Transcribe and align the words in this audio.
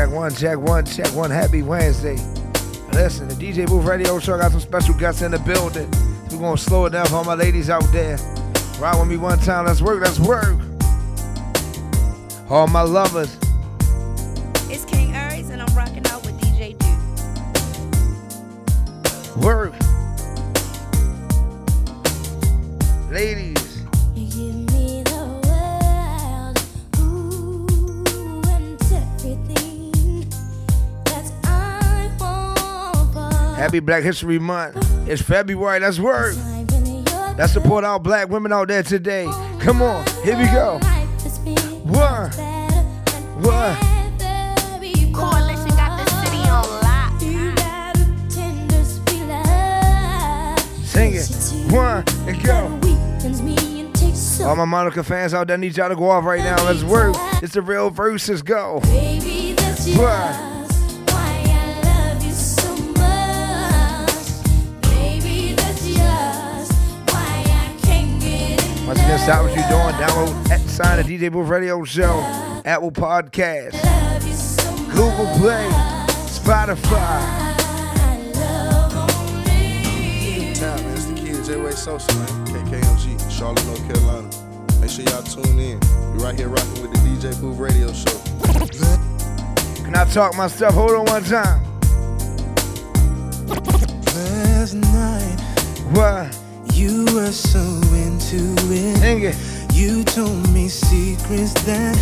Check 0.00 0.10
one, 0.10 0.34
check 0.34 0.58
one, 0.58 0.84
check 0.86 1.14
one. 1.14 1.30
Happy 1.30 1.60
Wednesday. 1.60 2.16
Listen, 2.94 3.28
the 3.28 3.34
DJ 3.34 3.66
Booth 3.66 3.84
Radio 3.84 4.18
Show 4.18 4.38
got 4.38 4.50
some 4.50 4.60
special 4.60 4.94
guests 4.94 5.20
in 5.20 5.30
the 5.30 5.38
building. 5.40 5.90
We're 6.30 6.38
gonna 6.38 6.56
slow 6.56 6.86
it 6.86 6.92
down 6.92 7.04
for 7.04 7.16
all 7.16 7.24
my 7.24 7.34
ladies 7.34 7.68
out 7.68 7.84
there. 7.92 8.16
Ride 8.78 8.98
with 8.98 9.08
me 9.08 9.18
one 9.18 9.38
time. 9.40 9.66
Let's 9.66 9.82
work. 9.82 10.00
Let's 10.00 10.18
work. 10.18 10.58
All 12.48 12.66
my 12.66 12.80
lovers. 12.80 13.36
It's 14.70 14.86
King 14.86 15.14
Aries, 15.14 15.50
and 15.50 15.60
I'm 15.60 15.76
rocking 15.76 16.06
out 16.06 16.24
with 16.24 16.40
DJ 16.40 16.78
Duke. 16.78 16.88
Work. 19.44 19.74
Ladies. 23.10 23.59
Happy 33.60 33.78
Black 33.78 34.02
History 34.02 34.38
Month. 34.38 34.78
It's 35.06 35.20
February. 35.20 35.80
Let's 35.80 35.98
work. 35.98 36.34
Let's 37.36 37.52
support 37.52 37.84
our 37.84 38.00
black 38.00 38.30
women 38.30 38.54
out 38.54 38.68
there 38.68 38.82
today. 38.82 39.26
Come 39.60 39.82
on. 39.82 40.06
Here 40.24 40.34
we 40.38 40.46
go. 40.46 40.78
One. 41.84 42.30
One. 43.42 43.76
Coalition 45.12 45.68
got 45.76 45.98
the 45.98 46.06
city 46.24 46.40
on 46.48 46.64
lock. 46.80 47.20
Sing 50.82 51.12
it. 51.16 51.28
One. 51.70 52.02
And 52.26 52.42
go. 52.42 52.80
All 54.48 54.56
my 54.56 54.64
Monica 54.64 55.04
fans 55.04 55.34
out 55.34 55.48
there 55.48 55.58
need 55.58 55.76
y'all 55.76 55.90
to 55.90 55.96
go 55.96 56.08
off 56.08 56.24
right 56.24 56.42
now. 56.42 56.64
Let's 56.64 56.82
work. 56.82 57.14
It's 57.42 57.52
the 57.52 57.60
real 57.60 57.90
verses. 57.90 58.40
Go. 58.40 58.80
One. 59.98 60.49
Once 69.10 69.22
again, 69.22 69.34
stop 69.34 69.42
what 69.42 69.54
you're 69.56 69.68
doing. 69.68 69.94
Download 69.96 70.50
at 70.50 70.60
sign 70.60 71.04
the 71.04 71.18
DJ 71.18 71.32
Booth 71.32 71.48
Radio 71.48 71.82
Show, 71.82 72.20
Apple 72.64 72.92
Podcast, 72.92 73.72
Google 74.92 75.26
Play, 75.36 75.66
Spotify. 76.28 77.20
Time, 80.54 80.84
man. 80.84 80.94
It's 80.94 81.06
the 81.06 81.14
kid 81.14 81.44
J-Way 81.44 81.72
Social, 81.72 82.14
man. 82.20 82.46
KKMG, 82.46 83.30
Charlotte, 83.36 83.66
North 83.66 83.84
Carolina. 83.92 84.80
Make 84.80 84.90
sure 84.90 85.04
y'all 85.06 85.22
tune 85.24 85.58
in. 85.58 85.80
We 86.12 86.22
right 86.22 86.38
here 86.38 86.48
rocking 86.48 86.80
with 86.82 86.92
the 86.92 86.98
DJ 86.98 87.40
Booth 87.40 87.58
Radio 87.58 87.92
Show. 87.92 88.16
Can 89.82 89.96
I 89.96 90.04
talk 90.04 90.36
my 90.36 90.46
stuff? 90.46 90.74
Hold 90.74 90.92
on 90.92 91.04
one 91.06 91.24
time. 91.24 91.64
Last 94.14 94.74
night, 94.74 95.40
What? 95.94 96.49
You 96.80 97.04
were 97.14 97.30
so 97.30 97.60
into 97.92 98.54
it. 98.72 99.36
You 99.74 100.02
told 100.02 100.48
me 100.50 100.66
secrets 100.68 101.52
that 101.64 101.98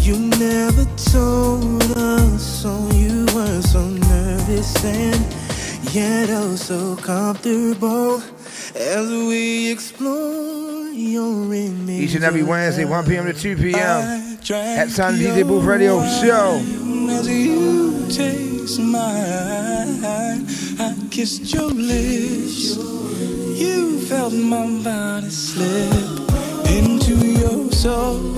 you 0.00 0.18
never 0.18 0.84
told 0.96 1.82
us. 1.92 2.42
So 2.42 2.88
you 2.94 3.26
were 3.34 3.60
so 3.60 3.86
nervous 3.86 4.82
and 4.82 5.20
yet 5.94 6.30
oh 6.30 6.56
so 6.56 6.96
comfortable 6.96 8.22
as 8.74 9.10
we 9.10 9.70
explore 9.70 10.88
your 10.88 11.52
image. 11.52 12.00
Each 12.00 12.14
and 12.14 12.24
every 12.24 12.42
Wednesday, 12.42 12.86
1 12.86 13.04
p.m. 13.04 13.26
to 13.26 13.34
2 13.34 13.56
p.m. 13.56 13.78
At 13.78 14.40
the 14.40 15.02
DJ 15.20 15.46
Booth 15.46 15.66
Radio 15.66 16.00
Show. 16.22 16.62
As 17.10 17.28
you 17.28 18.06
taste 18.08 18.80
mine, 18.80 20.02
I 20.80 20.96
kissed 21.10 21.52
your 21.52 21.68
lips. 21.68 23.07
You 23.58 23.98
felt 23.98 24.32
my 24.32 24.66
body 24.84 25.30
slip 25.30 26.30
into 26.70 27.16
your 27.16 27.72
soul. 27.72 28.36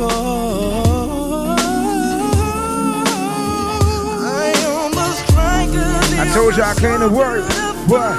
I 4.18 4.54
almost 4.66 5.26
drank 5.28 5.74
a 5.74 6.22
I 6.22 6.24
told 6.32 6.56
you 6.56 6.62
I 6.62 6.74
came 6.74 7.00
to 7.00 7.10
work. 7.14 7.44
What? 7.86 8.16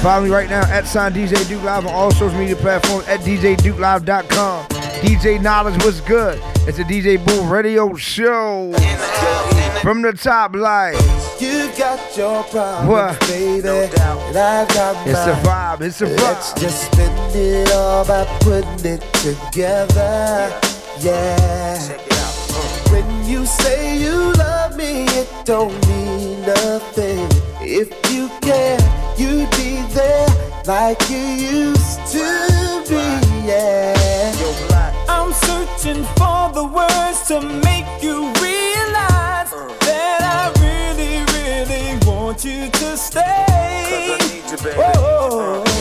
Follow 0.00 0.24
me 0.24 0.30
right 0.30 0.48
now 0.48 0.62
at 0.72 0.86
sign 0.86 1.12
DJ 1.12 1.46
Duke 1.46 1.64
Live 1.64 1.84
on 1.84 1.92
all 1.92 2.12
social 2.12 2.38
media 2.38 2.56
platforms 2.56 3.06
at 3.08 3.20
DJDukeLive.com. 3.20 4.68
DJ 5.02 5.38
Niledge 5.38 5.84
was 5.84 6.00
good. 6.00 6.40
It's 6.66 6.78
a 6.78 6.84
DJ 6.84 7.22
Booth 7.22 7.44
Radio 7.50 7.94
Show. 7.94 8.72
From 9.82 10.00
the 10.00 10.14
top 10.14 10.54
line. 10.54 11.21
You 11.42 11.70
got 11.76 12.16
your 12.16 12.44
problems, 12.44 12.88
What? 12.88 13.20
baby, 13.28 13.68
and 13.68 14.36
I 14.36 14.64
got 14.74 14.94
mine. 14.94 15.08
It's 15.08 15.26
a 15.26 15.34
vibe. 15.48 15.80
It's 15.80 16.00
a 16.00 16.06
Let's 16.06 16.52
vibe. 16.52 16.60
just 16.60 16.92
spend 16.92 17.34
it 17.36 17.72
all 17.72 18.04
by 18.04 18.24
putting 18.40 18.92
it 18.94 19.02
together. 19.26 20.52
Yeah. 21.00 21.78
When 22.92 23.26
you 23.26 23.44
say 23.46 23.98
you 23.98 24.32
love 24.34 24.76
me, 24.76 25.04
it 25.20 25.28
don't 25.44 25.74
mean 25.88 26.42
nothing. 26.42 27.26
If 27.60 27.88
you 28.12 28.28
care, 28.40 28.78
you'd 29.16 29.50
be 29.62 29.82
there 29.98 30.28
like 30.66 31.00
you 31.10 31.18
used 31.18 32.00
to 32.12 32.84
be. 32.88 33.02
Yeah. 33.50 34.32
I'm 35.08 35.32
searching 35.32 36.04
for 36.18 36.52
the 36.58 36.64
words 36.78 37.18
to 37.28 37.40
make 37.68 37.88
you 38.00 38.30
realize 38.40 38.91
want 42.32 42.44
you 42.46 42.70
to 42.70 42.96
stay. 42.96 43.44
Oh, 44.74 44.92
oh, 44.96 45.64
oh. 45.66 45.71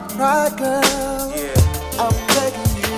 My 0.00 0.06
pride, 0.14 0.56
girl. 0.58 1.32
I'm 1.98 2.14
begging 2.28 2.76
you. 2.76 2.88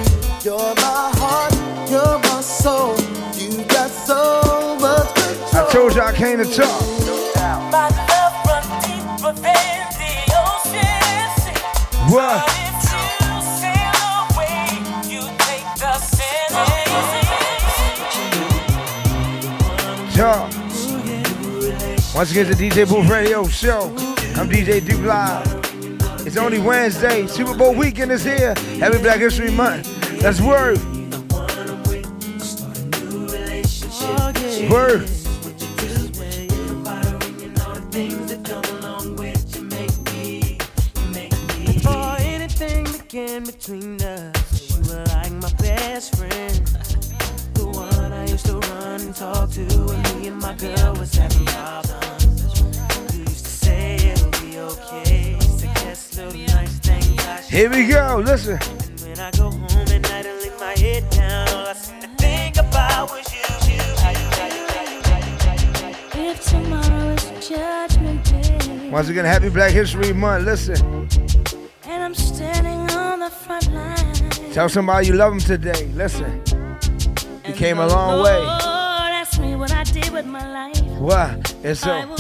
You're 0.45 0.75
my 0.77 1.11
heart, 1.17 1.55
you're 1.91 2.19
my 2.19 2.41
soul. 2.41 2.97
You 3.35 3.65
got 3.65 3.91
so 3.91 4.77
much 4.81 5.15
control. 5.15 5.67
I 5.67 5.71
told 5.73 5.95
you 5.95 6.03
I 6.03 6.13
came 6.13 6.39
to 6.39 6.45
talk. 6.45 6.83
My 7.71 7.89
love 8.11 8.35
runs 8.47 8.69
deeper 8.85 9.33
than 9.41 9.81
the 10.01 10.15
ocean. 10.45 11.55
What? 12.13 12.45
If 12.49 12.85
you 12.93 13.33
sail 13.61 14.01
away, 14.21 14.61
you 15.09 15.23
take 15.47 15.69
the 15.81 15.93
sailing. 15.99 16.89
Talk. 20.15 20.53
Once 22.15 22.31
again, 22.33 22.47
the 22.51 22.55
DJ 22.55 22.87
Booth 22.89 23.09
Radio 23.09 23.47
Show. 23.49 23.83
I'm 24.37 24.49
DJ 24.49 24.85
Duke 24.85 25.03
Live. 25.03 25.60
It's 26.31 26.39
only 26.39 26.61
Wednesday. 26.61 27.27
Super 27.27 27.57
Bowl 27.57 27.75
weekend 27.75 28.13
is 28.13 28.23
here. 28.23 28.55
Happy 28.79 28.99
Black 28.99 29.19
History 29.19 29.51
Month. 29.51 30.23
Let's 30.23 30.41
work. 30.41 30.79
Work. 34.71 35.10
Once 69.01 69.09
again, 69.09 69.25
happy 69.25 69.49
Black 69.49 69.73
History 69.73 70.13
Month. 70.13 70.45
Listen, 70.45 71.09
And 71.85 72.03
I'm 72.03 72.15
standing 72.15 72.95
on 72.95 73.21
the 73.21 73.31
front 73.31 73.73
line. 73.73 74.53
tell 74.53 74.69
somebody 74.69 75.07
you 75.07 75.15
love 75.15 75.33
them 75.33 75.41
today. 75.41 75.87
Listen, 75.95 76.43
you 77.47 77.55
came 77.55 77.79
a 77.79 77.87
long 77.87 78.23
way. 78.23 78.37
Lord 78.37 78.61
asked 78.61 79.41
me 79.41 79.57
what 79.57 79.73
I 79.73 79.85
did 79.85 80.11
with 80.11 80.27
my 80.27 80.47
life. 80.53 80.83
What? 80.99 81.55
It's 81.65 81.83
I 81.87 82.03
so. 82.03 82.20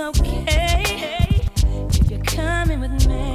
It's 0.00 0.20
okay 0.20 1.24
if 1.90 2.08
you're 2.08 2.20
coming 2.20 2.78
with 2.78 3.08
me. 3.08 3.34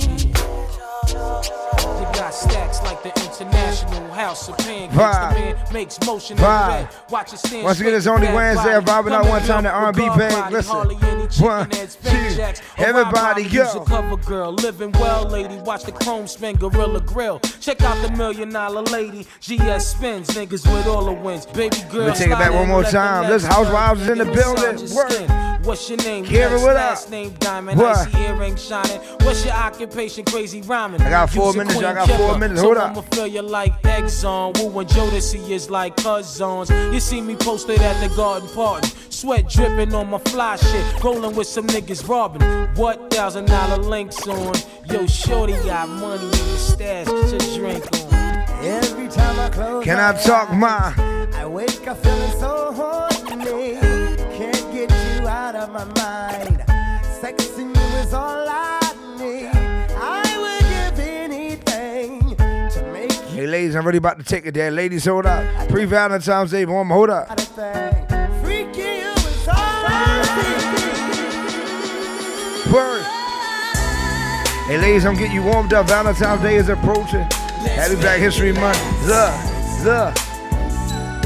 You 1.10 2.08
got 2.16 2.34
stacks 2.34 2.82
like 2.84 3.04
the 3.04 3.10
International 3.22 4.13
House 4.14 4.48
of 4.50 4.58
Pain. 4.60 4.90
Vibe. 4.92 5.72
Makes 5.74 6.00
motion 6.06 6.38
Vibe. 6.38 6.80
in 6.80 6.86
the 6.86 6.92
red. 6.92 7.12
Watch 7.12 7.34
it 7.34 7.40
stand 7.40 7.64
Once 7.64 7.80
again, 7.80 7.94
it's 7.94 8.08
only 8.08 8.28
Wednesday. 8.28 8.80
Vibing 8.80 9.12
out 9.12 9.26
one 9.28 9.42
time, 9.44 9.64
the 9.64 9.70
up 9.70 9.96
R&B 9.96 10.08
bang. 10.18 10.52
Listen. 10.52 10.76
One, 11.40 11.70
two. 11.70 11.84
A 12.44 12.54
oh, 12.54 12.54
Everybody 12.78 13.50
go. 13.50 13.82
a 13.82 13.86
cover 13.86 14.18
girl, 14.18 14.52
living 14.54 14.92
well, 14.94 15.26
lady. 15.28 15.56
Watch 15.58 15.84
the 15.84 15.92
chrome 15.92 16.28
spin, 16.28 16.56
Gorilla 16.58 17.02
Grill. 17.02 17.40
Check 17.60 17.82
out 17.82 18.02
the 18.08 18.16
million 18.16 18.50
dollar 18.50 18.82
lady. 18.84 19.26
GS 19.40 19.88
spins, 19.88 20.30
niggas 20.30 20.72
with 20.72 20.86
all 20.88 21.06
the 21.06 21.14
wins. 21.14 21.46
Baby 21.48 21.78
girl, 21.90 22.06
Let 22.06 22.14
me 22.14 22.18
take 22.18 22.28
it 22.28 22.40
back 22.40 22.54
one 22.54 22.68
more 22.68 22.84
time. 22.84 23.30
Listen, 23.30 23.50
Housewives 23.50 24.02
is 24.02 24.10
in 24.10 24.18
the 24.20 24.26
building. 24.26 24.74
massage 24.74 24.92
your 24.92 25.04
Word. 25.04 25.12
skin. 25.12 25.54
What's 25.64 25.90
your 25.90 25.98
name? 26.00 26.26
Kira, 26.26 26.52
Next, 26.52 26.62
what 26.64 26.76
last 26.76 27.06
up? 27.06 27.12
name 27.12 27.34
Diamond. 27.40 27.80
What? 27.80 27.98
Icy 27.98 28.18
earring 28.20 28.58
shining. 28.58 29.00
What's 29.22 29.46
your 29.46 29.54
occupation? 29.54 30.26
Crazy 30.26 30.62
rhyming. 30.62 31.02
I 31.02 31.10
got 31.10 31.30
four 31.30 31.54
minutes, 31.54 31.80
y'all 31.80 31.94
got 31.94 32.10
four 32.10 32.38
minutes. 32.38 32.60
Hold 32.62 32.78
up. 32.78 32.92
I'ma 32.92 33.02
feel 33.02 33.28
you 33.28 33.42
like 33.42 33.82
Exxon. 34.04 34.58
Woo 34.58 34.80
and 34.80 34.90
Jodeci 34.90 35.50
is 35.50 35.70
like 35.70 35.96
cousins. 35.98 36.70
You 36.70 37.00
see 37.00 37.22
me 37.22 37.36
posted 37.36 37.80
at 37.80 38.00
the 38.08 38.14
garden 38.16 38.50
party. 38.50 38.90
Sweat 39.10 39.48
dripping 39.50 39.94
on 39.94 40.10
my 40.10 40.18
fly 40.20 40.56
shit. 40.58 41.04
Rolling 41.04 41.36
with 41.36 41.48
some 41.48 41.68
niggas 41.68 42.08
robbing. 42.08 42.42
What 42.76 43.10
thousand 43.12 43.46
dollar 43.46 43.78
links 43.78 44.28
on? 44.28 44.56
Yo, 44.90 45.06
shorty 45.08 45.54
got 45.64 45.88
money 45.90 46.24
in 46.24 46.30
the 46.32 46.58
stash. 46.58 47.08
Get 47.08 47.32
your 47.32 47.58
drink 47.58 47.86
on. 47.94 48.14
Every 48.64 49.08
time 49.08 49.40
I 49.40 49.50
close 49.50 49.84
Can 49.84 49.98
my 49.98 50.10
I 50.10 50.14
talk, 50.14 50.50
eyes, 50.50 50.58
ma? 50.58 51.40
I 51.40 51.46
wake 51.46 51.88
up 51.88 51.98
feeling 51.98 52.40
so 52.40 52.72
horny. 52.74 53.78
Can't 54.38 54.74
get 54.74 54.92
you 54.92 55.28
out 55.28 55.56
of 55.56 55.72
my 55.72 55.86
mind. 55.86 56.64
Sexing 57.22 57.76
you 57.76 57.98
is 58.00 58.14
all 58.14 58.48
I 58.48 58.83
ladies, 63.54 63.76
I'm 63.76 63.86
really 63.86 64.00
about 64.00 64.18
to 64.18 64.26
take 64.26 64.48
it 64.48 64.56
there. 64.56 64.72
Ladies, 64.72 65.06
hold 65.06 65.28
up. 65.28 65.70
Pre 65.70 65.86
Valentine's 65.86 66.50
Day, 66.50 66.66
mom, 66.66 66.90
hold 66.90 67.12
up. 67.12 67.30
a 67.30 67.36
thing. 67.36 68.08
Freaking 68.42 69.02
you 69.04 69.12
is 69.14 69.48
all 69.48 69.56
I 69.56 70.26
Word. 72.74 73.06
Hey, 74.66 74.80
ladies, 74.80 75.06
I'm 75.06 75.16
getting 75.16 75.34
you 75.36 75.44
warmed 75.44 75.72
up. 75.72 75.88
Valentine's 75.88 76.42
Day 76.42 76.56
is 76.56 76.70
approaching. 76.70 77.28
Happy 77.78 77.96
Black 77.98 78.20
History 78.20 78.54
Month. 78.54 78.80
The, 79.06 79.30
the. 79.84 80.12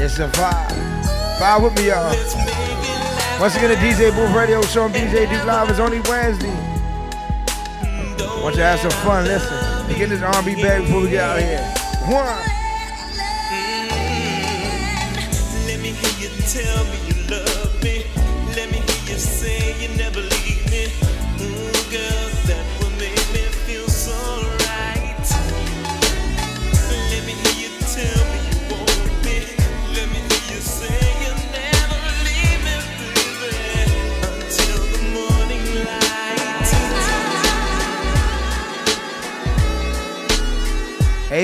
It's 0.04 0.18
a 0.18 0.28
vibe. 0.28 0.68
Vibe 1.38 1.62
with 1.64 1.74
me, 1.76 1.86
y'all. 1.88 2.12
Once 3.40 3.56
again, 3.56 3.70
the 3.70 3.76
DJ 3.76 4.14
Booth 4.14 4.36
Radio 4.36 4.60
Show 4.60 4.82
on 4.82 4.92
DJ 4.92 5.30
Duke 5.30 5.46
Live 5.46 5.70
is 5.70 5.80
only 5.80 6.00
Wednesday. 6.00 6.54
Want 8.42 8.54
you 8.54 8.60
to 8.60 8.66
have 8.66 8.80
some 8.80 8.90
fun. 9.02 9.24
Listen, 9.24 9.96
get 9.96 10.10
this 10.10 10.20
R&B 10.20 10.56
bag 10.56 10.82
before 10.82 11.00
we 11.00 11.08
get 11.08 11.24
out 11.24 11.38
of 11.38 11.44
here. 11.44 11.77
One. 12.08 12.24
Mm. 13.52 13.90
Let 15.66 15.78
me 15.82 15.90
hear 15.92 16.14
you 16.24 16.30
tell 16.48 16.84
me 16.86 16.96
you 17.06 17.16
love 17.28 17.84
me. 17.84 17.96
Let 18.56 18.72
me 18.72 18.78
hear 18.78 19.12
you 19.12 19.18
say 19.18 19.76
you 19.78 19.88
never 19.94 20.20
leave 20.22 20.37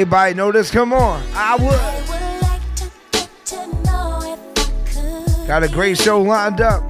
Everybody 0.05 0.35
know 0.35 0.53
this? 0.53 0.71
Come 0.71 0.93
on. 0.93 1.23
I 1.35 1.57
would. 1.57 1.65
I 1.73 2.01
would 2.11 2.43
like 2.43 2.75
to 2.77 2.91
get 3.11 3.47
to 3.47 3.67
know 3.85 4.21
if 4.23 4.39
I 4.59 4.69
could. 4.93 5.47
Got 5.47 5.63
a 5.63 5.69
great 5.69 5.97
show 5.97 6.21
lined 6.21 6.61
up. 6.61 6.83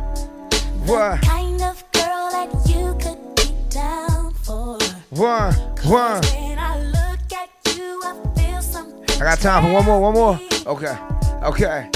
What? 0.84 1.22
Kind 1.22 1.62
of 1.62 1.84
girl 1.92 2.28
that 2.32 2.50
you 2.66 2.92
could 3.00 3.36
be 3.36 3.54
down 3.70 4.34
for. 4.34 4.80
One, 5.10 5.54
one. 5.84 6.22
When 6.24 6.58
I 6.58 6.76
look 6.80 7.32
at 7.32 7.50
you, 7.76 8.02
I 8.02 8.16
feel 8.34 8.60
something. 8.60 9.22
I 9.22 9.24
got 9.24 9.38
time 9.38 9.62
for 9.62 9.72
one 9.72 9.84
more, 9.84 10.00
one 10.00 10.14
more. 10.14 10.40
Okay, 10.66 10.98
okay. 11.44 11.90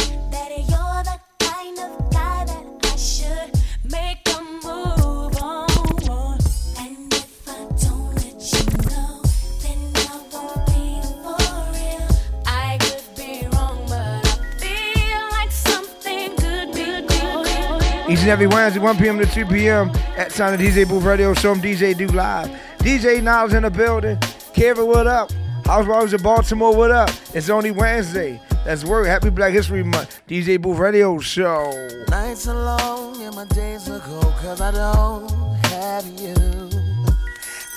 And 18.29 18.35
every 18.35 18.47
Wednesday, 18.47 18.79
1 18.79 18.99
p.m. 18.99 19.19
to 19.21 19.25
2 19.25 19.47
p.m. 19.47 19.89
at 20.19 20.33
Sound 20.33 20.55
of 20.55 20.61
DJ 20.61 20.87
Booth 20.87 21.03
Radio 21.03 21.33
Show. 21.33 21.53
I'm 21.53 21.63
DJ 21.63 21.97
Duke 21.97 22.13
Live. 22.13 22.51
DJ 22.81 23.23
Niledge 23.23 23.55
in 23.55 23.63
the 23.63 23.71
building. 23.71 24.19
Kevin, 24.53 24.87
what 24.87 25.07
up? 25.07 25.33
Housewives 25.65 26.13
of 26.13 26.23
Baltimore, 26.23 26.77
what 26.77 26.91
up? 26.91 27.09
It's 27.33 27.49
only 27.49 27.71
Wednesday. 27.71 28.39
That's 28.67 28.85
work. 28.85 29.07
Happy 29.07 29.31
Black 29.31 29.55
History 29.55 29.83
Month. 29.83 30.21
DJ 30.29 30.61
Booth 30.61 30.77
Radio 30.77 31.19
Show. 31.21 31.71
Nights 32.11 32.47
are 32.49 32.55
long 32.55 33.23
and 33.23 33.35
my 33.35 33.47
days 33.47 33.89
are 33.89 33.99
cold 34.01 34.35
cause 34.37 34.61
I 34.61 34.73
don't 34.73 35.31
have 35.69 36.05
you. 36.21 36.35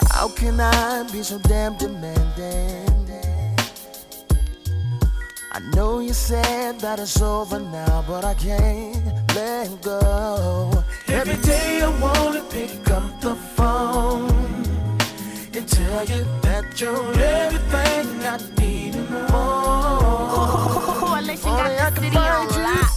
How 0.10 0.28
can 0.28 0.60
I 0.60 1.10
be 1.14 1.24
so 1.24 1.40
damn 1.40 1.78
demanding? 1.78 2.90
I 5.54 5.60
know 5.74 6.00
you 6.00 6.12
said 6.12 6.78
that 6.82 7.00
it's 7.00 7.22
over 7.22 7.58
now, 7.58 8.04
but 8.06 8.26
I 8.26 8.34
can't 8.34 9.21
let 9.36 9.82
go. 9.82 10.84
Every 11.08 11.36
day 11.38 11.82
I 11.82 11.90
wanna 12.00 12.42
pick 12.50 12.90
up 12.90 13.20
the 13.22 13.36
phone 13.36 14.30
and 15.54 15.68
tell 15.68 16.06
you 16.06 16.26
that 16.42 16.80
you're 16.80 17.14
everything 17.20 18.24
I 18.26 18.38
need 18.60 18.96
and 18.96 19.10
more. 19.10 19.30
Coalition 21.00 21.50
Only 21.50 21.62
I 21.62 21.78
got 21.78 21.96
the 21.96 22.02
can 22.02 22.12
city 22.12 22.18
on 22.18 22.48
find 22.48 22.52
you. 22.56 22.64
lock. 22.64 22.92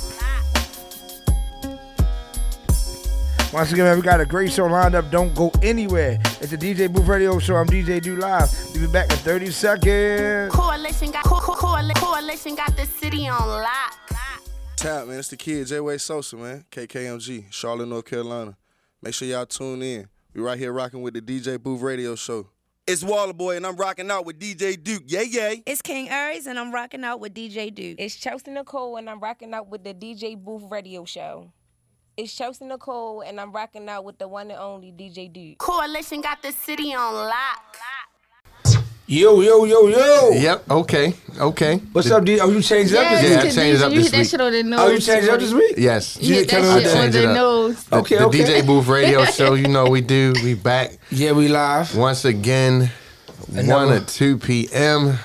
Once 3.52 3.70
again, 3.72 3.84
man, 3.84 3.96
we 3.96 4.02
got 4.02 4.20
a 4.20 4.26
great 4.26 4.50
show 4.52 4.66
lined 4.66 4.96
up. 4.96 5.10
Don't 5.12 5.32
go 5.32 5.52
anywhere. 5.62 6.18
It's 6.40 6.50
the 6.50 6.56
DJ 6.58 6.92
Booth 6.92 7.06
Radio 7.06 7.38
Show. 7.38 7.54
I'm 7.54 7.68
DJ 7.68 8.02
Duke 8.02 8.18
Live. 8.18 8.50
We'll 8.72 8.86
be 8.88 8.92
back 8.92 9.08
in 9.12 9.16
30 9.18 9.50
seconds. 9.52 10.52
Coalition 10.52 11.12
got 11.12 11.22
co- 11.24 11.38
co- 11.38 11.54
coalition 11.94 12.56
got 12.56 12.76
the 12.76 12.84
city 12.84 13.28
on 13.28 13.46
lock. 13.46 14.03
Tap, 14.84 15.06
man. 15.06 15.18
It's 15.18 15.28
the 15.28 15.38
kid, 15.38 15.66
J-Way 15.66 15.96
Sosa, 15.96 16.36
man. 16.36 16.66
KKMG, 16.70 17.46
Charlotte, 17.50 17.88
North 17.88 18.04
Carolina. 18.04 18.54
Make 19.00 19.14
sure 19.14 19.26
y'all 19.26 19.46
tune 19.46 19.80
in. 19.80 20.06
We 20.34 20.42
right 20.42 20.58
here 20.58 20.74
rocking 20.74 21.00
with 21.00 21.14
the 21.14 21.22
DJ 21.22 21.58
Booth 21.58 21.80
Radio 21.80 22.14
Show. 22.16 22.50
It's 22.86 23.02
Waller 23.02 23.32
Boy, 23.32 23.56
and 23.56 23.66
I'm 23.66 23.76
rocking 23.76 24.10
out 24.10 24.26
with 24.26 24.38
DJ 24.38 24.76
Duke. 24.76 25.04
Yay, 25.06 25.24
yay. 25.24 25.62
It's 25.64 25.80
King 25.80 26.10
Aries, 26.10 26.46
and 26.46 26.58
I'm 26.58 26.70
rocking 26.70 27.02
out 27.02 27.18
with 27.18 27.32
DJ 27.32 27.74
Duke. 27.74 27.96
It's 27.98 28.14
Chelsea 28.14 28.50
Nicole, 28.50 28.98
and 28.98 29.08
I'm 29.08 29.20
rocking 29.20 29.54
out 29.54 29.70
with 29.70 29.84
the 29.84 29.94
DJ 29.94 30.36
Booth 30.36 30.64
Radio 30.70 31.06
Show. 31.06 31.50
It's 32.18 32.34
Chelsea 32.34 32.66
Nicole, 32.66 33.22
and 33.22 33.40
I'm 33.40 33.52
rocking 33.52 33.88
out 33.88 34.04
with 34.04 34.18
the 34.18 34.28
one 34.28 34.50
and 34.50 34.60
only 34.60 34.92
DJ 34.92 35.32
Duke. 35.32 35.56
Coalition 35.56 36.20
got 36.20 36.42
the 36.42 36.52
city 36.52 36.92
on 36.92 37.14
lock. 37.14 37.78
Yo, 39.06 39.42
yo, 39.42 39.64
yo, 39.66 39.86
yo. 39.88 40.30
Yep. 40.30 40.70
Okay. 40.70 41.14
Okay. 41.38 41.76
What's 41.92 42.10
up, 42.10 42.24
D? 42.24 42.40
Oh, 42.40 42.48
you 42.48 42.62
changed 42.62 42.92
it 42.94 42.96
up 42.98 43.04
Yeah, 43.04 43.20
this 43.20 43.36
I 43.38 43.44
week? 43.44 43.54
changed 43.54 43.82
up 43.82 43.92
you 43.92 43.98
this 43.98 44.06
hit 44.06 44.12
that 44.12 44.18
week. 44.20 44.30
shit 44.30 44.40
on 44.40 44.52
the 44.52 44.62
nose. 44.62 44.80
Oh, 44.80 44.88
you 44.88 44.98
changed 45.00 45.28
it 45.28 45.30
up 45.34 45.40
this 45.40 45.52
week? 45.52 45.74
Yes. 45.76 46.16
You 46.22 46.34
hit 46.36 46.48
that 46.50 46.62
me 46.62 46.82
shit 46.84 46.94
what 46.94 47.04
on 47.04 47.10
the 47.10 47.34
nose. 47.34 47.84
The, 47.84 47.96
Okay, 47.98 48.16
the 48.16 48.24
okay. 48.26 48.38
DJ 48.44 48.66
Booth 48.66 48.86
Radio 48.86 49.24
Show. 49.26 49.54
You 49.54 49.68
know 49.68 49.84
we 49.90 50.00
do. 50.00 50.32
We 50.42 50.54
back 50.54 50.96
Yeah, 51.10 51.32
we 51.32 51.48
live. 51.48 51.94
once 51.94 52.24
again. 52.24 52.90
And 53.54 53.68
one 53.68 53.88
that 53.90 54.02
or 54.02 54.06
two 54.06 54.38
p.m. 54.38 55.18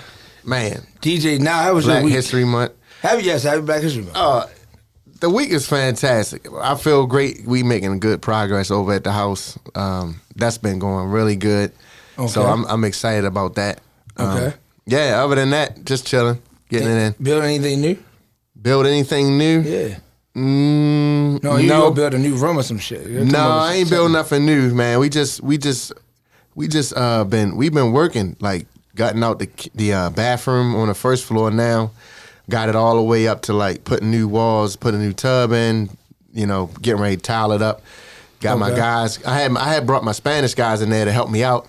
Man, 0.44 0.86
DJ, 1.02 1.40
now 1.40 1.62
how 1.64 1.74
was 1.76 1.86
Black 1.86 1.98
your 2.00 2.06
week? 2.06 2.16
History 2.16 2.44
Month. 2.44 2.74
Happy 3.02 3.24
yes, 3.24 3.44
happy 3.44 3.62
Black 3.62 3.82
History 3.82 4.04
Month. 4.04 4.18
Uh, 4.18 4.46
the 5.22 5.30
week 5.30 5.52
is 5.52 5.66
fantastic. 5.68 6.46
I 6.62 6.76
feel 6.76 7.06
great. 7.06 7.46
We 7.46 7.64
making 7.64 7.98
good 8.02 8.22
progress 8.22 8.72
over 8.72 8.92
at 8.94 9.06
the 9.06 9.12
house. 9.14 9.58
Um, 9.76 10.20
that's 10.36 10.58
been 10.58 10.80
going 10.80 11.10
really 11.10 11.38
good. 11.38 11.72
So 12.28 12.44
I'm 12.46 12.66
I'm 12.66 12.84
excited 12.84 13.26
about 13.26 13.56
that. 13.56 13.80
Um, 14.18 14.28
Okay. 14.38 14.54
yeah. 14.86 15.24
Other 15.24 15.36
than 15.36 15.50
that, 15.52 15.86
just 15.86 16.06
chilling, 16.06 16.42
getting 16.70 16.88
it 16.90 16.98
in. 17.08 17.16
Build 17.24 17.44
anything 17.44 17.82
new? 17.82 17.98
Build 18.62 18.86
anything 18.86 19.38
new? 19.38 19.62
Yeah. 19.62 19.98
Mm, 20.36 21.44
No, 21.44 21.58
you 21.58 21.68
no. 21.68 21.92
build 21.92 22.14
a 22.14 22.18
new 22.20 22.36
room 22.36 22.58
or 22.60 22.64
some 22.64 22.78
shit. 22.80 23.08
No, 23.08 23.40
I 23.50 23.74
ain't 23.76 23.90
building 23.90 24.14
nothing 24.14 24.46
new, 24.46 24.74
man. 24.74 25.00
We 25.00 25.10
just 25.10 25.42
we 25.42 25.58
just 25.58 25.92
we 26.56 26.68
just 26.68 26.94
uh 26.96 27.24
been 27.24 27.56
we've 27.56 27.74
been 27.74 27.92
working 27.92 28.36
like 28.40 28.68
gotten 28.96 29.24
out 29.24 29.40
the 29.40 29.50
the 29.76 29.94
uh, 29.94 30.10
bathroom 30.10 30.76
on 30.76 30.88
the 30.88 30.94
first 30.94 31.26
floor 31.26 31.52
now, 31.52 31.92
got 32.50 32.70
it 32.70 32.76
all 32.76 32.96
the 32.96 33.02
way 33.04 33.28
up 33.28 33.42
to 33.44 33.54
like 33.54 33.84
putting 33.86 34.12
new 34.12 34.28
walls, 34.28 34.76
putting 34.76 35.00
a 35.02 35.04
new 35.04 35.14
tub 35.14 35.52
in, 35.52 35.90
you 36.34 36.46
know, 36.46 36.70
getting 36.82 37.02
ready 37.02 37.16
to 37.16 37.22
tile 37.22 37.52
it 37.52 37.62
up. 37.62 37.82
Got 38.42 38.60
my 38.60 38.70
guys. 38.72 39.22
I 39.26 39.40
had 39.40 39.56
I 39.58 39.70
had 39.74 39.86
brought 39.86 40.04
my 40.04 40.12
Spanish 40.14 40.54
guys 40.54 40.82
in 40.82 40.90
there 40.90 41.06
to 41.06 41.12
help 41.12 41.30
me 41.30 41.44
out 41.44 41.68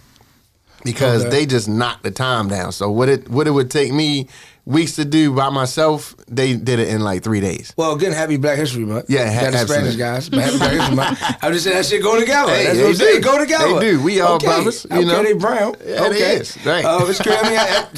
because 0.84 1.22
Okay. 1.22 1.30
they 1.30 1.46
just 1.46 1.68
knocked 1.68 2.02
the 2.02 2.10
time 2.10 2.48
down. 2.48 2.72
So 2.72 2.90
what 2.90 3.08
it 3.08 3.28
what 3.28 3.46
it 3.46 3.50
would 3.52 3.70
take 3.70 3.92
me 3.92 4.28
weeks 4.66 4.94
to 4.96 5.04
do 5.04 5.32
by 5.34 5.48
myself, 5.48 6.14
they 6.28 6.54
did 6.54 6.78
it 6.78 6.88
in 6.88 7.00
like 7.00 7.22
three 7.24 7.40
days. 7.40 7.72
Well, 7.76 7.92
again, 7.94 8.12
happy 8.12 8.36
Black 8.36 8.56
History 8.58 8.84
Month. 8.84 9.06
Yeah, 9.08 9.28
ha- 9.32 9.50
the 9.50 9.66
Spanish 9.66 9.96
guys, 9.96 10.28
but 10.28 10.40
happy 10.40 10.58
Black 10.58 10.72
History 10.72 10.94
Month. 10.96 11.18
I'm 11.42 11.52
just 11.52 11.64
saying 11.64 11.76
that 11.76 11.86
shit 11.86 12.02
go 12.02 12.20
together. 12.20 12.52
Hey, 12.52 12.64
That's 12.66 12.78
what 12.78 12.86
I'm 12.88 12.94
saying. 12.94 13.20
Go 13.22 13.38
together. 13.38 13.74
They 13.80 13.90
do. 13.92 14.02
We 14.02 14.20
all 14.20 14.36
okay. 14.36 14.46
brothers, 14.46 14.86
you 14.90 14.96
okay, 14.98 15.04
know. 15.06 15.22
they 15.24 15.32
brown. 15.32 15.74
Yeah, 15.84 16.04
okay. 16.06 16.36
is. 16.36 16.56
Right. 16.64 16.84
Uh, 16.84 17.04
it's 17.08 17.20
crazy. 17.20 17.38
I, 17.38 17.48
mean, 17.48 17.58
I, 17.58 17.88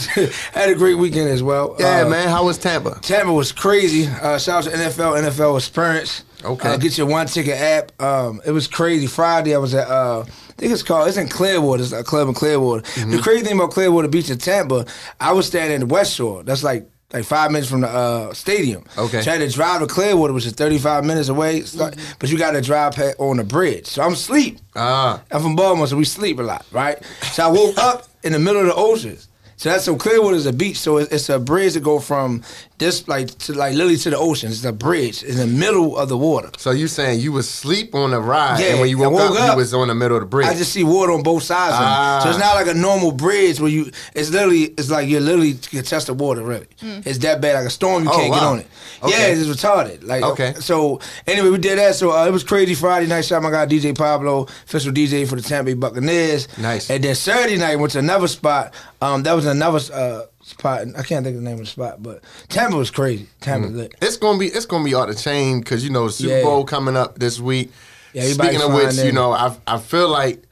I 0.55 0.59
had 0.61 0.71
a 0.71 0.75
great 0.75 0.95
weekend 0.95 1.29
as 1.29 1.43
well. 1.43 1.77
Yeah, 1.79 2.03
Uh, 2.07 2.09
man. 2.09 2.29
How 2.29 2.45
was 2.45 2.57
Tampa? 2.59 2.99
Tampa 3.03 3.33
was 3.33 3.53
crazy. 3.53 4.07
Uh, 4.07 4.39
shout 4.39 4.67
out 4.67 4.71
to 4.73 4.77
NFL, 4.77 5.21
NFL 5.31 5.59
Experience. 5.59 6.25
Okay. 6.45 6.71
Uh, 6.71 6.77
get 6.77 6.97
your 6.97 7.07
one 7.07 7.27
ticket 7.27 7.57
app. 7.61 8.01
Um, 8.03 8.41
it 8.47 8.51
was 8.53 8.67
crazy. 8.67 9.07
Friday 9.07 9.55
I 9.55 9.59
was 9.59 9.75
at 9.75 9.89
uh, 9.89 10.25
think 10.63 10.73
it's 10.73 10.83
called 10.83 11.09
it's 11.09 11.17
in 11.17 11.29
Clearwater. 11.29 11.83
It's 11.83 11.93
a 11.93 12.05
club 12.05 12.29
in 12.29 12.35
Clearwater. 12.35 12.83
Mm-hmm. 12.83 13.11
The 13.11 13.19
crazy 13.19 13.45
thing 13.45 13.57
about 13.57 13.73
Clearwater 13.73 14.09
Beach 14.09 14.31
in 14.31 14.39
Tampa, 14.39 14.87
I 15.21 15.33
was 15.33 15.47
standing 15.47 15.75
in 15.75 15.81
the 15.89 15.95
West 15.95 16.15
Shore. 16.15 16.43
That's 16.43 16.63
like 16.63 16.89
like 17.13 17.25
five 17.25 17.51
minutes 17.51 17.71
from 17.71 17.83
the 17.83 17.89
uh, 17.89 18.33
stadium. 18.33 18.85
Okay. 18.97 19.21
So 19.21 19.31
I 19.31 19.37
had 19.37 19.47
to 19.47 19.55
drive 19.55 19.81
to 19.81 19.87
Clearwater, 19.87 20.33
which 20.33 20.47
is 20.47 20.53
35 20.53 21.05
minutes 21.05 21.29
away. 21.29 21.61
So- 21.61 21.91
But 22.19 22.31
you 22.31 22.39
got 22.39 22.53
to 22.53 22.63
drive 22.63 22.95
on 23.19 23.37
the 23.37 23.45
bridge. 23.45 23.87
So 23.87 24.03
I'm 24.03 24.15
asleep. 24.15 24.59
Ah. 24.75 25.21
I'm 25.31 25.43
from 25.43 25.55
Baltimore, 25.55 25.87
so 25.87 25.97
we 25.99 26.07
sleep 26.07 26.39
a 26.39 26.43
lot, 26.43 26.65
right? 26.73 27.05
So 27.33 27.45
I 27.47 27.49
woke 27.51 27.77
up 27.77 28.09
in 28.23 28.33
the 28.33 28.39
middle 28.39 28.63
of 28.63 28.67
the 28.69 28.75
ocean. 28.75 29.19
So 29.57 29.69
that's 29.69 29.85
so 29.85 29.95
Clearwater 29.95 30.37
is 30.37 30.47
a 30.47 30.53
beach, 30.55 30.79
so 30.79 30.97
it's, 30.97 31.13
it's 31.13 31.29
a 31.29 31.39
bridge 31.39 31.75
that 31.75 31.83
go 31.83 32.01
from 32.01 32.43
this 32.83 33.07
like 33.09 33.29
to 33.39 33.53
like 33.55 33.73
literally 33.75 33.97
to 33.97 34.11
the 34.11 34.19
ocean. 34.19 34.51
It's 34.51 34.65
a 34.65 34.73
bridge 34.73 35.23
in 35.23 35.37
the 35.37 35.47
middle 35.47 35.97
of 35.97 36.09
the 36.09 36.19
water. 36.19 36.51
So 36.59 36.71
you 36.73 36.89
saying 36.89 37.21
you 37.21 37.33
was 37.33 37.49
sleep 37.49 37.95
on 37.95 38.11
the 38.11 38.21
ride, 38.21 38.61
Yeah, 38.61 38.73
and 38.73 38.81
when 38.81 38.91
you 38.91 38.99
woke, 38.99 39.13
woke 39.15 39.31
up, 39.39 39.41
up, 39.41 39.51
you 39.53 39.57
was 39.57 39.73
on 39.73 39.89
the 39.89 39.95
middle 39.95 40.17
of 40.17 40.23
the 40.23 40.27
bridge. 40.29 40.47
I 40.49 40.55
just 40.55 40.73
see 40.73 40.85
water 40.85 41.13
on 41.13 41.23
both 41.23 41.43
sides. 41.45 41.75
of 41.75 41.81
it. 41.81 41.85
Ah. 41.87 42.21
So 42.23 42.31
it's 42.31 42.39
not 42.39 42.55
like 42.55 42.67
a 42.67 42.75
normal 42.75 43.13
bridge 43.13 43.61
where 43.61 43.71
you. 43.71 43.91
It's 44.15 44.31
literally. 44.31 44.65
It's 44.79 44.91
like 44.91 45.09
you're 45.09 45.21
literally 45.21 45.55
can 45.55 45.85
touch 45.85 46.05
the 46.07 46.15
water. 46.15 46.43
Really, 46.43 46.67
it's 46.81 47.19
that 47.19 47.41
bad. 47.41 47.55
Like 47.55 47.67
a 47.67 47.71
storm, 47.71 48.05
you 48.05 48.11
Oh, 48.13 48.17
can't 48.17 48.33
get 48.35 48.43
on 48.43 48.59
it. 48.59 48.67
Yeah, 49.07 49.27
it's 49.27 49.47
retarded. 49.49 50.05
Like 50.07 50.23
Okay. 50.23 50.55
So 50.61 51.01
anyway, 51.27 51.49
we 51.51 51.59
did 51.59 51.79
that. 51.79 51.95
So 51.95 52.13
uh, 52.13 52.27
it 52.27 52.31
was 52.33 52.45
crazy. 52.45 52.75
Friday 52.75 53.07
night, 53.07 53.25
shot 53.25 53.43
my 53.43 53.51
guy 53.51 53.67
DJ 53.67 53.97
Pablo, 53.97 54.45
official 54.67 54.93
DJ 54.93 55.27
for 55.29 55.37
the 55.37 55.43
Tampa 55.43 55.71
Bay 55.71 55.75
Buccaneers. 55.75 56.47
Nice. 56.59 56.91
And 56.91 57.03
then 57.03 57.15
Saturday 57.15 57.57
night 57.59 57.77
went 57.77 57.93
to 57.93 57.99
another 57.99 58.29
spot. 58.29 58.73
Um, 59.01 59.23
that 59.25 59.33
was 59.33 59.47
another 59.47 59.81
uh, 59.93 60.23
spot. 60.43 60.87
I 60.97 61.03
can't 61.03 61.25
think 61.25 61.37
of 61.37 61.43
the 61.43 61.49
name 61.49 61.55
of 61.55 61.61
the 61.61 61.67
spot, 61.67 62.03
but 62.03 62.23
Tampa 62.49 62.77
was 62.77 62.91
crazy. 62.91 63.29
Tampa 63.41 63.69
mm. 63.69 63.77
lit. 63.77 63.95
it's 64.03 64.17
gonna 64.17 64.39
be 64.39 64.47
it's 64.47 64.67
gonna 64.67 64.85
be 64.85 64.95
off 64.95 65.09
the 65.09 65.15
chain 65.15 65.61
because 65.61 65.85
you 65.85 65.91
know 65.91 66.09
Super 66.09 66.37
Yeah. 66.37 66.43
Bowl 66.43 66.65
coming 66.65 66.97
up 66.97 67.19
this 67.19 67.41
week. 67.41 67.71
Yeah, 68.13 68.25
Speaking 68.25 68.61
of 68.61 68.75
which, 68.75 68.97
you 68.97 69.13
know, 69.13 69.33
I 69.33 69.57
I 69.67 69.79
feel 69.79 70.09
like 70.09 70.43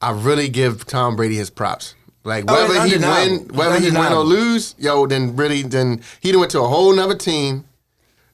I 0.00 0.12
really 0.12 0.48
give 0.48 0.86
Tom 0.86 1.16
Brady 1.16 1.36
his 1.36 1.50
props. 1.50 1.94
Like 2.24 2.44
Oh, 2.48 2.54
whether 2.54 2.84
it's 2.84 2.92
he 2.94 2.98
win, 2.98 3.48
whether 3.54 3.78
he 3.78 3.90
win 3.90 4.12
or 4.12 4.24
lose, 4.24 4.74
yo, 4.78 5.06
then 5.06 5.36
really, 5.36 5.62
then 5.62 6.02
he 6.20 6.34
went 6.34 6.50
to 6.52 6.60
a 6.60 6.66
whole 6.66 6.92
nother 6.92 7.14
team, 7.14 7.64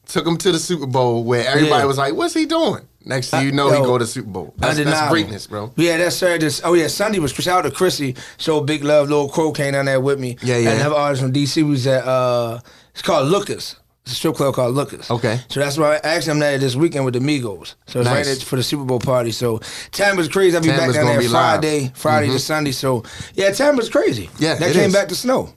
took 0.06 0.26
him 0.26 0.38
to 0.38 0.52
the 0.52 0.58
Super 0.58 0.86
Bowl 0.86 1.24
where 1.24 1.46
everybody 1.46 1.80
Yeah. 1.82 1.84
was 1.84 1.98
like, 1.98 2.14
"What's 2.14 2.32
he 2.34 2.46
doing?" 2.46 2.88
Next 3.04 3.30
thing 3.30 3.44
you 3.46 3.52
know, 3.52 3.70
Yo, 3.70 3.80
he 3.80 3.86
go 3.86 3.98
to 3.98 4.06
Super 4.06 4.28
Bowl. 4.30 4.54
That's, 4.56 4.78
that's 4.78 5.10
greatness, 5.10 5.46
bro. 5.46 5.72
Yeah, 5.76 5.96
that's 5.98 6.16
Saturday. 6.16 6.48
Oh 6.64 6.74
yeah, 6.74 6.86
Sunday 6.88 7.18
was 7.18 7.32
shout 7.32 7.64
out 7.64 7.68
to 7.68 7.70
Chrissy. 7.70 8.14
Show 8.38 8.60
big 8.60 8.84
love. 8.84 9.08
Little 9.08 9.28
Crow 9.28 9.52
came 9.52 9.72
down 9.72 9.86
there 9.86 10.00
with 10.00 10.18
me. 10.20 10.36
Yeah, 10.42 10.58
yeah. 10.58 10.70
And 10.70 10.80
another 10.80 10.96
artist 10.96 11.22
from 11.22 11.32
DC 11.32 11.68
was 11.68 11.86
at. 11.86 12.04
uh 12.04 12.60
It's 12.92 13.02
called 13.02 13.28
Lucas. 13.28 13.76
It's 14.04 14.12
a 14.12 14.14
strip 14.16 14.34
club 14.34 14.54
called 14.54 14.74
Lucas. 14.74 15.08
Okay. 15.12 15.40
So 15.48 15.60
that's 15.60 15.78
why 15.78 15.94
I 15.94 16.00
asked 16.16 16.26
him 16.26 16.40
that 16.40 16.58
this 16.58 16.74
weekend 16.74 17.04
with 17.04 17.14
the 17.14 17.20
Migos. 17.20 17.74
So 17.86 18.00
it's 18.00 18.08
Nice. 18.08 18.26
right 18.28 18.42
for 18.42 18.56
the 18.56 18.62
Super 18.64 18.84
Bowl 18.84 18.98
party. 18.98 19.30
So 19.30 19.58
time 19.92 20.16
was 20.16 20.26
crazy. 20.28 20.56
I'll 20.56 20.62
be 20.62 20.70
back 20.70 20.92
down 20.92 21.06
there 21.06 21.20
be 21.20 21.28
live. 21.28 21.60
Friday, 21.60 21.92
Friday 21.94 22.26
to. 22.28 22.38
Sunday. 22.40 22.72
So 22.72 23.04
yeah, 23.34 23.52
time 23.52 23.76
was 23.76 23.88
crazy. 23.88 24.28
Yeah, 24.38 24.54
that 24.56 24.72
came 24.72 24.88
is. 24.88 24.92
back 24.92 25.06
to 25.08 25.14
snow. 25.14 25.54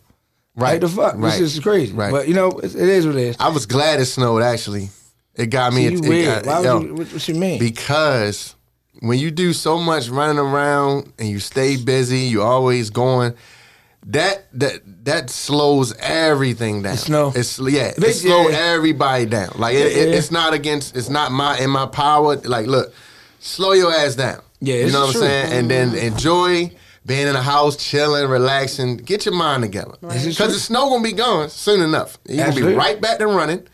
Right. 0.56 0.74
Like 0.74 0.82
the 0.82 0.90
fuck, 0.90 1.16
Right. 1.18 1.32
this 1.40 1.54
is 1.56 1.60
crazy. 1.60 1.92
Right. 1.92 2.12
But 2.12 2.28
you 2.28 2.34
know, 2.36 2.50
it, 2.60 2.76
it 2.76 2.88
is 2.88 3.06
what 3.08 3.16
it 3.16 3.22
is. 3.24 3.36
I 3.40 3.50
was 3.50 3.66
glad 3.66 4.00
it 4.00 4.06
snowed. 4.06 4.42
Actually, 4.44 4.90
it 5.36 5.48
got 5.48 5.74
me. 5.74 5.84
You 5.84 5.98
it, 5.98 6.06
it 6.06 6.26
got- 6.26 6.46
Why 6.46 6.60
would 6.60 6.66
yo, 6.66 6.82
you, 6.82 6.96
what, 6.96 7.08
what 7.14 7.28
you 7.28 7.36
mean? 7.36 7.60
because 7.60 8.56
when 9.00 9.20
you 9.20 9.32
do 9.32 9.54
so 9.54 9.78
much 9.78 10.10
running 10.10 10.40
around 10.40 11.12
and 11.20 11.28
you 11.28 11.40
stay 11.40 11.78
busy, 11.78 12.20
you 12.20 12.42
always 12.42 12.90
going. 12.90 13.34
That 14.08 14.46
that 14.60 15.06
that 15.06 15.30
slows 15.32 15.94
everything 15.98 16.84
down. 16.84 16.98
snow. 16.98 17.34
It's 17.36 17.58
yeah. 17.58 17.92
It 17.98 18.14
slow 18.14 18.50
yeah. 18.50 18.58
everybody 18.58 19.26
down. 19.26 19.54
Like 19.56 19.76
it, 19.76 19.92
Yeah. 19.92 20.16
it's 20.16 20.30
not 20.30 20.54
against. 20.54 20.96
It's 20.96 21.10
not 21.10 21.32
my 21.32 21.58
in 21.58 21.72
my 21.72 21.88
power. 21.88 22.36
Like 22.36 22.68
look, 22.68 22.94
slow 23.40 23.72
your 23.72 23.92
ass 23.92 24.16
down. 24.16 24.42
Yeah, 24.62 24.76
you 24.76 24.92
know 24.92 25.06
what 25.06 25.14
true. 25.14 25.22
I'm 25.24 25.28
saying. 25.28 25.54
And 25.54 25.72
then 25.72 25.90
mm-hmm. 25.90 26.08
enjoy 26.08 26.72
being 27.06 27.28
in 27.28 27.34
the 27.34 27.42
house, 27.42 27.78
chilling, 27.78 28.28
relaxing. 28.28 28.98
Get 28.98 29.26
your 29.26 29.36
mind 29.36 29.64
together 29.64 29.96
because 30.02 30.36
true. 30.36 30.48
the 30.48 30.54
snow 30.54 30.90
gonna 30.90 31.04
be 31.04 31.12
gone 31.12 31.50
soon 31.50 31.82
enough. 31.82 32.18
You're 32.28 32.48
gonna 32.48 32.56
be 32.56 32.74
right 32.74 33.00
back 33.00 33.20
to 33.20 33.28
running, 33.28 33.68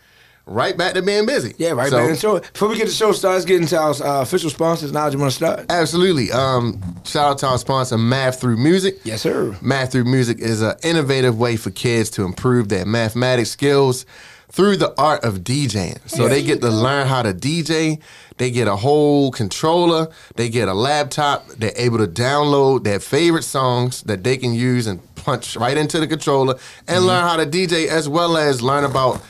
right 0.46 0.78
back 0.78 0.94
to 0.96 1.02
being 1.02 1.26
busy. 1.26 1.54
yeah, 1.58 1.72
right 1.72 1.90
So- 1.90 1.98
back 1.98 2.10
into 2.10 2.36
it. 2.36 2.52
Before 2.54 2.68
we 2.70 2.78
get 2.78 2.88
the 2.88 2.94
show 2.94 3.12
started, 3.12 3.36
let's 3.36 3.46
get 3.46 3.62
into 3.62 3.78
our 3.80 3.92
uh, 3.92 4.22
official 4.22 4.50
sponsors. 4.50 4.92
Now, 4.92 5.10
do 5.10 5.14
you 5.16 5.20
want 5.22 5.32
to 5.32 5.36
start? 5.36 5.66
Absolutely. 5.70 6.32
Um, 6.32 6.82
shout 7.04 7.32
out 7.32 7.38
to 7.40 7.48
our 7.48 7.58
sponsor, 7.58 7.98
Math 7.98 8.42
Through 8.42 8.58
Music. 8.58 9.00
Yes, 9.04 9.22
sir. 9.22 9.56
Math 9.62 9.92
Through 9.94 10.06
Music 10.06 10.40
is 10.40 10.62
an 10.62 10.76
innovative 10.84 11.38
way 11.40 11.56
for 11.58 11.70
kids 11.72 12.10
to 12.12 12.24
improve 12.24 12.70
their 12.70 12.86
mathematics 12.86 13.50
skills 13.52 14.06
through 14.50 14.76
the 14.76 14.94
art 15.00 15.24
of 15.24 15.40
DJing. 15.46 15.98
So 16.10 16.28
they 16.28 16.44
get 16.44 16.60
to 16.62 16.70
learn 16.70 17.08
how 17.08 17.22
to 17.22 17.34
DJ. 17.34 18.02
They 18.38 18.52
get 18.52 18.68
a 18.68 18.76
whole 18.76 19.32
controller. 19.32 20.10
They 20.36 20.50
get 20.50 20.68
a 20.68 20.74
laptop. 20.74 21.48
They're 21.50 21.72
able 21.78 22.00
to 22.00 22.08
download 22.08 22.84
their 22.84 23.00
favorite 23.00 23.44
songs 23.44 24.02
that 24.04 24.26
they 24.26 24.36
can 24.36 24.54
use 24.54 24.88
and 24.88 25.00
punch 25.16 25.56
right 25.56 25.78
into 25.78 26.00
the 26.02 26.08
controller 26.08 26.56
and 26.88 27.06
learn 27.06 27.22
how 27.24 27.38
to 27.38 27.46
DJ 27.46 27.88
as 27.88 28.10
well 28.10 28.36
as 28.36 28.62
learn 28.62 28.84
about 28.84 29.22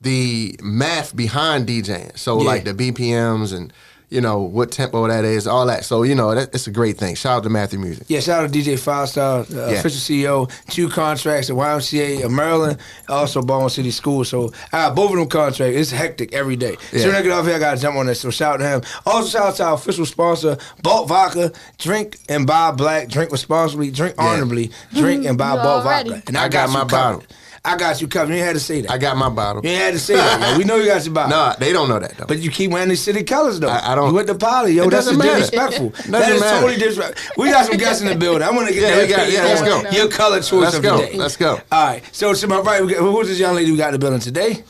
the 0.00 0.56
math 0.62 1.14
behind 1.14 1.66
DJing. 1.68 2.16
So 2.18 2.38
Yeah. 2.40 2.46
like 2.46 2.64
the 2.64 2.74
BPMs 2.74 3.52
and 3.52 3.72
you 4.08 4.20
know 4.20 4.40
what 4.40 4.72
tempo 4.72 5.06
that 5.06 5.24
is, 5.24 5.46
all 5.46 5.66
that. 5.66 5.84
So 5.84 6.02
you 6.02 6.16
know 6.16 6.34
that, 6.34 6.52
it's 6.52 6.66
a 6.66 6.72
great 6.72 6.98
thing. 6.98 7.14
Shout 7.14 7.36
out 7.36 7.42
to 7.44 7.48
Math 7.48 7.70
Through 7.70 7.78
Music. 7.78 8.06
Yeah, 8.08 8.18
shout 8.18 8.42
out 8.42 8.52
to 8.52 8.58
DJ 8.58 8.76
Five 8.76 9.08
Star, 9.08 9.40
uh, 9.42 9.44
Yeah. 9.48 9.66
official 9.78 10.00
CEO, 10.00 10.48
two 10.68 10.88
contracts 10.88 11.48
at 11.48 11.54
YMCA 11.54 12.22
of 12.24 12.32
Maryland, 12.32 12.78
also 13.08 13.40
Baltimore 13.40 13.70
City 13.70 13.92
School. 13.92 14.24
So 14.24 14.50
I 14.72 14.78
got 14.88 14.96
both 14.96 15.12
of 15.12 15.16
them 15.18 15.28
contracts. 15.28 15.76
It's 15.78 15.90
hectic 15.92 16.32
every 16.34 16.56
day. 16.56 16.76
Yeah. 16.92 17.02
Soon 17.02 17.10
as 17.10 17.16
I 17.18 17.22
get 17.22 17.30
off 17.30 17.46
here, 17.46 17.54
I 17.54 17.58
got 17.60 17.76
to 17.76 17.80
jump 17.80 17.96
on 17.98 18.06
this. 18.06 18.18
So 18.20 18.30
shout 18.30 18.54
out 18.54 18.56
to 18.64 18.68
him. 18.68 18.82
Also 19.06 19.28
shout 19.28 19.46
out 19.50 19.54
to 19.56 19.64
our 19.66 19.74
official 19.74 20.04
sponsor, 20.06 20.56
Balt 20.82 21.06
Vodka. 21.06 21.52
Drink 21.78 22.18
and 22.28 22.48
buy 22.48 22.72
black. 22.72 23.06
Drink 23.10 23.30
responsibly. 23.30 23.92
Drink 23.92 24.16
Yeah. 24.18 24.24
honorably. 24.26 24.72
Drink 24.92 25.24
and 25.24 25.38
buy 25.38 25.50
You 25.54 25.62
Balt. 25.62 25.84
Vodka. 25.84 26.22
And 26.26 26.36
I 26.36 26.48
got 26.48 26.70
my 26.70 26.80
you 26.80 26.86
bottle. 26.86 27.22
I 27.62 27.76
got 27.76 28.00
you 28.00 28.08
covered. 28.08 28.32
You 28.34 28.40
had 28.42 28.54
to 28.54 28.60
say 28.60 28.80
that. 28.80 28.90
I 28.90 28.96
got 28.96 29.18
my 29.18 29.28
bottle. 29.28 29.62
you 29.64 29.76
had 29.76 29.92
to 29.92 29.98
say 29.98 30.14
that. 30.16 30.52
yo. 30.52 30.58
We 30.58 30.64
know 30.64 30.76
you 30.76 30.86
got 30.86 31.04
your 31.04 31.12
bottle. 31.12 31.30
No, 31.36 31.54
they 31.58 31.72
don't 31.74 31.88
know 31.90 31.98
that 31.98 32.16
though. 32.16 32.24
But 32.26 32.38
you 32.38 32.50
keep 32.50 32.70
wearing 32.70 32.88
the 32.88 32.96
city 32.96 33.22
colors 33.22 33.60
though. 33.60 33.68
I- 33.68 33.92
I 33.92 33.94
don't- 33.94 34.08
You 34.08 34.14
went 34.14 34.28
to 34.28 34.34
poly, 34.34 34.72
yo. 34.72 34.84
It 34.84 34.90
That's 34.90 35.06
disrespectful. 35.14 35.90
Doesn't 35.90 36.10
that 36.12 36.32
is 36.32 36.40
matter. 36.40 36.60
totally 36.60 36.78
disrespectful. 36.78 37.42
We 37.44 37.50
got 37.50 37.66
some 37.66 37.76
guests 37.76 38.00
in 38.02 38.08
the 38.08 38.14
building. 38.16 38.42
I 38.42 38.50
want 38.50 38.68
to 38.68 38.72
get 38.74 38.82
Yeah, 38.82 38.94
their 38.96 39.06
we 39.06 39.12
got- 39.12 39.30
yeah, 39.30 39.42
let's 39.44 39.60
go. 39.62 39.90
Your 39.90 40.08
color 40.08 40.38
choice 40.40 40.52
Let's 40.52 40.76
of 40.76 40.82
go. 40.82 40.96
the 40.98 41.06
day. 41.08 41.16
Let's 41.18 41.36
go. 41.36 41.60
All 41.70 41.86
right. 41.86 42.02
So 42.12 42.32
to 42.32 42.46
my 42.48 42.60
right, 42.60 42.80
got, 42.88 42.96
who's 42.98 43.28
this 43.28 43.38
young 43.38 43.54
lady 43.54 43.70
we 43.70 43.76
got 43.76 43.88
in 43.88 43.92
the 43.92 43.98
building 43.98 44.20
today? 44.20 44.64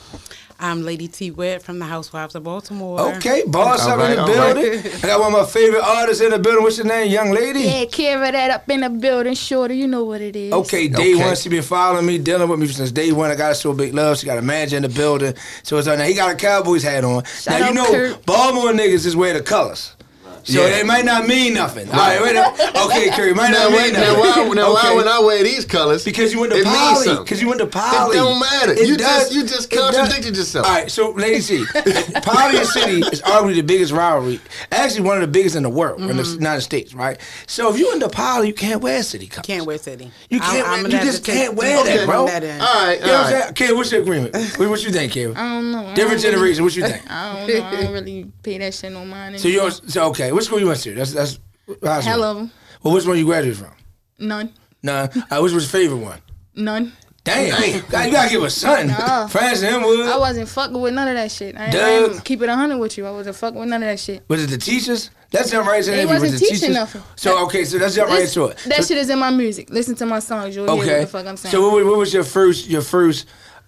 I'm 0.62 0.82
Lady 0.82 1.08
T. 1.08 1.30
Wet 1.30 1.62
from 1.62 1.78
the 1.78 1.86
Housewives 1.86 2.34
of 2.34 2.44
Baltimore. 2.44 3.00
Okay, 3.16 3.44
boss 3.46 3.86
All 3.86 3.98
up 3.98 4.10
in 4.10 4.16
the 4.16 4.20
all 4.20 4.26
building. 4.54 4.92
I 5.02 5.06
got 5.06 5.18
one 5.20 5.32
of 5.32 5.40
my 5.40 5.46
favorite 5.46 5.82
artists 5.82 6.22
in 6.22 6.32
the 6.32 6.38
building. 6.38 6.62
What's 6.62 6.76
your 6.76 6.86
name, 6.86 7.10
young 7.10 7.30
lady? 7.30 7.60
Yeah, 7.60 7.84
Keiradat 7.86 8.50
up 8.50 8.68
in 8.68 8.80
the 8.82 8.90
building, 8.90 9.32
shorter. 9.32 9.72
You 9.72 9.86
know 9.88 10.04
what 10.04 10.20
it 10.20 10.36
is. 10.36 10.52
Okay, 10.52 10.88
day 10.88 11.14
Okay. 11.14 11.24
one, 11.24 11.34
she 11.34 11.48
been 11.48 11.62
following 11.62 12.04
me, 12.04 12.18
dealing 12.18 12.46
with 12.48 12.60
me 12.60 12.66
since 12.66 12.92
day 12.92 13.10
one. 13.10 13.30
I 13.30 13.36
got 13.36 13.48
her 13.48 13.54
so 13.54 13.72
big 13.72 13.94
love. 13.94 14.18
She 14.18 14.26
got 14.26 14.36
a 14.36 14.42
manager 14.42 14.76
in 14.76 14.82
the 14.82 14.90
building. 14.90 15.34
So 15.62 15.78
it's 15.78 15.86
like, 15.88 15.98
now 15.98 16.04
he 16.04 16.12
got 16.12 16.30
a 16.30 16.36
Cowboys 16.36 16.82
hat 16.82 17.04
on. 17.04 17.24
Shout 17.24 17.60
now 17.60 17.68
you 17.68 17.74
know, 17.74 17.90
Kurt. 17.90 18.26
Baltimore 18.26 18.72
niggas 18.72 19.06
is 19.06 19.16
wear 19.16 19.32
the 19.32 19.40
colors. 19.42 19.96
So 20.44 20.66
Yeah. 20.66 20.78
it 20.80 20.86
might 20.86 21.04
not 21.04 21.26
mean 21.26 21.54
nothing. 21.54 21.88
All 21.90 21.96
right, 21.96 22.20
wait 22.22 22.36
a 22.36 22.50
Okay, 22.86 23.10
Curry, 23.10 23.30
it 23.30 23.36
might 23.36 23.50
Now, 23.50 23.64
not 23.68 23.72
wait, 23.72 23.82
mean 23.84 23.92
now, 23.94 24.14
nothing. 24.14 24.48
why, 24.48 24.54
now 24.54 24.72
why 24.72 24.80
Okay. 24.88 24.96
when 24.96 25.08
I 25.08 25.18
wear 25.20 25.42
these 25.42 25.64
colors? 25.64 26.04
Because 26.04 26.32
you 26.32 26.40
went 26.40 26.52
to 26.52 26.58
it 26.58 26.64
means 26.64 26.76
poly. 26.76 27.04
something. 27.06 27.24
Because 27.24 27.42
you 27.42 27.48
went 27.48 27.60
to 27.60 27.66
poly. 27.66 28.16
It 28.16 28.20
don't 28.20 28.38
matter. 28.40 28.72
It 28.72 28.86
you 28.88 28.96
does- 28.96 29.22
just 29.28 29.32
you 29.32 29.42
just 29.42 29.72
it 29.72 29.76
does- 29.76 29.94
contradicted 29.94 30.36
yourself. 30.36 30.66
All 30.66 30.72
right, 30.72 30.90
so 30.90 31.10
ladies, 31.10 31.46
see, 31.46 31.64
Poly 32.22 32.58
and 32.58 32.66
City 32.66 33.00
is 33.12 33.20
arguably 33.22 33.54
the 33.56 33.62
biggest 33.62 33.92
rivalry. 33.92 34.40
Actually, 34.72 35.02
one 35.02 35.16
of 35.16 35.22
the 35.22 35.28
biggest 35.28 35.56
in 35.56 35.62
the 35.62 35.68
world, 35.70 36.00
in 36.00 36.16
the 36.16 36.22
Mhm. 36.22 36.34
United 36.34 36.62
States, 36.62 36.94
right? 36.94 37.18
So 37.46 37.72
if 37.72 37.78
you 37.78 37.92
into 37.92 38.08
Poly, 38.08 38.48
you 38.48 38.54
can't 38.54 38.80
wear 38.80 39.02
City 39.02 39.26
colors. 39.26 39.46
Can't 39.46 39.66
wear 39.66 39.78
City. 39.78 40.10
You 40.30 40.40
can't. 40.40 40.66
I'm 40.66 40.82
wear, 40.82 40.90
gonna 40.90 41.04
you 41.04 41.10
just 41.10 41.24
can't 41.24 41.54
wear 41.54 41.78
okay, 41.80 41.96
that, 41.98 42.06
bro. 42.06 42.26
That 42.26 42.42
all 42.44 42.84
right, 42.84 43.00
You 43.00 43.06
know 43.06 43.12
what 43.22 43.46
I'm 43.48 43.54
Kid, 43.54 43.76
what's 43.76 43.92
your 43.92 44.02
agreement? 44.02 44.34
what, 44.56 44.68
what 44.70 44.82
you 44.84 44.90
think, 44.90 45.12
Kid? 45.12 45.36
I 45.36 45.40
don't 45.54 45.70
know. 45.72 45.92
Different 45.94 46.20
generation. 46.22 46.64
What 46.64 46.74
you 46.76 46.82
think? 46.82 47.02
I 47.10 47.34
don't 47.46 47.48
know. 47.48 47.64
I 47.66 47.82
don't 47.82 47.92
really 47.92 48.26
pay 48.42 48.58
that 48.58 48.74
shit 48.74 48.92
no 48.92 49.04
mind. 49.04 49.38
So 49.40 49.48
you 49.48 49.58
don't- 49.58 49.90
so 49.90 50.04
okay? 50.10 50.29
What 50.32 50.44
school 50.44 50.60
you 50.60 50.66
went 50.66 50.80
to? 50.80 50.94
That's 50.94 51.12
that's 51.12 51.38
high 51.82 52.00
school. 52.00 52.12
Hell 52.12 52.24
of 52.24 52.36
'em. 52.38 52.50
Well, 52.82 52.94
which 52.94 53.06
one 53.06 53.18
you 53.18 53.24
graduated 53.26 53.58
from? 53.58 53.72
None. 54.18 54.52
None. 54.82 55.08
Uh, 55.30 55.40
which 55.40 55.52
was 55.52 55.64
your 55.64 55.80
favorite 55.82 55.98
one? 55.98 56.20
None. 56.54 56.92
Damn, 57.22 57.82
God, 57.90 58.06
you 58.06 58.12
gotta 58.12 58.30
give 58.30 58.42
us 58.42 58.54
something. 58.56 58.86
Nah. 58.88 59.26
France 59.26 59.62
and 59.62 59.84
Wood. 59.84 60.08
I 60.08 60.16
wasn't 60.16 60.48
fucking 60.48 60.80
with 60.80 60.94
none 60.94 61.06
of 61.06 61.14
that 61.14 61.30
shit. 61.30 61.54
I, 61.54 61.66
I 61.66 61.70
Doug. 61.70 62.12
ain't 62.14 62.24
keep 62.24 62.40
it 62.40 62.48
hundred 62.48 62.78
with 62.78 62.96
you. 62.96 63.06
I 63.06 63.10
wasn't 63.10 63.36
fucking 63.36 63.60
with 63.60 63.68
none 63.68 63.82
of 63.82 63.88
that 63.88 64.00
shit. 64.00 64.24
Was 64.28 64.42
it 64.42 64.48
the 64.48 64.56
teachers? 64.56 65.10
That's 65.30 65.50
jump 65.50 65.68
right 65.68 65.78
into 65.80 65.90
They 65.90 66.06
wasn't 66.06 66.32
Was 66.32 66.40
teaching 66.40 66.56
teachers? 66.60 66.74
nothing. 66.74 67.02
So 67.16 67.44
okay, 67.44 67.64
so 67.66 67.76
let's 67.76 67.94
jump 67.94 68.08
right 68.08 68.20
This- 68.20 68.34
into 68.36 68.46
it. 68.48 68.56
That 68.68 68.76
So- 68.84 68.88
shit 68.88 68.96
is 68.98 69.10
in 69.10 69.18
my 69.18 69.30
music. 69.30 69.68
Listen 69.68 69.94
to 69.96 70.06
my 70.06 70.18
songs. 70.18 70.56
You'll 70.56 70.64
hear 70.66 70.76
what 70.76 70.88
Okay. 70.88 71.00
the 71.02 71.06
fuck 71.06 71.26
I'm 71.26 71.36
saying. 71.36 71.52
So 71.52 71.60
what, 71.68 71.74
was- 71.76 71.84
what 71.84 71.98
was 71.98 72.14
your 72.14 72.24
first 72.24 72.68
your 72.68 72.82
first 72.82 73.26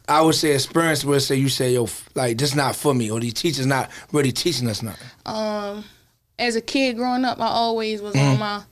I 0.08 0.22
would 0.22 0.34
say 0.34 0.52
experience 0.54 1.04
where 1.04 1.20
say 1.20 1.36
you 1.36 1.50
say 1.50 1.74
yo 1.74 1.84
f- 1.84 2.08
like 2.14 2.38
this 2.38 2.54
not 2.54 2.74
for 2.74 2.94
me 2.94 3.10
or 3.10 3.20
these 3.20 3.34
teachers 3.34 3.66
not 3.66 3.90
really 4.12 4.32
teaching 4.32 4.66
us 4.68 4.82
nothing. 4.82 5.06
um, 5.26 5.84
as 6.38 6.56
a 6.56 6.60
kid 6.60 6.96
growing 6.96 7.24
up, 7.24 7.40
I 7.40 7.46
always 7.46 8.00
was 8.02 8.14
Mm. 8.14 8.32
on 8.32 8.38
my 8.38 8.62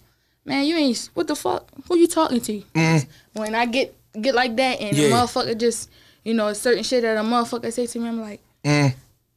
man. 0.45 0.65
You 0.67 0.77
ain't 0.77 1.11
what 1.15 1.27
the 1.27 1.37
fuck? 1.37 1.69
Who 1.89 1.97
you 1.97 2.07
talking 2.07 2.41
to? 2.41 2.63
Mm. 2.75 3.07
When 3.35 3.55
I 3.55 3.67
get 3.67 3.95
get 4.21 4.35
like 4.35 4.57
that 4.57 4.81
and 4.81 4.97
Yeah. 4.97 5.07
a 5.07 5.11
motherfucker 5.13 5.57
just 5.59 5.89
you 6.25 6.35
know 6.35 6.49
a 6.49 6.55
certain 6.55 6.83
shit 6.83 7.03
that 7.03 7.17
a 7.17 7.21
motherfucker 7.21 7.73
say 7.73 7.87
to 7.87 7.99
me, 7.99 8.09
I'm 8.09 8.21
like, 8.21 8.41
Mm. 8.65 8.95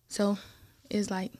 so 0.07 0.37
it's 0.89 1.09
like, 1.11 1.31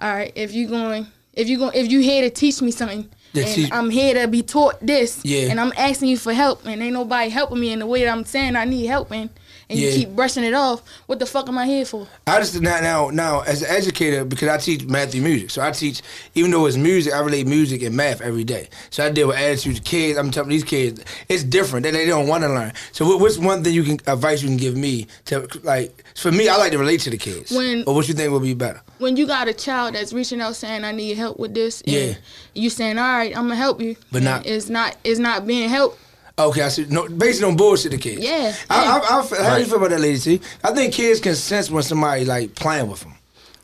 all 0.00 0.12
right, 0.14 0.32
if 0.34 0.52
you 0.52 0.66
going 0.68 1.06
if 1.34 1.48
you 1.48 1.58
going 1.58 1.72
if 1.74 1.90
you 1.90 2.00
here 2.00 2.22
to 2.22 2.30
teach 2.30 2.60
me 2.62 2.70
something. 2.70 3.08
And 3.34 3.70
I'm 3.70 3.90
here 3.90 4.14
to 4.14 4.28
be 4.28 4.42
taught 4.42 4.76
this, 4.80 5.20
Yeah. 5.22 5.50
and 5.50 5.60
I'm 5.60 5.70
asking 5.76 6.08
you 6.08 6.16
for 6.16 6.32
help, 6.32 6.64
and 6.64 6.82
ain't 6.82 6.94
nobody 6.94 7.28
helping 7.28 7.60
me 7.60 7.70
in 7.70 7.80
the 7.80 7.86
way 7.86 8.02
that 8.02 8.10
I'm 8.10 8.24
saying 8.24 8.56
I 8.56 8.64
need 8.64 8.86
help 8.86 9.12
in, 9.12 9.28
and 9.68 9.78
Yeah. 9.78 9.88
you 9.90 9.98
keep 10.00 10.10
brushing 10.16 10.44
it 10.44 10.54
off. 10.54 10.82
What 11.06 11.18
the 11.18 11.26
fuck 11.26 11.48
am 11.48 11.58
I 11.58 11.66
here 11.66 11.84
for? 11.84 12.06
I 12.26 12.38
just 12.38 12.60
now 12.60 12.80
now 12.80 13.10
now 13.10 13.40
as 13.40 13.62
an 13.62 13.68
educator 13.70 14.24
because 14.24 14.48
I 14.48 14.58
teach 14.58 14.84
math 14.84 15.14
and 15.14 15.24
music, 15.24 15.50
so 15.50 15.62
I 15.62 15.70
teach 15.72 16.02
even 16.34 16.50
though 16.50 16.66
it's 16.66 16.76
music, 16.76 17.12
I 17.12 17.20
relate 17.20 17.46
music 17.46 17.82
and 17.82 17.96
math 17.96 18.20
every 18.20 18.44
day. 18.44 18.68
So 18.90 19.04
I 19.04 19.10
deal 19.10 19.28
with 19.28 19.36
attitudes, 19.36 19.80
kids. 19.80 20.18
I'm 20.18 20.30
telling 20.30 20.50
these 20.50 20.64
kids 20.64 21.02
it's 21.28 21.42
different. 21.42 21.84
They, 21.84 21.90
they 21.90 22.06
don't 22.06 22.28
want 22.28 22.42
to 22.44 22.48
learn. 22.48 22.72
So 22.92 23.16
what's 23.16 23.38
one 23.38 23.64
thing 23.64 23.74
you 23.74 23.82
can 23.82 23.98
advice 24.06 24.42
you 24.42 24.48
can 24.48 24.56
give 24.56 24.76
me 24.76 25.06
to 25.26 25.48
like 25.62 26.04
for 26.14 26.30
me? 26.30 26.48
I 26.48 26.56
like 26.56 26.72
to 26.72 26.78
relate 26.78 27.00
to 27.00 27.10
the 27.10 27.18
kids. 27.18 27.50
When- 27.50 27.84
or 27.86 27.94
what 27.94 28.08
you 28.08 28.14
think 28.14 28.32
would 28.32 28.42
be 28.42 28.54
better? 28.54 28.80
when 28.98 29.14
you 29.18 29.26
got 29.26 29.46
a 29.46 29.52
child 29.52 29.94
that's 29.94 30.14
reaching 30.14 30.40
out 30.40 30.56
saying 30.56 30.82
I 30.82 30.90
need 30.92 31.18
help 31.18 31.38
with 31.38 31.52
this, 31.52 31.82
and 31.82 31.92
Yeah. 31.94 32.14
you 32.54 32.70
saying 32.70 32.96
all 32.98 33.04
right, 33.18 33.36
I'm 33.36 33.42
gonna 33.44 33.54
help 33.56 33.80
you, 33.82 33.94
But 34.10 34.22
not- 34.22 34.46
it's 34.46 34.68
not 34.70 34.96
it's 35.04 35.18
not 35.18 35.46
being 35.46 35.68
helped. 35.68 35.98
Okay, 36.38 36.62
I 36.62 36.68
see. 36.68 36.84
No, 36.90 37.08
based 37.08 37.42
on 37.42 37.56
bullshit, 37.56 37.92
the 37.92 37.98
kids. 37.98 38.22
Yeah, 38.22 38.54
I, 38.68 38.84
yeah. 38.84 38.92
I, 38.92 39.18
I, 39.20 39.42
how 39.48 39.54
do 39.56 39.60
you 39.62 39.66
feel 39.66 39.76
about 39.78 39.90
that, 39.90 40.00
lady? 40.00 40.18
See, 40.18 40.40
I 40.62 40.72
think 40.74 40.92
kids 40.92 41.18
can 41.20 41.34
sense 41.34 41.70
when 41.70 41.82
somebody 41.82 42.26
like 42.26 42.54
playing 42.54 42.90
with 42.90 43.00
them. 43.00 43.14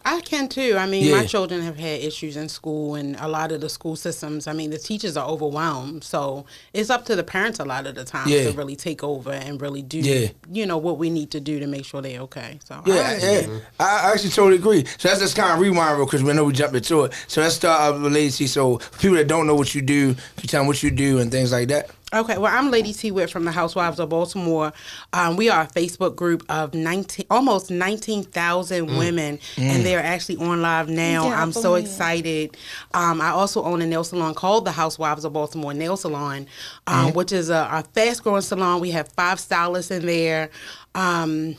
I 0.05 0.21
can 0.23 0.49
too. 0.49 0.77
I 0.79 0.87
mean, 0.87 1.05
Yeah. 1.05 1.17
my 1.19 1.27
children 1.27 1.61
have 1.63 1.77
had 1.77 2.01
issues 2.01 2.37
in 2.37 2.49
school, 2.49 2.95
and 2.97 3.15
a 3.21 3.29
lot 3.29 3.53
of 3.53 3.61
the 3.61 3.69
school 3.69 3.95
systems. 3.95 4.47
I 4.49 4.53
mean, 4.55 4.71
the 4.71 4.79
teachers 4.79 5.17
are 5.19 5.29
overwhelmed, 5.29 6.03
so 6.03 6.47
it's 6.73 6.89
up 6.91 7.05
to 7.05 7.15
the 7.15 7.23
parents 7.23 7.61
a 7.61 7.65
lot 7.67 7.87
of 7.87 7.95
the 7.95 8.05
time 8.05 8.27
Yeah. 8.27 8.45
to 8.45 8.53
really 8.53 8.75
take 8.75 9.05
over 9.05 9.31
and 9.31 9.61
really 9.61 9.83
do, 9.83 9.99
Yeah. 9.99 10.29
you 10.51 10.65
know, 10.67 10.79
what 10.79 10.97
we 10.99 11.09
need 11.11 11.31
to 11.33 11.41
do 11.41 11.61
to 11.61 11.67
make 11.69 11.85
sure 11.85 12.01
they're 12.03 12.21
okay. 12.23 12.59
So 12.67 12.77
I 12.85 12.89
Yeah, 12.89 12.95
understand. 13.03 13.53
yeah. 13.53 13.59
I 13.79 14.09
I 14.09 14.13
actually 14.13 14.31
totally 14.31 14.57
agree. 14.57 14.85
So 14.99 15.09
that's 15.09 15.21
just 15.21 15.37
kind 15.37 15.53
of 15.53 15.61
rewind 15.61 15.99
real 15.99 16.07
because 16.07 16.23
we 16.25 16.33
know 16.33 16.45
we 16.45 16.53
jumped 16.55 16.75
into 16.75 17.05
it. 17.05 17.13
So 17.29 17.43
let's 17.43 17.55
start 17.55 17.81
out 17.83 18.01
with 18.03 18.13
Lady 18.13 18.31
T. 18.33 18.47
So 18.49 18.79
for 18.79 18.99
people 18.99 19.17
that 19.19 19.29
don't 19.29 19.47
know 19.47 19.55
what 19.55 19.73
you 19.75 19.83
do, 19.83 20.17
you 20.41 20.49
tell 20.49 20.61
them 20.63 20.67
what 20.69 20.83
you 20.83 20.91
do 20.91 21.19
and 21.19 21.31
things 21.31 21.53
like 21.53 21.69
that. 21.69 21.91
Okay, 22.15 22.37
well, 22.37 22.53
I'm 22.55 22.71
Lady 22.71 22.93
T. 22.93 23.11
Witt 23.11 23.31
from 23.31 23.47
the 23.47 23.53
Housewives 23.53 23.99
of 23.99 24.11
Baltimore. 24.11 24.75
Um, 25.15 25.37
we 25.37 25.49
are 25.49 25.63
a 25.63 25.67
Facebook 25.67 26.15
group 26.15 26.45
of 26.51 26.75
19, 26.75 27.25
almost 27.31 27.71
19,000 27.71 28.87
Mm. 28.87 28.99
women, 28.99 29.39
Mm. 29.57 29.63
and 29.63 29.87
they're 29.87 30.03
actually 30.05 30.37
on 30.37 30.61
live 30.61 30.91
now. 30.91 31.29
Yeah, 31.29 31.41
I'm 31.43 31.53
so 31.53 31.71
believe. 31.71 31.87
excited. 31.87 32.57
Um, 32.93 33.23
I 33.23 33.31
also 33.31 33.65
own 33.65 33.81
a 33.81 33.87
nail 33.87 34.05
salon 34.05 34.35
called 34.35 34.67
the 34.67 34.73
Housewives 34.73 35.25
of 35.25 35.33
Baltimore 35.33 35.73
Nail 35.73 35.97
Salon, 35.97 36.47
um, 36.87 37.13
Mhm. 37.13 37.15
which 37.15 37.33
is 37.33 37.49
a, 37.49 37.67
a 37.73 37.85
fast 37.95 38.23
growing 38.23 38.43
salon. 38.43 38.81
We 38.81 38.91
have 38.91 39.09
five 39.17 39.41
stylists 39.41 39.91
in 39.91 40.05
there. 40.05 40.51
Um, 40.95 41.57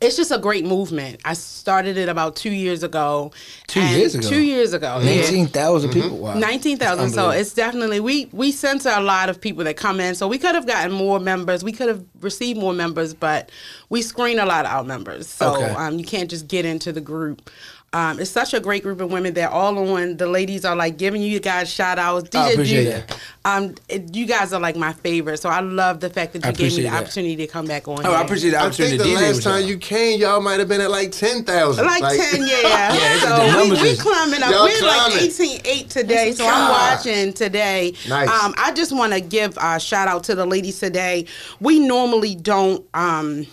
it's 0.00 0.16
just 0.16 0.30
a 0.30 0.38
great 0.38 0.64
movement. 0.66 1.20
I 1.24 1.32
started 1.34 1.96
it 1.96 2.08
about 2.08 2.36
two 2.36 2.50
years 2.50 2.82
ago. 2.82 3.32
Two 3.66 3.80
years 3.82 4.14
ago? 4.14 4.28
Two 4.28 4.42
years 4.42 4.72
ago. 4.72 4.98
yeah. 5.02 5.22
19,000 5.22 5.90
people. 5.92 6.18
Wow. 6.18 6.34
Nineteen 6.34 6.76
thousand. 6.78 7.10
So 7.10 7.30
it's 7.30 7.54
definitely 7.54 8.00
we 8.00 8.26
we 8.32 8.52
censor 8.52 8.90
a 8.92 9.00
lot 9.00 9.28
of 9.28 9.40
people 9.40 9.64
that 9.64 9.76
come 9.76 10.00
in. 10.00 10.14
So 10.14 10.28
we 10.28 10.38
could 10.38 10.54
have 10.54 10.66
gotten 10.66 10.92
more 10.92 11.18
members. 11.20 11.64
We 11.64 11.72
could 11.72 11.88
have 11.88 12.04
received 12.20 12.58
more 12.58 12.72
members, 12.72 13.14
but 13.14 13.50
we 13.88 14.02
screen 14.02 14.38
a 14.38 14.46
lot 14.46 14.66
of 14.66 14.72
our 14.72 14.84
members. 14.84 15.26
So 15.28 15.54
Okay. 15.54 15.70
um, 15.74 15.98
you 15.98 16.04
can't 16.04 16.28
just 16.28 16.48
get 16.48 16.64
into 16.64 16.92
the 16.92 17.00
group. 17.00 17.50
Um, 17.94 18.18
it's 18.18 18.28
such 18.30 18.52
a 18.54 18.58
great 18.58 18.82
group 18.82 19.00
of 19.00 19.12
women. 19.12 19.34
They're 19.34 19.48
all 19.48 19.78
on. 19.94 20.16
The 20.16 20.26
ladies 20.26 20.64
are 20.64 20.74
like 20.74 20.98
giving 20.98 21.22
you 21.22 21.38
guys 21.38 21.72
shout 21.72 21.96
outs. 21.96 22.34
I 22.34 22.50
appreciate 22.50 22.84
Duke, 22.86 23.06
that. 23.06 23.20
Um, 23.44 23.76
it, 23.88 24.16
you 24.16 24.26
guys 24.26 24.52
are 24.52 24.58
like 24.58 24.74
my 24.74 24.92
favorite. 24.92 25.38
So 25.38 25.48
I 25.48 25.60
love 25.60 26.00
the 26.00 26.10
fact 26.10 26.32
that 26.32 26.44
you 26.44 26.52
gave 26.52 26.76
me 26.76 26.82
the 26.82 26.88
that. 26.88 27.04
opportunity 27.04 27.36
to 27.36 27.46
come 27.46 27.66
back 27.66 27.86
on. 27.86 28.04
Oh, 28.04 28.12
I 28.12 28.22
appreciate 28.22 28.50
the 28.50 28.56
opportunity. 28.60 28.96
I 28.96 28.98
think 28.98 29.16
the 29.16 29.20
DJ 29.20 29.28
last 29.28 29.42
time 29.44 29.60
y'all. 29.60 29.68
you 29.68 29.78
came, 29.78 30.20
y'all 30.20 30.40
might 30.40 30.58
have 30.58 30.66
been 30.66 30.80
at 30.80 30.90
like 30.90 31.12
ten 31.12 31.44
thousand. 31.44 31.86
Like, 31.86 32.02
10, 32.02 32.40
yeah. 32.46 32.94
Yeah, 32.94 33.18
so 33.20 33.70
we, 33.70 33.80
we 33.80 33.96
climbing 33.96 34.42
up. 34.42 34.50
Y'all 34.50 34.64
We're 34.64 34.86
like 34.88 35.12
climbing. 35.12 35.18
18, 35.26 35.60
8 35.64 35.90
today. 35.90 36.14
That's 36.32 36.38
So 36.38 36.48
I'm 36.48 36.70
watching 36.70 37.32
today. 37.32 37.94
Nice. 38.08 38.28
Um, 38.28 38.54
I 38.58 38.72
just 38.72 38.90
want 38.90 39.12
to 39.12 39.20
give 39.20 39.56
a 39.60 39.78
shout 39.78 40.08
out 40.08 40.24
to 40.24 40.34
the 40.34 40.46
ladies 40.46 40.80
today. 40.80 41.26
We 41.60 41.78
normally 41.78 42.34
don't 42.34 42.84
um, 42.92 43.46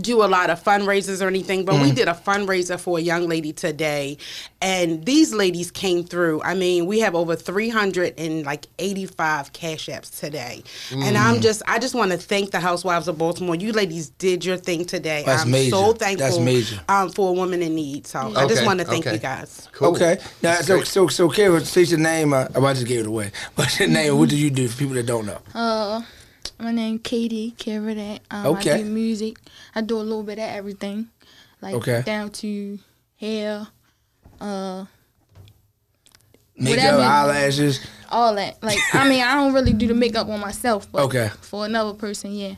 do 0.00 0.22
a 0.24 0.26
lot 0.26 0.50
of 0.50 0.62
fundraisers 0.62 1.22
or 1.22 1.28
anything, 1.28 1.64
but 1.64 1.74
we 1.76 1.90
Mm. 1.90 1.94
did 1.94 2.08
a 2.08 2.14
fundraiser 2.14 2.78
for 2.78 2.98
a 2.98 3.00
young 3.00 3.28
lady 3.28 3.52
today, 3.52 4.16
and 4.60 5.04
these 5.04 5.32
ladies 5.32 5.70
came 5.70 6.04
through. 6.04 6.42
I 6.42 6.54
mean, 6.54 6.86
we 6.86 7.00
have 7.00 7.14
over 7.14 7.36
three 7.36 7.68
hundred 7.68 8.14
and 8.18 8.44
like 8.44 8.66
eighty 8.78 9.06
five 9.06 9.52
cash 9.52 9.86
apps 9.86 10.18
today, 10.18 10.62
and 10.90 11.16
I'm 11.18 11.36
Mm. 11.36 11.42
just 11.42 11.62
I 11.66 11.78
just 11.78 11.94
want 11.94 12.12
to 12.12 12.18
thank 12.18 12.50
the 12.50 12.60
Housewives 12.60 13.08
of 13.08 13.18
Baltimore. 13.18 13.54
You 13.54 13.72
ladies 13.72 14.10
did 14.18 14.44
your 14.44 14.56
thing 14.56 14.84
today. 14.84 15.22
That's 15.26 15.42
I'm 15.42 15.50
major. 15.50 15.70
so 15.76 15.92
thankful. 15.92 16.26
That's 16.28 16.38
major. 16.38 16.80
Um, 16.88 17.10
for 17.10 17.28
a 17.30 17.32
woman 17.32 17.62
in 17.62 17.74
need. 17.74 18.06
So 18.06 18.32
I 18.36 18.46
just 18.46 18.64
want 18.64 18.80
to 18.80 18.86
thank 18.86 19.06
okay. 19.06 19.16
you 19.16 19.20
guys. 19.20 19.68
Okay. 19.80 20.18
Now, 20.42 20.54
so, 20.60 20.82
so, 20.82 21.08
so, 21.08 21.28
Kara, 21.28 21.64
say 21.64 21.82
your 21.82 21.98
name. 21.98 22.32
Uh, 22.32 22.46
oh, 22.54 22.64
I 22.64 22.72
just 22.74 22.86
gave 22.86 23.00
it 23.00 23.06
away. 23.06 23.30
What's 23.56 23.78
your 23.80 23.88
name? 23.88 24.16
What 24.18 24.28
do 24.28 24.36
you 24.36 24.50
do 24.50 24.68
for 24.68 24.78
people 24.78 24.94
that 24.94 25.06
don't 25.06 25.26
know? 25.26 25.38
Uh, 25.54 26.02
my 26.58 26.72
name 26.72 26.98
Katie 26.98 27.54
Carradine. 27.58 28.20
Um, 28.30 28.46
Okay. 28.46 28.72
I 28.72 28.78
do 28.78 28.84
music. 28.84 29.36
I 29.74 29.80
do 29.80 29.96
a 29.96 30.02
little 30.02 30.22
bit 30.22 30.38
of 30.38 30.44
everything, 30.44 31.08
like 31.60 31.74
Okay. 31.74 32.02
down 32.04 32.30
to 32.30 32.78
hair, 33.20 33.66
uh, 34.40 34.84
Makeup, 36.54 37.00
eyelashes. 37.00 37.80
all 38.10 38.34
that. 38.36 38.62
Like, 38.62 38.78
I 38.92 39.08
mean, 39.08 39.22
I 39.22 39.34
don't 39.34 39.52
really 39.54 39.72
do 39.72 39.86
the 39.86 39.94
makeup 39.94 40.28
on 40.28 40.38
myself, 40.38 40.86
but 40.92 41.02
Okay. 41.04 41.30
for 41.40 41.64
another 41.64 41.94
person, 41.94 42.32
yeah. 42.34 42.54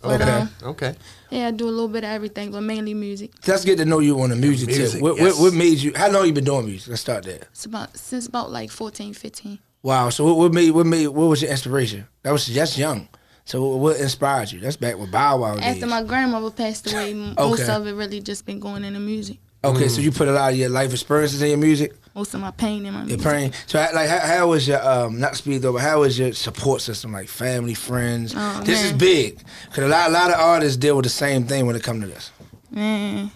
But 0.00 0.20
Okay. 0.20 0.30
um, 0.30 0.50
okay. 0.62 0.94
yeah, 1.30 1.48
I 1.48 1.50
do 1.50 1.66
a 1.66 1.70
little 1.70 1.88
bit 1.88 2.04
of 2.04 2.10
everything, 2.10 2.52
but 2.52 2.60
mainly 2.60 2.94
music. 2.94 3.32
Let's 3.46 3.64
get 3.64 3.78
to 3.78 3.84
know 3.84 3.98
you 3.98 4.20
on 4.20 4.30
the 4.30 4.36
music, 4.36 4.68
Music, 4.68 4.92
tip. 4.92 5.02
What, 5.02 5.16
yes. 5.16 5.34
what, 5.34 5.42
what 5.42 5.54
made 5.54 5.78
you? 5.78 5.92
How 5.96 6.08
long 6.10 6.26
you 6.26 6.32
been 6.32 6.44
doing 6.44 6.66
music? 6.66 6.90
Let's 6.90 7.00
start 7.00 7.24
there. 7.24 7.40
It's 7.50 7.64
about 7.64 7.96
since 7.96 8.26
about 8.28 8.52
like 8.52 8.70
14, 8.70 9.12
15. 9.12 9.58
Wow. 9.82 10.10
So 10.10 10.24
what, 10.26 10.36
what 10.36 10.52
made? 10.54 10.70
What 10.70 10.86
made? 10.86 11.08
What 11.08 11.26
was 11.26 11.42
your 11.42 11.50
inspiration? 11.50 12.06
That 12.22 12.30
was 12.32 12.46
just 12.46 12.78
young. 12.78 13.08
So 13.48 13.64
what, 13.66 13.78
what 13.78 13.96
inspired 13.98 14.52
you? 14.52 14.60
That's 14.60 14.76
back 14.76 14.98
with 14.98 15.10
Bow 15.10 15.38
Wow 15.38 15.54
days. 15.54 15.64
After 15.64 15.86
my 15.86 16.02
grandmother 16.02 16.50
passed 16.50 16.92
away, 16.92 17.12
m 17.12 17.34
most 17.34 17.66
of 17.66 17.86
it 17.86 17.92
really 17.94 18.20
just 18.20 18.44
been 18.44 18.60
going 18.60 18.84
into 18.84 19.00
music. 19.00 19.38
Okay, 19.64 19.86
Mm. 19.86 19.90
so 19.90 20.00
you 20.02 20.12
put 20.12 20.28
a 20.28 20.32
lot 20.32 20.52
of 20.52 20.58
your 20.58 20.68
life 20.68 20.92
experiences 20.92 21.40
in 21.40 21.48
your 21.48 21.56
music. 21.58 21.94
Most 22.14 22.34
of 22.34 22.40
my 22.40 22.50
pain 22.50 22.84
in 22.84 22.92
my 22.92 23.00
Your 23.06 23.16
music. 23.16 23.22
pain. 23.32 23.52
So 23.66 23.82
how- 23.82 23.94
like, 23.94 24.06
how, 24.10 24.18
how 24.18 24.48
was 24.48 24.68
your 24.68 24.86
um 24.86 25.18
not 25.18 25.34
speed 25.34 25.62
though, 25.62 25.72
but 25.72 25.80
how 25.80 26.00
was 26.00 26.18
your 26.18 26.34
support 26.34 26.82
system? 26.82 27.10
Like 27.12 27.28
family, 27.28 27.72
friends. 27.72 28.34
Oh, 28.36 28.60
this 28.64 28.84
is 28.84 28.92
big 28.92 29.40
because 29.64 29.84
a 29.84 29.88
lot, 29.88 30.10
a 30.10 30.12
lot 30.12 30.30
of 30.30 30.38
artists 30.38 30.76
deal 30.76 30.96
with 30.96 31.04
the 31.04 31.10
same 31.10 31.44
thing 31.44 31.64
when 31.66 31.74
it 31.74 31.82
comes 31.82 32.02
to 32.02 32.06
this. 32.08 32.30
Man, 32.70 33.30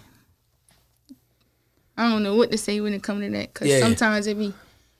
I 1.96 2.10
don't 2.10 2.22
know 2.22 2.36
what 2.36 2.50
to 2.52 2.58
say 2.58 2.80
when 2.82 2.92
it 2.92 3.02
comes 3.02 3.22
to 3.24 3.30
that 3.30 3.54
because 3.54 3.68
Yeah. 3.68 3.80
sometimes 3.80 4.26
it 4.26 4.36
be 4.36 4.52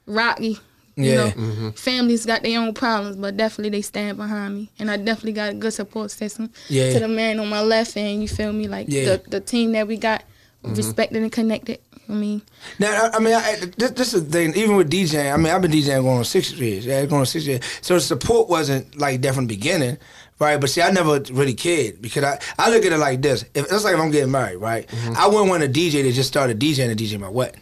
rocky. 0.06 0.58
You 0.96 1.04
Yeah. 1.04 1.16
know, 1.16 1.30
Mhm. 1.30 1.78
families 1.78 2.26
got 2.26 2.42
their 2.42 2.60
own 2.60 2.74
problems, 2.74 3.16
but 3.16 3.36
definitely 3.36 3.70
they 3.70 3.82
stand 3.82 4.16
behind 4.18 4.54
me, 4.54 4.70
and 4.78 4.90
I 4.90 4.96
definitely 4.98 5.32
got 5.32 5.50
a 5.50 5.54
good 5.54 5.72
support 5.72 6.10
system. 6.10 6.50
Yeah. 6.68 6.92
To 6.92 7.00
the 7.00 7.08
man 7.08 7.38
on 7.40 7.48
my 7.48 7.62
left, 7.62 7.96
and 7.96 8.20
you 8.20 8.28
feel 8.28 8.52
me, 8.52 8.68
like 8.68 8.86
Yeah. 8.90 9.04
the 9.04 9.22
the 9.30 9.40
team 9.40 9.72
that 9.72 9.88
we 9.88 9.96
got, 9.96 10.22
Mhm. 10.64 10.76
respected 10.76 11.22
and 11.22 11.32
connected. 11.32 11.78
I 12.08 12.12
mean, 12.14 12.42
Now, 12.78 13.08
I 13.12 13.16
I 13.16 13.18
mean, 13.20 13.32
I, 13.34 13.56
this, 13.78 13.92
this 13.92 14.12
is 14.12 14.24
the 14.24 14.30
thing. 14.30 14.54
Even 14.54 14.76
with 14.76 14.90
DJing, 14.90 15.32
I 15.32 15.36
mean, 15.38 15.46
I've 15.52 15.62
been 15.62 15.70
DJing 15.70 16.02
going 16.02 16.18
on 16.18 16.24
six 16.24 16.52
years. 16.52 16.84
Yeah, 16.84 17.06
going 17.06 17.20
on 17.20 17.26
six 17.26 17.46
years. 17.46 17.60
So 17.80 17.94
the 17.94 18.00
support 18.00 18.48
wasn't 18.50 18.98
like 18.98 19.22
there 19.22 19.32
from 19.32 19.46
the 19.46 19.54
beginning, 19.56 19.96
right? 20.38 20.60
But 20.60 20.68
see, 20.70 20.82
I 20.82 20.90
never 20.90 21.20
really 21.30 21.54
cared 21.54 22.02
because 22.02 22.24
I, 22.24 22.38
I 22.58 22.70
look 22.70 22.84
at 22.84 22.92
it 22.92 22.98
like 22.98 23.22
this. 23.22 23.44
If 23.54 23.72
it's 23.72 23.84
like 23.84 23.94
if 23.94 24.00
I'm 24.00 24.10
getting 24.10 24.30
married, 24.32 24.56
right? 24.58 24.86
I 25.16 25.26
wouldn't 25.28 25.48
want 25.48 25.62
a 25.62 25.68
DJ 25.68 26.02
to 26.02 26.12
just 26.12 26.28
started 26.28 26.58
DJing 26.58 26.90
and 26.90 26.98
DJ 26.98 27.18
my 27.18 27.28
wedding. 27.30 27.60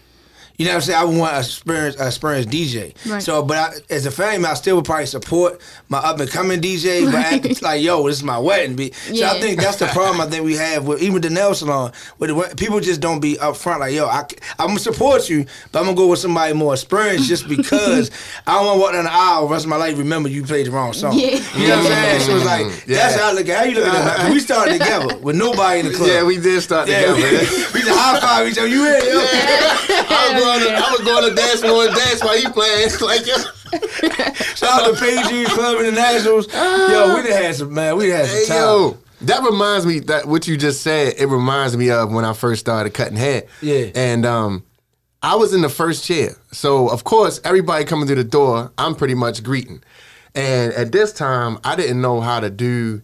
You 0.60 0.66
know 0.66 0.72
what 0.72 0.76
I'm 0.76 0.80
saying? 0.82 0.98
I 1.00 1.04
would 1.04 1.16
want 1.18 1.34
a 1.34 1.38
experienced, 1.38 1.98
a 2.00 2.06
experienced 2.08 2.50
DJ. 2.50 2.94
Right. 3.10 3.22
So, 3.22 3.42
but 3.42 3.56
I, 3.56 3.72
as 3.94 4.04
a 4.04 4.10
family, 4.10 4.44
I 4.46 4.52
still 4.52 4.76
would 4.76 4.84
probably 4.84 5.06
support 5.06 5.58
my 5.88 5.96
up 5.96 6.20
and 6.20 6.30
coming 6.30 6.60
DJ. 6.60 7.06
But 7.10 7.14
act 7.14 7.62
like, 7.62 7.80
yo, 7.82 8.06
this 8.06 8.16
is 8.18 8.22
my 8.22 8.38
wedding. 8.38 8.76
Be- 8.76 8.92
So 8.92 9.24
I 9.26 9.40
think 9.40 9.58
that's 9.58 9.78
the 9.78 9.86
problem 9.86 10.20
I 10.20 10.26
think 10.26 10.44
we 10.44 10.56
have 10.56 10.86
with 10.86 11.00
even 11.00 11.22
the 11.22 11.30
nail 11.30 11.54
salon. 11.54 11.92
With 12.18 12.58
people 12.58 12.78
just 12.80 13.00
don't 13.00 13.20
be 13.20 13.36
upfront 13.36 13.78
like, 13.80 13.94
yo, 13.94 14.04
I, 14.04 14.20
am 14.58 14.66
gonna 14.66 14.78
support 14.80 15.30
you, 15.30 15.46
but 15.72 15.78
I'm 15.78 15.86
gonna 15.86 15.96
go 15.96 16.08
with 16.08 16.18
somebody 16.18 16.52
more 16.52 16.74
experienced 16.74 17.26
just 17.26 17.48
because 17.56 18.10
I 18.46 18.52
don't 18.56 18.66
want 18.66 18.76
to 18.76 18.80
walk 18.82 18.92
down 18.92 19.04
the 19.04 19.12
aisle 19.14 19.46
the 19.48 19.52
rest 19.54 19.64
of 19.64 19.70
my 19.70 19.76
life. 19.76 19.96
Remember, 19.96 20.28
you 20.28 20.44
played 20.44 20.66
the 20.66 20.72
wrong 20.72 20.92
song. 20.92 21.14
Yeah. 21.18 21.40
You 21.56 21.68
know 21.68 21.76
what 21.78 21.86
I'm 21.86 21.92
saying? 21.92 22.20
So 22.20 22.36
it's 22.36 22.44
like 22.44 22.66
Yeah. 22.86 22.96
that's 22.96 23.14
how 23.16 23.30
I 23.30 23.32
look 23.32 23.48
at. 23.48 23.56
How 23.56 23.64
you 23.64 23.76
look 23.76 23.86
at 23.86 23.92
that? 23.92 24.16
'Cause 24.18 24.30
we 24.30 24.40
started 24.40 24.72
together 24.72 25.16
with 25.20 25.36
nobody 25.36 25.80
in 25.80 25.86
the 25.86 25.94
club. 25.94 26.10
Yeah, 26.10 26.22
we 26.22 26.36
did 26.38 26.60
start 26.60 26.86
Yeah, 26.86 27.00
together. 27.00 27.16
we, 27.16 27.22
we 27.74 27.80
just 27.80 27.98
high 27.98 28.20
five 28.20 28.46
each 28.46 28.58
other. 28.58 28.66
You 28.68 28.84
in? 28.84 29.04
Yo. 29.06 29.20
I 29.24 29.69
was 30.32 30.42
going 30.42 30.60
to, 30.60 30.70
I 30.74 30.90
was 30.90 31.00
going 31.00 31.28
to 31.30 31.34
dance 31.34 31.60
floor 31.60 31.86
and 31.86 31.94
dance 31.96 32.22
while 32.22 32.36
he 32.38 32.48
playing. 32.48 32.90
Like, 33.00 33.26
yo. 33.26 33.36
Shout 34.56 34.82
out 34.82 34.94
to 34.94 35.00
PG 35.00 35.44
Club 35.54 35.78
Internationals. 35.80 36.52
Yo, 36.52 37.14
we 37.16 37.22
done 37.22 37.42
had 37.42 37.54
some 37.54 37.72
man. 37.72 37.96
We 37.96 38.08
done 38.08 38.18
had 38.18 38.26
some 38.26 38.38
Hey, 38.38 38.46
time. 38.46 38.56
yo. 38.56 38.98
That 39.22 39.42
reminds 39.44 39.84
me 39.86 40.00
that 40.00 40.26
what 40.26 40.48
you 40.48 40.56
just 40.56 40.82
said. 40.82 41.14
It 41.18 41.26
reminds 41.26 41.76
me 41.76 41.90
of 41.90 42.10
when 42.12 42.24
I 42.24 42.32
first 42.32 42.60
started 42.60 42.94
cutting 42.94 43.16
hair. 43.16 43.44
Yeah. 43.60 43.90
and 43.94 44.24
um, 44.26 44.64
I 45.22 45.36
was 45.36 45.52
in 45.52 45.60
the 45.60 45.68
first 45.68 46.04
chair, 46.04 46.30
so 46.52 46.88
of 46.88 47.04
course 47.04 47.38
everybody 47.44 47.84
coming 47.84 48.06
through 48.06 48.16
the 48.16 48.24
door, 48.24 48.72
I'm 48.78 48.94
pretty 48.94 49.14
much 49.14 49.42
greeting. 49.42 49.82
And 50.34 50.72
at 50.72 50.90
this 50.92 51.12
time, 51.12 51.58
I 51.64 51.76
didn't 51.76 52.00
know 52.00 52.20
how 52.22 52.40
to 52.40 52.48
do 52.50 53.02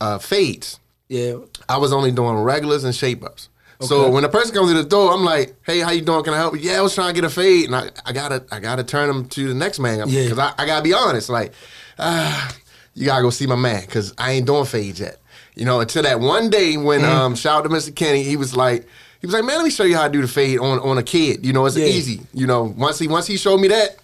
uh, 0.00 0.18
fades. 0.18 0.80
Yeah. 1.08 1.36
I 1.68 1.76
was 1.76 1.92
only 1.92 2.12
doing 2.12 2.36
regulars 2.36 2.84
and 2.84 2.94
shape 2.94 3.22
ups. 3.22 3.50
So 3.80 4.10
when 4.10 4.24
a 4.24 4.28
person 4.28 4.54
comes 4.54 4.70
to 4.72 4.76
the 4.82 4.88
door, 4.88 5.12
I'm 5.12 5.24
like, 5.24 5.54
"Hey, 5.64 5.78
how 5.80 5.90
you 5.92 6.00
doing? 6.02 6.24
Can 6.24 6.34
I 6.34 6.38
help 6.38 6.54
you?" 6.54 6.60
Yeah, 6.68 6.78
I 6.78 6.80
was 6.80 6.94
trying 6.94 7.14
to 7.14 7.20
get 7.20 7.24
a 7.24 7.30
fade, 7.32 7.66
and 7.66 7.76
I, 7.76 7.90
I 8.04 8.12
gotta, 8.12 8.44
I 8.50 8.58
gotta 8.58 8.82
turn 8.82 9.06
them 9.08 9.28
to 9.30 9.48
the 9.48 9.54
next 9.54 9.78
man 9.78 10.08
Yeah. 10.08 10.24
because 10.24 10.38
I, 10.38 10.52
I 10.58 10.66
gotta 10.66 10.82
be 10.82 10.92
honest. 10.92 11.28
Like, 11.28 11.52
ah, 11.98 12.56
you 12.94 13.06
gotta 13.06 13.22
go 13.22 13.30
see 13.30 13.46
my 13.46 13.54
man 13.56 13.82
because 13.82 14.12
I 14.18 14.32
ain't 14.32 14.46
doing 14.46 14.64
fades 14.64 14.98
yet. 15.00 15.20
You 15.54 15.64
know, 15.64 15.80
until 15.80 16.02
that 16.02 16.18
one 16.20 16.50
day 16.50 16.76
when 16.76 17.00
Mm-hmm. 17.02 17.10
um, 17.10 17.34
shout 17.36 17.58
out 17.58 17.62
to 17.62 17.68
Mr. 17.68 17.94
Kenny, 17.94 18.22
he 18.24 18.36
was 18.36 18.56
like, 18.56 18.82
he 19.20 19.26
was 19.26 19.34
like, 19.34 19.44
"Man, 19.44 19.56
let 19.56 19.64
me 19.64 19.70
show 19.70 19.84
you 19.84 19.96
how 19.96 20.06
to 20.08 20.12
do 20.12 20.22
the 20.22 20.28
fade 20.28 20.58
on 20.58 20.80
on 20.80 20.98
a 20.98 21.02
kid." 21.02 21.46
You 21.46 21.52
know, 21.52 21.64
it's 21.66 21.76
Yeah. 21.76 21.86
easy. 21.86 22.20
You 22.34 22.46
know, 22.48 22.74
once 22.76 22.98
he 22.98 23.06
once 23.06 23.26
he 23.28 23.36
showed 23.36 23.58
me 23.58 23.68
that, 23.68 23.96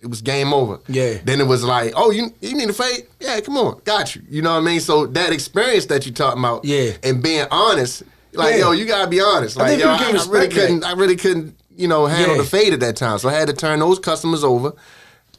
it 0.00 0.06
was 0.06 0.20
game 0.22 0.52
over. 0.54 0.78
Yeah. 0.86 1.18
Then 1.24 1.40
it 1.40 1.46
was 1.48 1.64
like, 1.64 1.92
oh, 1.96 2.12
you 2.12 2.32
you 2.40 2.54
need 2.54 2.70
a 2.70 2.72
fade? 2.72 3.06
Yeah, 3.18 3.40
come 3.40 3.56
on, 3.56 3.80
got 3.84 4.14
you. 4.14 4.22
You 4.30 4.42
know 4.42 4.52
what 4.52 4.60
I 4.60 4.64
mean? 4.64 4.78
So 4.80 5.06
that 5.06 5.32
experience 5.32 5.86
that 5.86 6.06
you 6.06 6.12
talking 6.12 6.38
about, 6.38 6.64
Yeah. 6.64 6.92
and 7.02 7.20
being 7.20 7.46
honest, 7.50 8.04
like 8.38 8.54
Yeah. 8.54 8.60
yo, 8.60 8.70
you 8.72 8.86
gotta 8.86 9.08
be 9.08 9.20
honest. 9.20 9.56
I 9.58 9.62
Like 9.62 9.68
think 9.70 9.82
yo, 9.82 9.88
I, 9.90 9.96
I 9.96 10.26
really 10.30 10.48
couldn't, 10.48 10.84
I 10.84 10.92
really 10.92 11.16
couldn't, 11.16 11.58
you 11.76 11.88
know, 11.88 12.06
handle 12.06 12.36
Yeah. 12.36 12.42
the 12.42 12.48
fade 12.48 12.72
at 12.72 12.80
that 12.80 12.96
time. 12.96 13.18
So 13.18 13.28
I 13.28 13.32
had 13.34 13.48
to 13.48 13.54
turn 13.54 13.78
those 13.80 13.98
customers 13.98 14.42
over, 14.44 14.72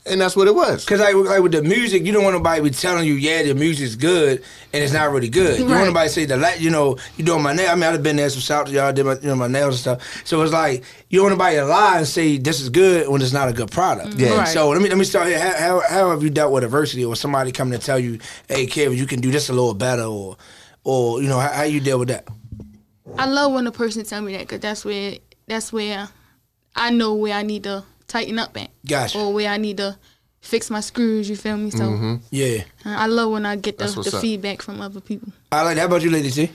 and 0.06 0.22
that's 0.22 0.36
what 0.36 0.48
it 0.48 0.56
was. 0.56 0.86
Cause 0.86 1.00
like, 1.02 1.14
like 1.14 1.42
with 1.42 1.52
the 1.52 1.62
music, 1.62 2.06
you 2.06 2.14
don't 2.14 2.24
want 2.24 2.36
nobody 2.36 2.62
be 2.62 2.70
telling 2.72 3.06
you, 3.06 3.14
yeah, 3.16 3.44
the 3.44 3.54
music's 3.54 3.96
good, 3.96 4.42
and 4.74 4.84
it's 4.84 4.94
not 4.94 5.12
really 5.12 5.30
good. 5.30 5.60
You 5.60 5.66
Right. 5.66 5.76
want 5.76 5.88
nobody 5.88 6.08
to 6.08 6.14
say 6.14 6.26
the 6.26 6.38
la- 6.38 6.54
you 6.58 6.70
know, 6.70 6.98
you 7.18 7.26
doing 7.26 7.44
my 7.44 7.54
nail. 7.54 7.70
I 7.72 7.76
mean, 7.76 7.84
I've 7.84 8.02
been 8.02 8.16
there, 8.16 8.30
some 8.30 8.40
shout 8.42 8.62
out 8.62 8.68
to 8.68 8.72
y'all, 8.74 8.94
did 8.94 9.06
my, 9.06 9.14
you 9.22 9.28
know, 9.28 9.36
my 9.36 9.48
nails 9.48 9.76
and 9.76 9.80
stuff. 10.00 10.22
So 10.26 10.42
it's 10.42 10.54
like 10.54 10.84
you 11.10 11.20
don't 11.20 11.28
want 11.28 11.38
nobody 11.38 11.58
to 11.58 11.66
lie 11.66 11.98
and 11.98 12.08
say 12.08 12.38
this 12.38 12.62
is 12.62 12.70
good 12.70 13.08
when 13.10 13.22
it's 13.22 13.34
not 13.34 13.50
a 13.50 13.54
good 13.54 13.70
product. 13.72 14.16
Yeah. 14.16 14.38
Right. 14.38 14.48
So 14.48 14.70
let 14.70 14.82
me 14.82 14.88
let 14.90 14.98
me 14.98 15.04
start 15.06 15.28
here. 15.28 15.40
How, 15.40 15.58
how, 15.60 15.82
how 15.90 16.10
have 16.12 16.24
you 16.24 16.30
dealt 16.30 16.54
with 16.54 16.64
adversity 16.64 17.04
or 17.06 17.16
somebody 17.18 17.52
coming 17.52 17.78
to 17.78 17.86
tell 17.86 18.00
you, 18.00 18.20
hey, 18.48 18.66
Kevin, 18.66 18.98
you 18.98 19.06
can 19.06 19.20
do 19.20 19.30
this 19.32 19.50
a 19.50 19.54
little 19.54 19.74
better, 19.74 20.04
or 20.04 20.38
or 20.86 21.22
you 21.22 21.28
know, 21.28 21.40
how, 21.40 21.50
how 21.52 21.64
you 21.64 21.82
deal 21.82 22.00
with 22.00 22.08
that? 22.08 22.26
I 23.18 23.26
love 23.26 23.54
when 23.54 23.68
a 23.68 23.72
person 23.72 24.04
tell 24.06 24.22
me 24.22 24.34
that 24.34 24.42
because 24.42 24.60
that's 24.62 24.86
where 24.86 25.16
that's 25.48 25.74
where 25.74 26.08
I 26.76 26.92
know 26.92 27.16
where 27.16 27.34
I 27.34 27.42
need 27.44 27.64
to 27.64 27.84
tighten 28.08 28.40
up 28.40 28.56
at, 28.62 28.70
Gotcha. 28.88 29.18
or 29.20 29.34
where 29.34 29.50
I 29.50 29.58
need 29.58 29.78
to 29.78 29.98
fix 30.42 30.70
my 30.70 30.80
screws. 30.80 31.30
You 31.30 31.36
feel 31.36 31.58
me? 31.58 31.70
So 31.72 32.20
Yeah, 32.32 32.64
uh, 32.86 32.90
I 32.98 33.08
love 33.08 33.32
when 33.32 33.46
I 33.46 33.56
get 33.56 33.78
the, 33.78 33.86
the 33.88 34.12
feedback 34.22 34.62
from 34.62 34.80
other 34.82 35.02
people. 35.02 35.34
I 35.52 35.64
like 35.64 35.76
that. 35.76 35.82
How 35.82 35.88
about 35.88 36.04
you, 36.04 36.12
Lady 36.12 36.32
T? 36.32 36.50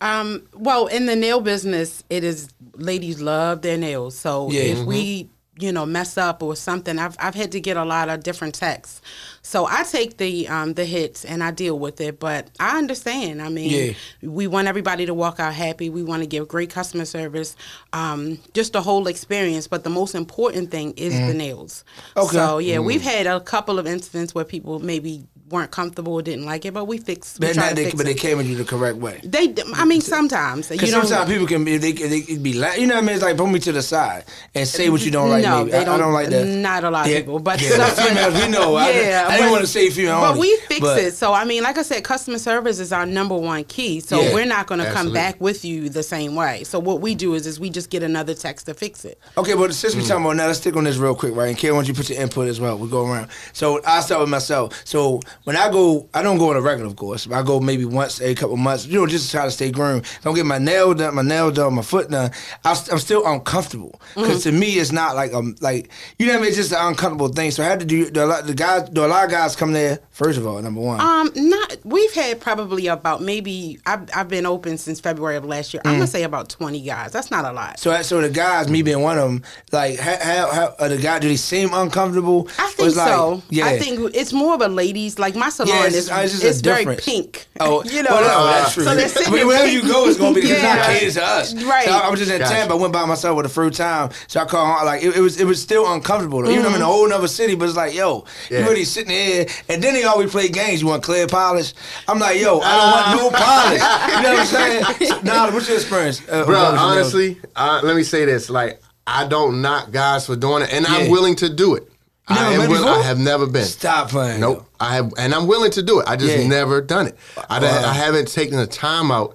Um, 0.00 0.46
well, 0.54 0.86
in 0.86 1.06
the 1.06 1.16
nail 1.16 1.40
business, 1.40 2.04
it 2.08 2.22
is 2.24 2.48
ladies 2.74 3.20
love 3.20 3.62
their 3.62 3.76
nails. 3.76 4.16
So 4.16 4.50
Yeah. 4.50 4.62
if 4.62 4.86
we, 4.86 5.28
you 5.58 5.72
know, 5.72 5.84
mess 5.86 6.16
up 6.16 6.42
or 6.42 6.54
something, 6.56 6.98
I've 6.98 7.16
I've 7.20 7.34
had 7.34 7.52
to 7.52 7.60
get 7.60 7.76
a 7.76 7.84
lot 7.84 8.08
of 8.08 8.22
different 8.22 8.54
texts. 8.54 9.00
So 9.48 9.64
I 9.66 9.82
take 9.84 10.18
the 10.18 10.46
um 10.48 10.74
the 10.74 10.84
hits 10.84 11.24
and 11.24 11.42
I 11.42 11.52
deal 11.52 11.78
with 11.78 12.02
it. 12.02 12.20
But 12.20 12.50
I 12.60 12.76
understand. 12.76 13.40
I 13.40 13.48
mean, 13.48 13.70
Yeah. 13.70 13.92
we 14.30 14.46
want 14.46 14.68
everybody 14.68 15.06
to 15.06 15.14
walk 15.14 15.40
out 15.40 15.54
happy. 15.54 15.88
We 15.88 16.02
want 16.02 16.22
to 16.22 16.26
give 16.26 16.46
great 16.48 16.68
customer 16.68 17.06
service, 17.06 17.56
um, 17.94 18.38
just 18.52 18.74
the 18.74 18.82
whole 18.82 19.06
experience. 19.06 19.66
But 19.66 19.84
the 19.84 19.90
most 19.90 20.14
important 20.14 20.70
thing 20.70 20.92
is 20.98 21.14
the 21.14 21.32
nails. 21.32 21.82
Mm-hmm. 22.10 22.18
Okay. 22.26 22.36
So 22.36 22.58
yeah, 22.58 22.80
we've 22.80 23.00
had 23.00 23.26
a 23.26 23.40
couple 23.40 23.78
of 23.78 23.86
incidents 23.86 24.34
where 24.34 24.44
people 24.44 24.80
maybe 24.80 25.24
weren't 25.50 25.70
comfortable 25.70 26.20
didn't 26.20 26.44
like 26.44 26.64
it, 26.64 26.74
but 26.74 26.84
we 26.86 26.98
fixed. 26.98 27.40
We 27.40 27.46
But, 27.48 27.56
not 27.56 27.74
they, 27.74 27.84
fix 27.84 27.96
but 27.96 28.06
they 28.06 28.12
it. 28.12 28.18
came 28.18 28.38
at 28.40 28.46
you 28.46 28.54
the 28.56 28.64
correct 28.64 28.98
way. 28.98 29.20
They, 29.24 29.54
I 29.74 29.84
mean, 29.84 30.00
sometimes 30.00 30.70
you 30.70 30.76
Because 30.76 30.92
know. 30.92 31.02
sometimes 31.02 31.30
people 31.30 31.46
can 31.46 31.64
be 31.64 31.76
they, 31.78 31.92
they 31.92 32.20
can 32.20 32.42
be 32.42 32.54
la- 32.54 32.72
you 32.74 32.86
know 32.86 32.94
what 32.94 33.04
I 33.04 33.06
mean. 33.06 33.14
It's 33.16 33.24
like 33.24 33.36
put 33.36 33.48
me 33.48 33.58
to 33.60 33.72
the 33.72 33.82
side 33.82 34.24
and 34.54 34.66
say 34.66 34.88
what 34.90 35.04
you 35.04 35.10
don't 35.10 35.28
like. 35.30 35.42
No, 35.44 35.58
maybe. 35.58 35.70
they 35.72 35.78
I, 35.84 35.94
I 35.94 35.98
don't 35.98 36.12
like 36.12 36.28
that. 36.30 36.46
Not 36.46 36.84
a 36.84 36.90
lot 36.90 37.06
of 37.06 37.12
Yeah. 37.12 37.18
people, 37.20 37.38
but 37.38 37.60
Yeah, 37.60 37.76
the 37.76 38.02
females 38.02 38.34
we 38.42 38.48
know. 38.48 38.74
I- 38.76 38.90
Yeah, 38.90 39.26
I, 39.28 39.36
didn't 39.36 39.50
want 39.50 39.62
to 39.62 39.66
say 39.68 39.90
female 39.90 40.20
But 40.20 40.30
only, 40.30 40.40
we 40.40 40.56
fix 40.68 40.80
but- 40.80 40.98
it. 41.00 41.14
So 41.14 41.32
I 41.32 41.44
mean, 41.44 41.62
like 41.62 41.78
I 41.78 41.82
said, 41.82 42.04
customer 42.04 42.38
service 42.38 42.78
is 42.78 42.92
our 42.92 43.06
number 43.06 43.36
one 43.36 43.64
key. 43.64 44.00
So 44.00 44.20
Yeah, 44.20 44.34
we're 44.34 44.44
not 44.46 44.66
going 44.66 44.80
to 44.80 44.90
come 44.92 45.12
back 45.12 45.40
with 45.40 45.64
you 45.64 45.88
the 45.88 46.02
same 46.02 46.34
way. 46.34 46.64
So 46.64 46.78
what 46.78 47.00
we 47.00 47.14
do 47.14 47.34
is, 47.34 47.46
is 47.46 47.58
we 47.58 47.70
just 47.70 47.90
get 47.90 48.02
another 48.02 48.34
text 48.34 48.66
to 48.66 48.74
fix 48.74 49.04
it. 49.04 49.18
Okay, 49.36 49.54
but 49.54 49.74
since 49.74 49.94
Mm. 49.94 49.98
we 49.98 50.02
talking 50.06 50.24
about 50.24 50.36
now, 50.36 50.46
let's 50.46 50.58
stick 50.60 50.76
on 50.76 50.84
this 50.84 50.96
real 50.96 51.14
quick, 51.14 51.34
right? 51.34 51.48
And 51.48 51.56
Karen, 51.58 51.76
why 51.76 51.82
don't 51.82 51.88
you 51.88 51.94
put 51.94 52.10
your 52.10 52.20
input 52.20 52.48
as 52.48 52.60
well? 52.60 52.76
We'll 52.78 52.88
go 52.88 53.06
around. 53.06 53.28
So 53.52 53.80
I 53.86 54.00
start 54.00 54.20
with 54.20 54.28
myself. 54.30 54.80
So 54.84 55.20
when 55.44 55.56
I 55.56 55.70
go, 55.70 56.08
I 56.14 56.22
don't 56.22 56.38
go 56.38 56.50
on 56.50 56.56
a 56.56 56.60
regular, 56.60 56.88
of 56.88 56.96
course. 56.96 57.28
I 57.30 57.42
go 57.42 57.60
maybe 57.60 57.84
once 57.84 58.20
every 58.20 58.34
couple 58.34 58.56
months, 58.56 58.86
you 58.86 58.98
know, 58.98 59.06
just 59.06 59.26
to 59.26 59.30
try 59.36 59.44
to 59.44 59.50
stay 59.50 59.70
groomed. 59.70 60.04
Don't 60.22 60.34
get 60.34 60.46
my 60.46 60.58
nail 60.58 60.94
done, 60.94 61.14
my 61.14 61.22
nail 61.22 61.50
done, 61.50 61.74
my 61.74 61.82
foot 61.82 62.10
done. 62.10 62.30
I, 62.64 62.70
I'm 62.92 62.98
still 62.98 63.26
uncomfortable 63.26 64.00
because 64.14 64.28
Mm-hmm. 64.44 64.50
to 64.50 64.52
me, 64.52 64.66
it's 64.78 64.92
not 64.92 65.16
like 65.16 65.32
um 65.34 65.56
like 65.60 65.90
you 66.18 66.26
know 66.26 66.32
what 66.34 66.38
I 66.38 66.42
mean. 66.42 66.48
It's 66.48 66.56
just 66.56 66.72
an 66.72 66.78
uncomfortable 66.80 67.28
thing. 67.28 67.50
So 67.50 67.62
I 67.62 67.66
had 67.66 67.80
to 67.80 67.86
do 67.86 68.08
lot. 68.26 68.46
The 68.46 68.54
guys, 68.54 68.88
do 68.90 69.04
a 69.04 69.06
lot 69.06 69.24
of 69.24 69.30
guys 69.30 69.56
come 69.56 69.72
there 69.72 69.98
first 70.10 70.38
of 70.38 70.46
all. 70.46 70.60
Number 70.60 70.80
one. 70.80 71.00
Um, 71.00 71.30
not 71.34 71.76
we've 71.84 72.12
had 72.12 72.40
probably 72.40 72.86
about 72.88 73.22
maybe 73.22 73.78
I've 73.86 74.08
I've 74.14 74.28
been 74.28 74.46
open 74.46 74.78
since 74.78 75.00
February 75.00 75.36
of 75.36 75.44
last 75.44 75.72
year. 75.74 75.80
I'm 75.84 75.92
Mm. 75.92 75.96
gonna 75.96 76.06
say 76.06 76.22
about 76.24 76.48
twenty 76.50 76.80
guys. 76.82 77.12
That's 77.12 77.30
not 77.30 77.44
a 77.44 77.52
lot. 77.52 77.78
So, 77.78 78.00
so 78.02 78.20
the 78.20 78.28
guys, 78.30 78.68
me 78.68 78.82
being 78.82 79.00
one 79.02 79.18
of 79.18 79.24
them, 79.28 79.42
like 79.72 79.98
how, 79.98 80.16
how, 80.20 80.50
how 80.52 80.74
are 80.78 80.88
the 80.88 80.98
guys 80.98 81.20
do 81.20 81.28
they 81.28 81.36
seem 81.36 81.70
uncomfortable? 81.72 82.48
I 82.58 82.68
think 82.72 82.96
like- 82.96 83.08
so. 83.08 83.42
Yeah, 83.50 83.66
I 83.66 83.78
think 83.78 84.14
it's 84.14 84.32
more 84.32 84.54
of 84.54 84.60
a 84.60 84.68
ladies 84.68 85.18
like 85.18 85.27
my 85.34 85.48
salon 85.50 85.74
Yeah, 85.74 85.86
it's 85.86 85.96
is 85.96 86.08
just- 86.08 86.34
it's 86.34 86.44
a 86.44 86.48
it's 86.48 86.60
very 86.60 86.78
difference. 86.84 87.04
pink. 87.04 87.46
Oh, 87.60 87.82
you 87.84 88.02
know. 88.02 88.10
well, 88.10 88.22
no, 88.46 88.46
that's 88.52 88.74
true. 88.74 88.84
So 88.84 88.94
they're 88.94 89.08
sitting 89.08 89.30
But 89.32 89.36
there 89.38 89.46
wherever 89.46 89.66
you 89.68 89.82
go, 89.82 90.06
it's 90.08 90.18
gonna 90.18 90.34
be. 90.34 90.42
'cause 90.42 90.50
It's 90.50 90.62
not 90.62 90.76
Yeah. 90.78 90.86
catered 90.98 91.14
to 91.14 91.24
us, 91.24 91.54
Right. 91.64 91.84
So 91.86 91.90
I, 91.92 91.98
I 91.98 92.10
was 92.10 92.18
just 92.20 92.30
in 92.32 92.38
Gotcha. 92.38 92.52
Tampa. 92.54 92.74
I 92.74 92.76
went 92.76 92.92
by 92.92 93.04
myself 93.04 93.36
for 93.36 93.42
the 93.42 93.48
first 93.48 93.76
time, 93.78 94.10
so 94.26 94.40
I 94.40 94.44
called. 94.44 94.84
Like 94.86 95.02
it, 95.02 95.16
it 95.16 95.20
was, 95.20 95.40
it 95.40 95.44
was 95.44 95.60
still 95.60 95.90
uncomfortable. 95.92 96.42
Though. 96.42 96.50
Even 96.50 96.62
though 96.62 96.68
I'm 96.70 96.74
in 96.76 96.80
a 96.82 96.84
Mm-hmm. 96.84 96.92
whole 96.92 97.08
nother 97.08 97.28
city, 97.28 97.54
but 97.54 97.66
it's 97.68 97.76
like, 97.76 97.94
yo, 97.94 98.24
Yeah. 98.50 98.60
you 98.60 98.64
really 98.68 98.84
sitting 98.84 99.08
there, 99.08 99.46
and 99.68 99.82
then 99.82 99.94
they 99.94 100.04
always 100.04 100.30
play 100.30 100.48
games. 100.48 100.80
You 100.80 100.88
want 100.88 101.02
clear 101.02 101.26
polish? 101.26 101.72
I'm 102.06 102.18
like, 102.18 102.40
yo, 102.40 102.60
I 102.60 102.76
don't 102.76 102.88
Uh. 102.88 103.16
want 103.18 103.32
no 103.32 103.38
polish. 103.38 103.82
You 104.16 104.22
know 104.22 104.30
what 104.34 104.40
I'm 104.40 104.46
saying? 104.46 104.84
So, 105.08 105.20
nah, 105.22 105.50
what's 105.50 105.68
your 105.68 105.76
experience, 105.78 106.20
uh, 106.28 106.44
Bro, 106.44 106.46
with 106.46 106.48
those 106.48 106.72
nails? 106.72 106.80
honestly, 106.80 107.40
uh, 107.56 107.80
let 107.82 107.96
me 107.96 108.02
say 108.02 108.24
this: 108.24 108.50
like, 108.50 108.80
I 109.06 109.26
don't 109.26 109.62
knock 109.62 109.90
guys 109.90 110.26
for 110.26 110.36
doing 110.36 110.62
it, 110.64 110.72
and 110.72 110.86
I'm 110.86 111.08
willing 111.10 111.34
to 111.36 111.48
do 111.48 111.74
it. 111.76 111.87
I, 112.28 112.52
am 112.54 112.70
will- 112.70 112.86
I 112.88 113.02
have 113.02 113.18
never 113.18 113.46
been. 113.46 113.64
Stop 113.64 114.10
playing. 114.10 114.40
Nope. 114.40 114.66
I 114.80 114.94
have, 114.94 115.12
and 115.18 115.34
I'm 115.34 115.46
willing 115.46 115.70
to 115.72 115.82
do 115.82 116.00
it. 116.00 116.08
I 116.08 116.16
just 116.16 116.36
Yeah. 116.36 116.46
never 116.46 116.80
done 116.80 117.06
it. 117.08 117.16
I, 117.48 117.58
Wow. 117.60 117.68
I 117.90 117.92
haven't 117.94 118.28
taken 118.28 118.56
the 118.58 118.66
time 118.66 119.10
out 119.10 119.34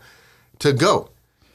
to 0.60 0.74
go. 0.74 1.10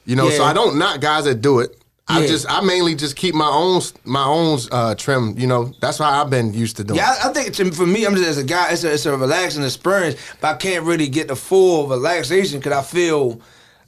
You 0.05 0.15
know, 0.15 0.29
so 0.29 0.43
I 0.43 0.53
don't 0.53 0.77
knock 0.77 1.01
guys 1.01 1.25
that 1.25 1.35
do 1.41 1.59
it. 1.59 1.75
I 2.07 2.21
Yeah. 2.21 2.27
just, 2.27 2.49
I 2.51 2.61
mainly 2.61 2.95
just 2.95 3.15
keep 3.15 3.35
my 3.35 3.47
own, 3.47 3.81
my 4.03 4.23
own 4.25 4.59
uh, 4.71 4.95
trim. 4.95 5.35
You 5.37 5.45
know, 5.45 5.71
that's 5.79 5.99
how 5.99 6.09
I've 6.23 6.29
been 6.31 6.51
used 6.53 6.77
to 6.77 6.83
doing. 6.83 6.97
Yeah, 6.97 7.15
I, 7.23 7.29
I 7.29 7.33
think 7.33 7.53
to, 7.55 7.71
for 7.71 7.85
me, 7.85 8.05
I'm 8.05 8.15
just 8.15 8.27
as 8.27 8.37
a 8.39 8.43
guy, 8.43 8.71
it's 8.71 8.83
a, 8.83 8.91
it's 8.93 9.05
a 9.05 9.15
relaxing 9.15 9.63
experience, 9.63 10.15
but 10.41 10.55
I 10.55 10.57
can't 10.57 10.83
really 10.85 11.07
get 11.07 11.27
the 11.27 11.35
full 11.35 11.87
relaxation 11.87 12.57
because 12.59 12.73
I 12.73 12.81
feel 12.81 13.39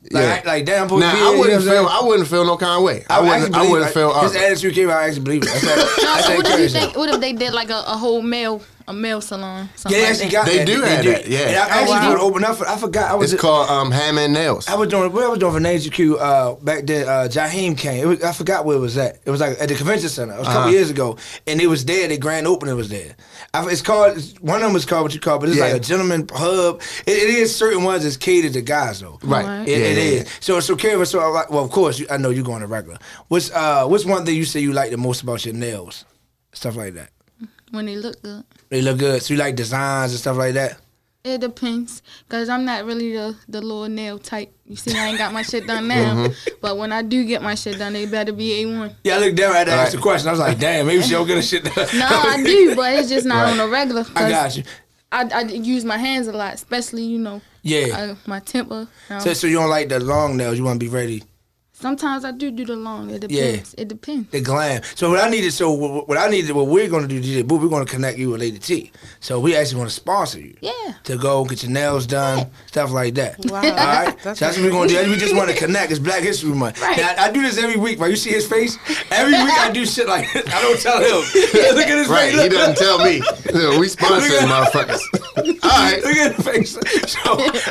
like, 0.09 0.23
Yeah. 0.23 0.41
like 0.45 0.65
damn, 0.65 0.87
Now, 0.87 1.31
I 1.33 1.37
wouldn't 1.37 1.63
feel, 1.63 1.87
I 1.87 2.01
wouldn't 2.03 2.27
feel 2.27 2.45
no 2.45 2.57
kind 2.57 2.77
of 2.77 2.83
way. 2.83 3.05
I, 3.09 3.19
wouldn't, 3.21 3.55
I 3.55 3.69
wouldn't 3.69 3.93
feel. 3.93 4.13
his 4.21 4.35
attitude 4.35 4.73
came 4.73 4.89
out. 4.89 4.97
I 4.97 5.07
actually 5.07 5.23
believe 5.23 5.43
it. 5.43 5.45
That's, 5.45 5.61
that, 5.61 5.77
No, 5.77 6.13
that's 6.15 6.25
so 6.27 6.35
what 6.37 6.47
if 6.49 6.59
you 6.59 6.69
think? 6.69 6.97
What 6.97 7.09
if 7.09 7.19
they 7.21 7.33
did 7.33 7.53
like 7.53 7.69
a, 7.69 7.83
a 7.87 7.97
whole 7.97 8.21
male, 8.21 8.61
a 8.91 8.97
a 8.97 9.01
male 9.01 9.21
salon. 9.21 9.65
Yeah, 9.65 9.75
something 9.75 9.91
they 9.99 10.03
like 10.05 10.11
actually 10.11 10.25
that. 10.29 10.31
got 10.33 10.45
They 10.45 10.57
that. 10.57 10.67
do 10.67 10.81
have 10.81 11.05
that, 11.05 11.27
yeah. 11.27 11.39
And 11.39 11.57
I 11.57 11.61
actually 11.79 11.89
wow. 11.95 12.07
want 12.09 12.19
to 12.19 12.25
open 12.25 12.43
up. 12.43 12.55
For, 12.57 12.67
I 12.67 12.77
forgot. 12.77 13.11
I 13.11 13.15
was. 13.15 13.33
It's 13.33 13.41
called 13.41 13.69
um, 13.69 13.91
Hammond 13.91 14.33
Nails. 14.33 14.67
I 14.67 14.75
was 14.75 14.89
doing 14.89 15.11
what 15.11 15.23
I 15.23 15.27
was 15.29 15.39
doing 15.39 15.53
for 15.53 15.59
Nature 15.59 15.89
Q 15.89 16.17
uh, 16.19 16.55
back 16.55 16.85
then. 16.85 17.07
Uh, 17.07 17.27
Jaheim 17.29 17.77
came. 17.77 18.03
It 18.03 18.07
was, 18.07 18.23
I 18.23 18.31
forgot 18.33 18.65
where 18.65 18.77
it 18.77 18.79
was 18.79 18.97
at. 18.97 19.19
It 19.25 19.31
was 19.31 19.39
like 19.41 19.59
at 19.59 19.69
the 19.69 19.75
convention 19.75 20.09
center. 20.09 20.33
It 20.35 20.39
was 20.39 20.47
a 20.47 20.51
couple 20.51 20.61
Uh-huh. 20.63 20.71
years 20.71 20.89
ago, 20.89 21.17
and 21.47 21.61
it 21.61 21.67
was 21.67 21.85
there. 21.85 22.07
The 22.07 22.17
grand 22.17 22.47
opening 22.47 22.75
was 22.75 22.89
there. 22.89 23.15
I, 23.53 23.65
it's 23.69 23.81
called 23.81 24.17
one 24.41 24.57
of 24.57 24.67
them 24.67 24.75
is 24.75 24.85
called 24.85 25.03
what 25.03 25.13
you 25.13 25.19
call, 25.19 25.39
but 25.39 25.49
it's 25.49 25.57
Yeah. 25.57 25.65
like 25.65 25.75
a 25.75 25.79
gentleman 25.79 26.27
hub. 26.33 26.81
It, 27.05 27.17
it 27.17 27.29
is 27.29 27.55
certain 27.55 27.83
ones 27.83 28.03
that's 28.03 28.17
catered 28.17 28.53
to 28.53 28.61
guys 28.61 28.99
though. 29.01 29.19
Right. 29.23 29.45
Right. 29.45 29.67
It, 29.67 29.79
Yeah, 29.79 29.85
it 29.87 29.97
yeah, 29.97 30.03
is. 30.03 30.23
yeah. 30.23 30.29
So 30.41 30.59
so 30.59 30.75
Karen, 30.75 31.05
so 31.05 31.19
I 31.19 31.27
like- 31.27 31.49
well, 31.49 31.63
of 31.65 31.71
course, 31.71 31.99
you, 31.99 32.07
I 32.09 32.17
know 32.17 32.29
you're 32.29 32.43
going 32.43 32.61
to 32.61 32.67
regular. 32.67 32.99
What's 33.29 33.49
uh 33.51 33.85
what's 33.87 34.05
one 34.05 34.25
thing 34.25 34.35
you 34.35 34.45
say 34.45 34.59
you 34.59 34.73
like 34.73 34.91
the 34.91 34.97
most 34.97 35.21
about 35.23 35.45
your 35.45 35.53
nails, 35.55 36.05
stuff 36.53 36.75
like 36.75 36.93
that. 36.95 37.09
When 37.71 37.85
they 37.87 37.95
look 37.95 38.21
good. 38.21 38.43
They 38.69 38.81
look 38.81 38.99
good. 38.99 39.21
So 39.23 39.33
you 39.33 39.39
like 39.39 39.55
designs 39.55 40.11
and 40.11 40.19
stuff 40.19 40.37
like 40.37 40.53
that. 40.53 40.77
It 41.23 41.39
depends, 41.39 42.01
cause 42.29 42.49
I'm 42.49 42.65
not 42.65 42.83
really 42.83 43.13
the 43.13 43.35
the 43.47 43.61
little 43.61 43.87
nail 43.87 44.17
type. 44.17 44.51
You 44.65 44.75
see, 44.75 44.97
I 44.97 45.05
ain't 45.09 45.19
got 45.19 45.31
my 45.33 45.43
shit 45.43 45.67
done 45.67 45.87
now, 45.87 46.15
Mm-hmm. 46.15 46.53
but 46.61 46.79
when 46.79 46.91
I 46.91 47.03
do 47.03 47.23
get 47.25 47.43
my 47.43 47.53
shit 47.53 47.77
done, 47.77 47.93
they 47.93 48.07
better 48.07 48.33
be 48.33 48.61
a 48.63 48.65
one. 48.65 48.95
Yeah, 49.03 49.17
I 49.17 49.19
looked 49.19 49.35
down 49.35 49.55
at 49.55 49.67
that. 49.67 49.77
Asked 49.77 49.93
Right. 49.93 49.95
the 49.97 50.01
question. 50.01 50.27
I 50.29 50.31
was 50.31 50.39
like, 50.39 50.57
damn, 50.57 50.87
maybe 50.87 51.03
she 51.03 51.11
don't 51.11 51.27
get 51.27 51.37
a 51.37 51.43
shit 51.43 51.63
done. 51.63 51.87
No, 51.93 52.07
I 52.09 52.41
do, 52.43 52.75
but 52.75 52.93
it's 52.93 53.07
just 53.09 53.27
not 53.27 53.43
Right. 53.43 53.51
on 53.51 53.57
the 53.59 53.67
regular. 53.67 54.03
I 54.15 54.29
got 54.31 54.57
you. 54.57 54.63
I, 55.11 55.29
I 55.31 55.41
use 55.43 55.85
my 55.85 55.97
hands 55.97 56.27
a 56.27 56.31
lot, 56.31 56.55
especially 56.55 57.03
you 57.03 57.19
know. 57.19 57.39
Yeah. 57.61 57.95
Uh, 57.95 58.15
my 58.25 58.39
temper. 58.39 58.87
um, 59.11 59.19
So, 59.21 59.33
so 59.33 59.45
you 59.45 59.57
don't 59.57 59.69
like 59.69 59.89
the 59.89 59.99
long 59.99 60.37
nails? 60.37 60.57
You 60.57 60.63
want 60.63 60.79
to 60.79 60.85
be 60.85 60.89
ready? 60.91 61.23
Sometimes 61.81 62.23
I 62.25 62.31
do 62.31 62.51
do 62.51 62.65
the 62.65 62.75
long. 62.75 63.09
It 63.09 63.29
Yeah. 63.29 63.51
depends. 63.51 63.75
It 63.77 63.87
depends. 63.87 64.29
The 64.31 64.41
glam. 64.41 64.81
So 64.95 65.09
what 65.09 65.19
I 65.23 65.29
needed, 65.29 65.51
so 65.53 65.71
what 65.71 66.07
what 66.07 66.17
I 66.17 66.29
needed, 66.29 66.51
what 66.51 66.67
we're 66.67 66.87
gonna 66.89 67.07
do, 67.07 67.19
DJ 67.21 67.41
Boo, 67.45 67.57
we're 67.57 67.67
gonna 67.69 67.85
connect 67.85 68.17
you 68.17 68.29
with 68.31 68.41
Lady 68.41 68.59
T. 68.59 68.91
So 69.19 69.39
we 69.39 69.55
actually 69.55 69.77
gonna 69.79 69.89
sponsor 69.89 70.39
you. 70.39 70.55
Yeah. 70.61 70.71
To 71.05 71.17
go 71.17 71.43
get 71.45 71.63
your 71.63 71.71
nails 71.71 72.05
done, 72.05 72.47
stuff 72.67 72.91
like 72.91 73.15
that. 73.15 73.43
Wow. 73.45 73.61
All 73.61 73.61
right. 73.71 74.17
That's 74.23 74.39
so 74.39 74.45
that's 74.45 74.57
what 74.57 74.65
we're 74.65 74.71
gonna 74.71 74.89
do. 74.89 75.09
We 75.11 75.17
just 75.17 75.35
want 75.35 75.49
to 75.49 75.55
connect. 75.57 75.91
It's 75.91 75.99
Black 75.99 76.21
History 76.23 76.51
Month. 76.51 76.81
Right. 76.81 76.97
And 76.99 77.19
I, 77.19 77.25
I 77.25 77.31
do 77.31 77.41
this 77.41 77.57
every 77.57 77.77
week. 77.77 77.99
Right? 77.99 78.09
You 78.11 78.15
see 78.15 78.29
his 78.31 78.47
face? 78.47 78.77
Every 79.09 79.33
week 79.33 79.57
I 79.59 79.71
do 79.71 79.85
shit 79.85 80.07
like 80.07 80.31
this. 80.31 80.45
I 80.53 80.61
don't 80.61 80.79
tell 80.79 80.99
him. 80.99 81.21
Look 81.75 81.87
at 81.87 81.97
his 81.97 82.07
Right, 82.07 82.31
face. 82.33 82.41
he 82.43 82.49
doesn't 82.49 82.77
tell 82.77 82.99
me. 82.99 83.19
we 83.79 83.87
sponsoring 83.87 84.47
motherfuckers. 84.47 85.01
All 85.63 85.69
right. 85.69 86.03
Look 86.03 86.15
at 86.17 86.37
the 86.37 86.43
face. 86.43 86.71
So 87.11 87.19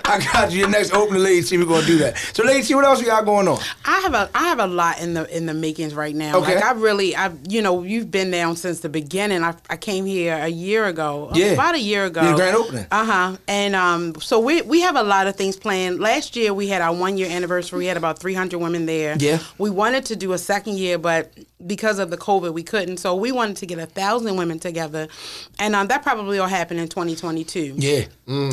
I 0.05 0.19
got 0.33 0.51
you. 0.53 0.61
Your 0.61 0.69
next 0.69 0.93
opening, 0.93 1.23
Lady 1.23 1.43
T. 1.47 1.57
We're 1.59 1.65
gonna 1.67 1.87
do 1.87 1.99
that. 1.99 2.19
So 2.35 2.43
Lady 2.45 2.63
T, 2.67 2.75
what 2.75 2.85
else 2.85 2.99
we 3.01 3.07
got 3.07 3.25
going 3.25 3.47
on? 3.49 3.59
I 3.85 4.00
have 4.01 4.15
a 4.15 4.31
I 4.35 4.45
have 4.45 4.59
a 4.59 4.67
lot 4.67 5.01
in 5.01 5.15
the 5.15 5.37
in 5.37 5.47
the 5.47 5.55
makings 5.55 5.95
right 5.95 6.15
now. 6.15 6.39
Okay. 6.39 6.57
Like 6.57 6.65
I 6.65 6.73
really 6.73 7.17
I 7.17 7.33
you 7.49 7.63
know 7.63 7.83
you've 7.83 8.11
been 8.11 8.31
down 8.31 8.57
since 8.57 8.81
the 8.81 8.89
beginning. 8.89 9.43
I, 9.43 9.55
I 9.69 9.77
came 9.77 10.07
here 10.07 10.37
a 10.37 10.49
year 10.49 10.87
ago. 10.87 11.31
Yeah. 11.35 11.49
about 11.49 11.75
a 11.75 11.81
year 11.81 12.05
ago. 12.05 12.23
Yeah, 12.23 12.37
grand 12.37 12.57
opening. 12.57 12.87
Uh 12.91 13.05
huh. 13.05 13.37
And 13.49 13.75
um, 13.77 14.15
so 14.21 14.39
we 14.41 14.63
we 14.63 14.81
have 14.81 14.97
a 14.97 15.03
lot 15.03 15.27
of 15.27 15.37
things 15.37 15.57
planned. 15.57 16.01
Last 16.01 16.37
year 16.37 16.53
we 16.53 16.69
had 16.69 16.83
our 16.83 16.95
one 16.95 17.17
year 17.17 17.31
anniversary. 17.31 17.79
We 17.79 17.87
had 17.87 17.97
about 17.97 18.19
three 18.19 18.35
hundred 18.35 18.59
women 18.59 18.87
there. 18.87 19.17
Yeah. 19.19 19.39
We 19.59 19.71
wanted 19.71 20.07
to 20.07 20.17
do 20.17 20.33
a 20.33 20.39
second 20.39 20.79
year, 20.79 20.99
but 20.99 21.33
because 21.67 21.99
of 21.99 22.11
the 22.11 22.17
COVID, 22.17 22.53
we 22.55 22.63
couldn't. 22.63 22.99
So 22.99 23.15
we 23.15 23.33
wanted 23.33 23.57
to 23.59 23.67
get 23.67 23.79
a 23.79 23.87
thousand 23.87 24.37
women 24.37 24.59
together, 24.59 25.09
and 25.59 25.75
um, 25.75 25.87
that 25.89 26.03
probably 26.03 26.39
will 26.39 26.47
happen 26.47 26.79
in 26.79 26.89
twenty 26.89 27.17
twenty 27.17 27.45
two. 27.45 27.75
Yeah. 27.77 28.05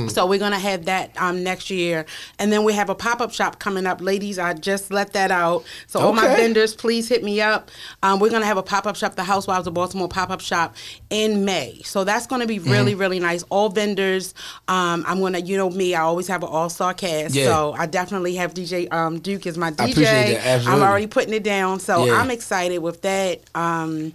So 0.08 0.26
we're 0.26 0.40
gonna 0.40 0.58
have 0.58 0.86
that 0.86 1.12
um, 1.22 1.44
next 1.44 1.70
year, 1.70 2.06
and 2.40 2.52
then 2.52 2.64
we 2.64 2.74
have 2.74 2.90
a 2.90 2.96
pop 2.96 3.22
up 3.22 3.32
shop 3.32 3.60
coming 3.60 3.86
up. 3.86 4.02
Ladies, 4.02 4.40
I 4.40 4.54
just 4.54 4.92
let 4.92 5.14
that 5.14 5.30
out. 5.32 5.66
So 5.86 6.00
all 6.00 6.14
my 6.14 6.28
vendors, 6.36 6.74
please 6.74 7.08
hit 7.08 7.24
me 7.24 7.42
up. 7.42 7.70
Um, 8.02 8.20
we're 8.20 8.32
gonna 8.32 8.46
have 8.46 8.58
a 8.58 8.64
pop 8.64 8.88
up 8.88 8.96
shop, 8.96 9.16
the 9.16 9.24
Housewives 9.24 9.68
of 9.68 9.74
Baltimore 9.76 10.08
pop 10.10 10.30
up 10.32 10.42
shop 10.42 10.76
in 11.12 11.46
May. 11.46 11.82
So 11.84 12.04
that's 12.04 12.26
gonna 12.28 12.48
be 12.48 12.58
really 12.60 12.78
Mm-hmm. 12.94 13.00
really 13.02 13.20
nice. 13.20 13.44
All 13.50 13.70
vendors. 13.70 14.34
Um, 14.68 15.04
I'm 15.08 15.20
gonna, 15.20 15.40
you 15.40 15.58
know 15.58 15.70
me, 15.70 15.94
I 15.94 16.02
always 16.02 16.28
have 16.28 16.42
an 16.44 16.50
all 16.50 16.70
star 16.70 16.94
cast. 16.94 17.36
Yeah. 17.36 17.46
So 17.46 17.74
I 17.78 17.86
definitely 17.86 18.36
have 18.36 18.54
DJ 18.54 18.92
um, 18.92 19.20
Duke 19.20 19.46
as 19.46 19.58
my 19.58 19.72
DJ. 19.72 19.80
I 19.80 19.84
appreciate 19.90 20.34
that, 20.36 20.46
absolutely. 20.46 20.82
I'm 20.84 20.90
already 20.90 21.08
putting 21.08 21.34
it 21.34 21.44
down. 21.44 21.80
So 21.80 22.06
Yeah. 22.06 22.14
I'm 22.14 22.32
excited 22.32 22.80
with 22.80 22.97
that. 23.02 23.42
Um, 23.56 24.14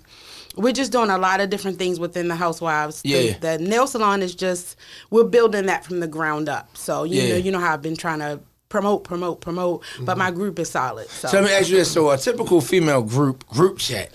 we're 0.54 0.72
just 0.74 0.92
doing 0.92 1.08
a 1.08 1.16
lot 1.16 1.40
of 1.40 1.48
different 1.48 1.78
things 1.78 1.98
within 1.98 2.28
the 2.28 2.36
housewives. 2.36 3.00
The- 3.02 3.08
Yeah. 3.08 3.38
The, 3.38 3.58
nail 3.58 3.86
salon 3.86 4.20
is 4.22 4.34
just 4.34 4.76
we're 5.10 5.24
building 5.24 5.66
that 5.66 5.84
from 5.84 6.00
the 6.00 6.06
ground 6.06 6.48
up. 6.48 6.76
So 6.76 7.04
you 7.04 7.22
Yeah. 7.22 7.28
know, 7.30 7.36
you 7.36 7.50
know 7.52 7.58
how 7.58 7.72
I've 7.72 7.82
been 7.82 7.96
trying 7.96 8.18
to 8.18 8.38
promote, 8.68 9.04
promote, 9.04 9.40
promote, 9.40 9.82
but 10.00 10.16
my 10.18 10.30
group 10.30 10.58
is 10.58 10.70
solid. 10.70 11.08
So, 11.08 11.28
So 11.28 11.40
let 11.40 11.44
me 11.50 11.54
ask 11.56 11.68
you 11.70 11.76
this: 11.76 11.90
So 11.90 12.10
a 12.10 12.18
typical 12.18 12.60
female 12.60 13.02
group 13.02 13.46
group 13.48 13.78
chat, 13.78 14.10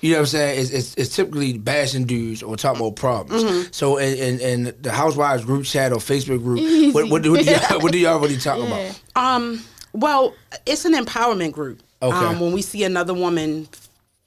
you 0.00 0.12
know 0.12 0.16
what 0.18 0.20
I'm 0.20 0.26
saying? 0.26 0.60
It's, 0.60 0.70
it's, 0.70 0.94
it's 0.96 1.14
typically 1.16 1.56
bashing 1.58 2.04
dudes 2.04 2.42
or 2.42 2.56
talking 2.56 2.80
about 2.80 2.96
problems. 2.96 3.44
Mm-hmm. 3.44 3.68
So 3.72 3.98
in, 3.98 4.16
in, 4.16 4.40
in 4.66 4.74
the 4.82 4.92
housewives 4.92 5.44
group 5.44 5.64
chat 5.64 5.92
or 5.92 5.96
Facebook 5.98 6.42
group, 6.42 6.94
what, 6.94 7.08
what, 7.10 7.22
do, 7.22 7.32
what, 7.32 7.44
do 7.44 7.50
y'all, 7.50 7.80
what 7.82 7.92
do 7.92 7.98
y'all 7.98 8.18
really 8.18 8.36
talk 8.38 8.58
about? 8.58 8.98
um, 9.14 9.62
well, 9.92 10.34
it's 10.64 10.84
an 10.86 10.94
empowerment 10.94 11.52
group. 11.52 11.82
Okay. 12.02 12.16
Um, 12.16 12.40
when 12.40 12.52
we 12.52 12.62
see 12.62 12.82
another 12.82 13.14
woman 13.14 13.68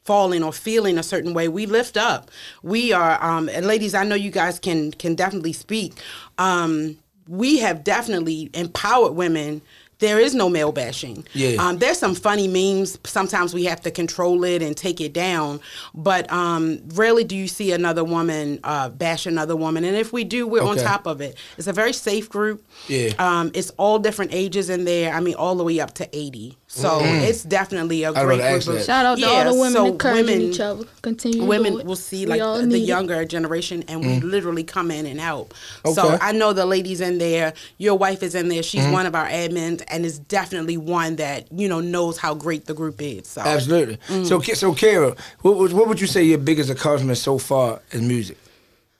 falling 0.06 0.44
or 0.44 0.54
feeling 0.54 0.98
a 0.98 1.04
certain 1.04 1.34
way, 1.34 1.48
we 1.48 1.66
lift 1.66 1.98
up. 1.98 2.32
We 2.64 2.94
are, 2.94 3.22
um, 3.22 3.50
and 3.50 3.66
ladies, 3.66 3.94
I 3.94 4.04
know 4.04 4.16
you 4.16 4.32
guys 4.32 4.60
can 4.60 4.92
can 4.92 5.16
definitely 5.16 5.54
speak. 5.54 5.94
Um, 6.38 6.98
we 7.28 7.58
have 7.60 7.84
definitely 7.84 8.50
empowered 8.54 9.14
women. 9.16 9.62
There 10.00 10.20
is 10.20 10.36
no 10.36 10.50
male 10.50 10.74
bashing. 10.74 11.26
Yeah. 11.34 11.56
Um, 11.56 11.78
there's 11.78 11.98
some 11.98 12.16
funny 12.16 12.50
memes. 12.50 13.00
Sometimes 13.06 13.54
we 13.54 13.64
have 13.64 13.80
to 13.82 13.92
control 13.92 14.44
it 14.44 14.62
and 14.62 14.76
take 14.76 15.00
it 15.00 15.14
down. 15.14 15.62
But 15.94 16.32
um, 16.32 16.82
rarely 16.90 17.24
do 17.24 17.36
you 17.36 17.48
see 17.48 17.72
another 17.72 18.04
woman 18.04 18.60
uh, 18.66 18.90
bash 18.90 19.26
another 19.26 19.56
woman. 19.56 19.86
And 19.86 19.96
if 19.96 20.12
we 20.12 20.26
do, 20.26 20.48
we're 20.48 20.64
on 20.64 20.76
top 20.76 21.08
of 21.08 21.22
it. 21.22 21.38
It's 21.58 21.68
a 21.68 21.74
very 21.74 21.94
safe 21.94 22.30
group. 22.30 22.66
Yeah. 22.90 23.14
Um, 23.18 23.52
it's 23.56 23.70
all 23.72 23.98
different 23.98 24.34
ages 24.34 24.70
in 24.70 24.84
there. 24.84 25.14
I 25.14 25.22
mean, 25.22 25.36
all 25.36 25.56
the 25.56 25.64
way 25.64 25.80
up 25.80 25.94
to 25.96 26.10
80. 26.16 26.58
So 26.76 27.00
it's 27.02 27.44
definitely 27.44 28.04
a 28.04 28.12
Mm-hmm. 28.12 28.26
Great 28.26 28.42
would've 28.42 28.66
group 28.66 28.80
of. 28.80 28.84
Shout 28.86 29.06
out 29.06 29.16
to 29.18 29.22
Yeah, 29.22 29.28
all 29.28 29.54
the 29.54 29.60
women 29.60 29.74
so 29.74 29.86
encouraging 29.86 30.26
women- 30.26 30.42
each 30.42 30.60
other. 30.60 30.84
Continue. 31.02 31.40
to 31.42 31.46
Women 31.46 31.74
do 31.74 31.80
it. 31.80 31.86
will 31.86 31.96
see 31.96 32.26
like 32.26 32.42
all 32.42 32.60
the 32.60 32.66
need 32.68 32.84
it. 32.84 32.88
younger 32.88 33.24
generation, 33.26 33.84
and 33.88 34.02
we 34.06 34.20
literally 34.20 34.64
come 34.66 34.92
in 34.92 35.06
and 35.06 35.20
help. 35.20 35.54
So 35.86 36.04
Mm. 36.04 36.18
I 36.22 36.32
know 36.34 36.52
the 36.52 36.66
ladies 36.66 37.00
in 37.00 37.18
there. 37.18 37.54
Your 37.78 37.98
wife 37.98 38.22
is 38.24 38.36
in 38.36 38.50
there. 38.50 38.62
She's 38.62 38.82
Mm-hmm. 38.82 38.92
one 38.92 39.06
of 39.06 39.16
our 39.16 39.28
admins, 39.28 39.84
and 39.88 40.06
is 40.06 40.20
definitely 40.20 40.76
one 40.78 41.16
that 41.16 41.48
you 41.52 41.68
know 41.70 41.80
knows 41.80 42.18
how 42.18 42.34
great 42.36 42.66
the 42.66 42.74
group 42.74 43.02
is. 43.02 43.28
So 43.28 43.42
Absolutely. 43.42 43.98
Mm. 44.10 44.26
So, 44.26 44.40
Ki- 44.42 44.56
so 44.56 44.74
Kara, 44.74 45.16
what, 45.42 45.56
would- 45.58 45.74
what 45.74 45.88
would 45.88 46.02
you 46.02 46.08
say 46.08 46.24
your 46.24 46.40
biggest 46.40 46.70
accomplishment 46.70 47.18
so 47.18 47.38
far 47.38 47.80
in 47.92 48.08
music? 48.08 48.38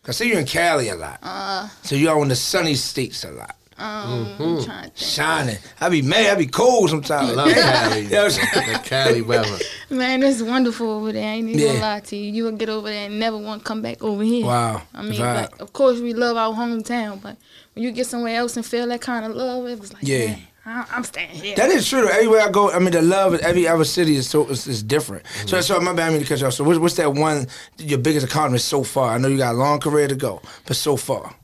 I 0.08 0.12
see 0.12 0.30
you're 0.30 0.40
in 0.40 0.46
Cali 0.46 0.88
a 0.90 0.96
lot. 0.96 1.20
Uh, 1.24 1.68
so 1.84 1.96
you're 1.96 2.22
in 2.22 2.28
the 2.30 2.36
sunny 2.36 2.76
states 2.76 3.24
a 3.26 3.32
lot. 3.32 3.56
Um, 3.78 4.28
I'm 4.40 4.64
trying 4.64 4.84
to 4.84 4.90
think. 4.92 4.98
Shining. 4.98 5.58
I 5.82 5.90
be 5.90 6.02
mad. 6.02 6.34
I 6.34 6.40
be 6.40 6.48
cold 6.48 6.90
sometimes. 6.90 7.32
I 7.32 7.34
love 7.34 7.52
Cali. 7.54 8.02
You 8.04 8.10
know 8.10 8.24
what 8.24 8.40
I'm 8.40 8.52
saying? 8.54 8.74
the 8.74 8.80
Cali 8.80 9.22
weather. 9.22 9.58
Man, 9.90 10.24
it's 10.24 10.42
wonderful 10.42 10.90
over 10.90 11.12
there. 11.12 11.24
I 11.28 11.34
ain't 11.34 11.50
even 11.50 11.60
Yeah. 11.60 11.68
gonna 11.74 11.80
lie 11.82 12.00
to 12.02 12.16
you. 12.16 12.32
You 12.32 12.44
will 12.46 12.52
get 12.54 12.70
over 12.70 12.88
there 12.90 13.08
and 13.08 13.20
never 13.20 13.38
want 13.38 13.62
to 13.62 13.66
come 13.68 13.82
back 13.82 14.02
over 14.04 14.24
here. 14.24 14.46
Wow. 14.46 14.82
I 14.94 15.02
mean, 15.02 15.14
Vibe. 15.20 15.52
but 15.52 15.62
of 15.62 15.74
course 15.74 16.00
we 16.00 16.14
love 16.14 16.38
our 16.38 16.54
hometown, 16.54 17.22
but 17.22 17.36
when 17.74 17.84
you 17.84 17.92
get 17.92 18.08
somewhere 18.08 18.38
else 18.38 18.56
and 18.56 18.66
feel 18.66 18.88
that 18.88 19.02
kind 19.02 19.26
of 19.26 19.36
love, 19.36 19.68
it 19.68 19.80
was 19.80 19.94
like, 19.94 20.04
Yeah. 20.04 20.18
yeah, 20.18 20.36
I, 20.66 20.86
I'm 20.92 21.04
staying 21.04 21.30
here. 21.30 21.56
That 21.58 21.70
is 21.70 21.88
true. 21.90 22.08
Everywhere 22.10 22.42
I 22.42 22.50
go, 22.50 22.72
I 22.72 22.80
mean, 22.80 22.92
the 22.92 23.02
love 23.02 23.34
in 23.34 23.42
every 23.44 23.68
other 23.68 23.84
city 23.84 24.16
is 24.16 24.30
so 24.30 24.48
is, 24.48 24.68
is 24.68 24.82
different. 24.82 25.26
So, 25.48 25.60
so 25.60 25.80
my 25.82 25.92
bad, 25.94 26.08
I 26.08 26.12
mean 26.12 26.22
to 26.22 26.26
cut 26.26 26.40
you 26.40 26.48
off. 26.48 26.54
So, 26.54 26.64
what's, 26.64 26.80
what's 26.80 26.96
that 26.96 27.14
one 27.14 27.48
your 27.78 28.00
biggest 28.00 28.26
accomplishment 28.26 28.62
so 28.62 28.84
far? 28.84 29.12
I 29.12 29.18
know 29.18 29.28
you 29.28 29.38
got 29.38 29.54
a 29.54 29.58
long 29.58 29.80
career 29.82 30.08
to 30.08 30.16
go, 30.16 30.42
but 30.66 30.76
so 30.78 30.96
far, 30.96 31.36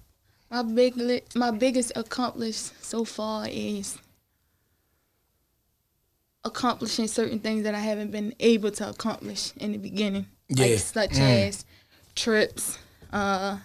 My 0.51 0.63
big, 0.63 0.97
li- 0.97 1.23
my 1.33 1.49
biggest 1.51 1.93
accomplishment 1.95 2.83
so 2.83 3.05
far 3.05 3.47
is 3.49 3.97
accomplishing 6.43 7.07
certain 7.07 7.39
things 7.39 7.63
that 7.63 7.73
I 7.75 7.79
haven't 7.79 8.11
been 8.11 8.33
able 8.39 8.71
to 8.71 8.89
accomplish 8.89 9.53
in 9.57 9.71
the 9.71 9.77
beginning, 9.77 10.25
Yeah. 10.49 10.65
like 10.65 10.79
such 10.79 11.11
Mm. 11.11 11.47
as 11.47 11.65
trips, 12.15 12.77
uh, 13.13 13.59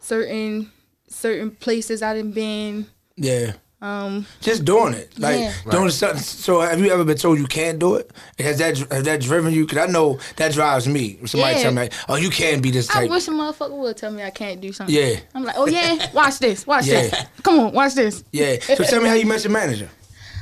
certain 0.00 0.72
certain 1.08 1.50
places 1.50 2.00
I 2.02 2.14
done 2.16 2.32
been. 2.32 2.86
yeah, 3.16 3.52
Um, 3.82 4.26
just 4.40 4.64
doing 4.64 4.94
it, 4.94 5.10
like 5.18 5.40
Yeah. 5.40 5.52
doing 5.68 5.90
something. 5.90 6.20
So, 6.22 6.60
have 6.60 6.78
you 6.78 6.92
ever 6.92 7.04
been 7.04 7.16
told 7.16 7.38
you 7.38 7.48
can't 7.48 7.80
do 7.80 7.96
it? 7.96 8.10
Has 8.38 8.58
that 8.58 8.78
has 8.92 9.02
that 9.02 9.20
driven 9.20 9.52
you? 9.52 9.66
Because 9.66 9.88
I 9.88 9.90
know 9.92 10.20
that 10.36 10.52
drives 10.52 10.86
me. 10.86 11.18
Somebody 11.26 11.56
Yeah. 11.56 11.62
tell 11.64 11.72
me, 11.72 11.88
"Oh, 12.08 12.14
you 12.14 12.30
can't 12.30 12.62
be 12.62 12.70
this 12.70 12.86
type." 12.86 13.10
I 13.10 13.12
wish 13.12 13.26
a 13.26 13.32
motherfucker 13.32 13.76
would 13.76 13.96
tell 13.96 14.12
me 14.12 14.22
I 14.22 14.30
can't 14.30 14.60
do 14.60 14.72
something. 14.72 14.94
Yeah. 14.94 15.16
I'm 15.34 15.42
like, 15.44 15.56
oh 15.58 15.66
yeah, 15.66 16.10
watch 16.12 16.38
this, 16.38 16.64
watch 16.64 16.86
Yeah. 16.86 17.02
this. 17.08 17.14
Come 17.42 17.58
on, 17.58 17.72
watch 17.72 17.94
this. 17.94 18.22
yeah. 18.30 18.56
So, 18.60 18.76
tell 18.84 19.02
me 19.02 19.08
how 19.08 19.14
you 19.16 19.26
met 19.26 19.42
your 19.42 19.52
manager. 19.52 19.90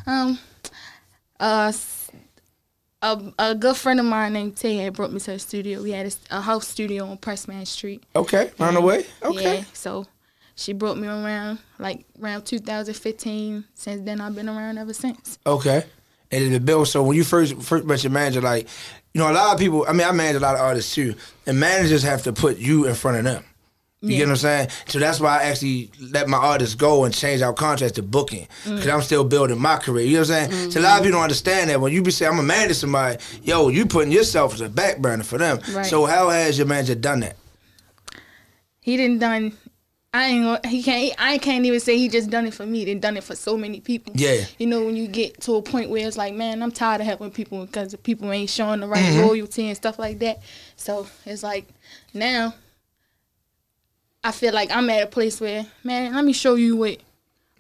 Um, 0.07 0.39
uh, 1.41 1.67
s- 1.69 2.11
a, 3.03 3.19
a 3.39 3.55
good 3.55 3.77
friend 3.79 3.99
of 4.01 4.05
mine 4.07 4.35
named 4.35 4.57
Tay 4.59 4.77
had 4.77 4.93
brought 4.93 5.13
me 5.13 5.21
to 5.21 5.31
the 5.33 5.39
studio. 5.39 5.83
We 5.83 5.93
had 5.93 6.15
a 6.31 6.43
house 6.43 6.69
studio 6.69 7.07
on 7.07 7.17
Pressman 7.17 7.67
Street. 7.67 8.03
Okay, 8.15 8.51
round 8.59 8.77
the 8.77 8.83
way. 8.83 9.07
Okay. 9.23 9.59
Yeah, 9.61 9.65
so 9.73 10.07
she 10.61 10.73
brought 10.75 10.99
me 10.99 11.09
around 11.09 11.59
like 11.79 12.05
around 12.23 12.45
2015. 12.45 13.65
Since 13.75 14.03
then, 14.05 14.21
I've 14.21 14.35
been 14.35 14.49
around 14.49 14.79
ever 14.79 14.93
since. 14.93 15.39
Okay. 15.47 15.85
And 16.31 16.43
it's 16.45 16.53
been 16.53 16.65
built. 16.65 16.89
So 16.89 17.03
when 17.03 17.17
you 17.17 17.25
first 17.25 17.61
first 17.63 17.85
met 17.85 18.03
your 18.05 18.13
manager, 18.13 18.41
like, 18.41 18.69
you 19.15 19.21
know, 19.21 19.31
a 19.31 19.33
lot 19.33 19.55
of 19.55 19.59
people. 19.59 19.85
I 19.89 19.93
mean, 19.93 20.07
I 20.07 20.13
manage 20.13 20.37
a 20.37 20.41
lot 20.41 20.55
of 20.55 20.61
artists 20.61 20.95
too, 20.95 21.15
and 21.47 21.59
managers 21.59 22.03
have 22.03 22.23
to 22.25 22.33
put 22.33 22.59
you 22.59 22.87
in 22.87 22.95
front 22.95 23.17
of 23.19 23.25
them. 23.25 23.45
You 24.03 24.17
get 24.17 24.25
what 24.29 24.31
I'm 24.31 24.37
saying? 24.37 24.69
So 24.87 24.99
that's 24.99 25.21
why 25.21 25.41
I 25.41 25.43
actually 25.43 25.91
let 26.01 26.27
my 26.27 26.39
artists 26.39 26.75
go 26.75 27.05
and 27.05 27.13
change 27.13 27.43
our 27.43 27.53
contracts 27.53 27.97
to 27.97 28.03
booking. 28.03 28.49
Because 28.65 28.87
Mm. 28.87 28.95
I'm 28.95 29.03
still 29.03 29.25
building 29.25 29.59
my 29.59 29.77
career. 29.77 30.07
You 30.07 30.15
know 30.15 30.21
what 30.21 30.31
I'm 30.31 30.51
saying? 30.51 30.71
So 30.71 30.81
a 30.81 30.83
lot 30.83 30.97
of 30.97 31.03
people 31.05 31.17
don't 31.19 31.25
understand 31.25 31.69
that. 31.69 31.83
When 31.83 31.93
you 31.93 32.01
be 32.01 32.11
saying, 32.11 32.33
I'm 32.33 32.39
a 32.39 32.43
man 32.43 32.69
to 32.69 32.75
somebody, 32.75 33.19
yo, 33.43 33.69
you 33.69 33.85
putting 33.85 34.11
yourself 34.11 34.55
as 34.55 34.63
a 34.63 34.71
back 34.71 35.01
burner 35.01 35.23
for 35.23 35.37
them. 35.37 35.59
Right. 35.73 35.85
So 35.85 36.07
how 36.07 36.31
has 36.31 36.57
your 36.57 36.67
manager 36.67 36.95
done 36.95 37.21
that? 37.21 37.37
He 38.81 38.97
didn't 38.97 39.19
done. 39.19 39.53
I 40.13 40.27
ain't. 40.27 40.45
Gonna, 40.45 40.69
he 40.69 40.83
can't. 40.83 41.15
I 41.19 41.39
can't 41.39 41.65
even 41.65 41.79
say 41.81 41.97
he 41.97 42.09
just 42.09 42.31
done 42.31 42.47
it 42.47 42.55
for 42.55 42.67
me. 42.67 42.85
He 42.85 42.95
done 42.97 43.17
it 43.17 43.23
for 43.25 43.37
so 43.37 43.57
many 43.57 43.81
people. 43.81 44.13
Yeah. 44.17 44.45
You 44.59 44.67
know, 44.67 44.85
when 44.85 44.97
you 44.97 45.07
get 45.07 45.41
to 45.43 45.55
a 45.55 45.63
point 45.63 45.89
where 45.89 46.07
it's 46.07 46.17
like, 46.17 46.35
man, 46.35 46.63
I'm 46.63 46.73
tired 46.73 47.01
of 47.01 47.07
helping 47.07 47.31
people 47.31 47.65
because 47.65 47.93
the 47.93 47.99
people 47.99 48.31
ain't 48.33 48.51
showing 48.51 48.81
the 48.81 48.89
right 48.89 49.05
Mm-hmm. 49.05 49.21
Mhm. 49.21 49.27
loyalty 49.29 49.69
and 49.69 49.77
stuff 49.77 49.99
like 49.99 50.19
that. 50.21 50.41
So 50.77 51.07
it's 51.27 51.43
like 51.43 51.67
now. 52.13 52.55
I 54.23 54.33
feel 54.33 54.53
like 54.53 54.71
I'm 54.71 54.91
at 54.91 55.03
a 55.03 55.07
place 55.07 55.41
where, 55.41 55.65
man, 55.83 56.15
let 56.15 56.25
me 56.27 56.35
show 56.35 56.55
you 56.55 56.77
what 56.77 56.99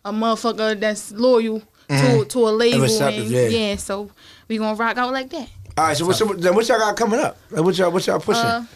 a 0.05 0.13
motherfucker 0.13 0.79
that's 0.79 1.11
loyal 1.13 1.61
to 1.61 1.95
Mhm. 1.95 2.29
to 2.29 2.39
a 2.49 2.51
label 2.51 2.85
and 2.85 3.31
yeah. 3.31 3.49
yeah. 3.49 3.77
So 3.77 4.11
we 4.47 4.59
gonna 4.59 4.75
rock 4.77 4.99
out 4.99 5.11
like 5.13 5.31
that. 5.31 5.49
All 5.79 5.87
right, 5.87 5.97
so 5.97 6.05
what, 6.07 6.17
so 6.17 6.27
what, 6.27 6.39
what 6.55 6.69
y'all 6.69 6.79
got 6.79 6.97
coming 6.97 7.19
up? 7.19 7.39
What 7.51 7.79
y'all, 7.79 7.91
what 7.91 8.07
y'all 8.07 8.21
pushing? 8.21 8.45
Uh, 8.45 8.67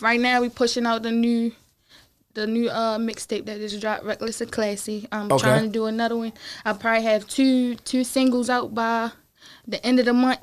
right 0.00 0.18
now 0.18 0.40
we 0.40 0.48
pushing 0.48 0.86
out 0.86 1.04
the 1.04 1.12
new 1.12 1.52
the 2.34 2.46
new 2.46 2.68
uh 2.68 2.98
mixtape 2.98 3.46
that 3.46 3.58
just 3.58 3.80
dropped, 3.80 4.04
Reckless 4.04 4.40
and 4.40 4.50
Classy. 4.52 5.06
I'm 5.10 5.30
Okay. 5.32 5.42
trying 5.42 5.62
to 5.64 5.68
do 5.68 5.86
another 5.86 6.16
one. 6.16 6.32
I 6.64 6.72
probably 6.72 7.02
have 7.04 7.26
two 7.26 7.74
two 7.76 8.04
singles 8.04 8.48
out 8.50 8.74
by 8.74 9.10
the 9.66 9.84
end 9.84 9.98
of 9.98 10.06
the 10.06 10.12
month. 10.12 10.40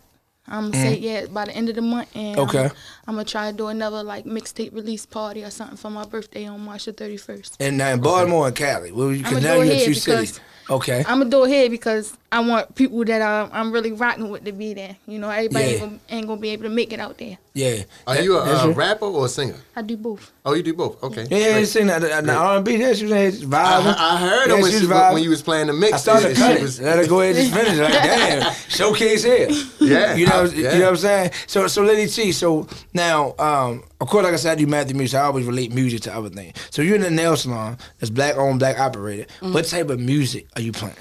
I'm 0.47 0.69
gonna 0.69 0.83
say 0.83 0.97
Mhm. 0.97 1.01
yeah 1.01 1.25
by 1.25 1.45
the 1.45 1.53
end 1.55 1.69
of 1.69 1.75
the 1.75 1.81
month, 1.81 2.09
and 2.15 2.37
Okay. 2.37 2.65
I'm, 2.65 2.71
I'm 3.07 3.15
gonna 3.15 3.25
try 3.25 3.49
to 3.49 3.57
do 3.57 3.67
another 3.67 4.03
like 4.03 4.25
mixtape 4.25 4.73
release 4.75 5.03
party 5.05 5.43
or 5.43 5.49
something 5.49 5.77
for 5.77 5.89
my 5.89 6.05
birthday 6.05 6.45
on 6.45 6.59
March 6.61 6.85
the 6.85 6.93
31st. 6.93 7.53
and 7.59 7.77
now 7.79 7.89
in 7.89 7.99
Baltimore 8.01 8.45
and 8.47 8.55
Cali. 8.55 8.91
Well, 8.91 9.11
you, 9.11 9.23
I'ma 9.25 9.39
now 9.39 9.53
do 9.55 9.63
you're 9.63 9.73
it 9.73 9.77
here 9.77 9.85
two 9.87 9.93
cities. 9.95 10.39
Okay. 10.69 10.99
I'm 11.07 11.17
gonna 11.19 11.29
do 11.31 11.45
it 11.45 11.49
here 11.49 11.69
because 11.69 12.13
I 12.35 12.39
want 12.41 12.75
people 12.75 13.05
that 13.05 13.21
I'm, 13.21 13.49
I'm 13.53 13.71
really 13.71 13.93
rocking 13.93 14.29
with 14.29 14.43
to 14.43 14.51
be 14.51 14.73
there. 14.73 14.97
You 15.07 15.19
know, 15.19 15.29
everybody 15.29 15.67
Yeah. 15.67 15.71
ain't, 15.71 15.79
gonna, 15.79 15.99
ain't 16.09 16.27
gonna 16.27 16.41
be 16.41 16.49
able 16.49 16.63
to 16.63 16.69
make 16.69 16.91
it 16.91 16.99
out 16.99 17.17
there. 17.17 17.37
Yeah. 17.53 17.83
Are 18.05 18.21
you 18.21 18.37
a 18.37 18.43
That's 18.43 18.63
uh, 18.65 18.71
rapper 18.73 19.05
or 19.05 19.27
a 19.27 19.29
singer? 19.29 19.55
I 19.73 19.81
do 19.83 19.95
both. 19.95 20.33
Oh, 20.45 20.53
you 20.53 20.61
do 20.61 20.73
both. 20.73 21.01
Okay. 21.01 21.25
Yeah, 21.29 21.59
you 21.59 21.65
sing 21.65 21.87
that 21.87 22.01
the, 22.01 22.09
the 22.09 22.33
R&B. 22.33 22.75
Yeah, 22.75 22.91
she 22.91 23.05
was 23.05 23.41
vibing. 23.41 23.53
I, 23.53 23.95
I 23.97 24.17
heard 24.17 24.49
yeah, 24.49 24.55
her 24.57 24.61
when, 24.61 24.69
she 24.73 24.79
she, 24.79 24.85
when 24.87 25.23
you 25.23 25.29
was 25.29 25.41
playing 25.41 25.67
the 25.67 25.73
mix. 25.73 25.93
I 25.93 25.97
started 25.97 26.25
and 26.27 26.35
to 26.35 26.41
cut. 26.41 26.79
Let 26.83 26.97
her 26.97 27.07
go 27.07 27.21
ahead 27.21 27.37
and 27.37 27.45
just 27.45 27.55
finish. 27.55 27.79
It. 27.79 27.81
Like, 27.83 27.93
damn, 27.93 28.53
showcase 28.67 29.23
here. 29.23 29.47
Yeah, 29.79 30.15
you 30.15 30.27
know, 30.27 30.41
I- 30.43 30.45
you 30.47 30.63
know 30.63 30.79
what 30.79 30.89
I'm 30.89 30.97
saying. 30.97 31.31
So, 31.47 31.67
so 31.67 31.83
Lady 31.83 32.11
T. 32.11 32.33
So 32.33 32.67
now, 32.93 33.33
um, 33.39 33.81
of 34.01 34.09
course, 34.09 34.25
like 34.25 34.33
I 34.33 34.35
said, 34.35 34.51
I 34.51 34.55
do 34.55 34.67
Math 34.67 34.89
Through 34.89 34.97
Music. 34.97 35.17
I 35.17 35.23
always 35.23 35.45
relate 35.45 35.71
music 35.73 36.01
to 36.01 36.13
other 36.13 36.27
things. 36.29 36.57
So 36.69 36.81
you're 36.81 36.97
in 36.97 37.03
a 37.03 37.09
nail 37.09 37.37
salon 37.37 37.77
that's 37.99 38.09
black 38.09 38.35
owned, 38.35 38.59
black 38.59 38.77
operated. 38.77 39.29
Mm. 39.39 39.53
What 39.53 39.63
type 39.63 39.89
of 39.89 40.01
music 40.01 40.47
are 40.57 40.61
you 40.61 40.73
playing? 40.73 40.97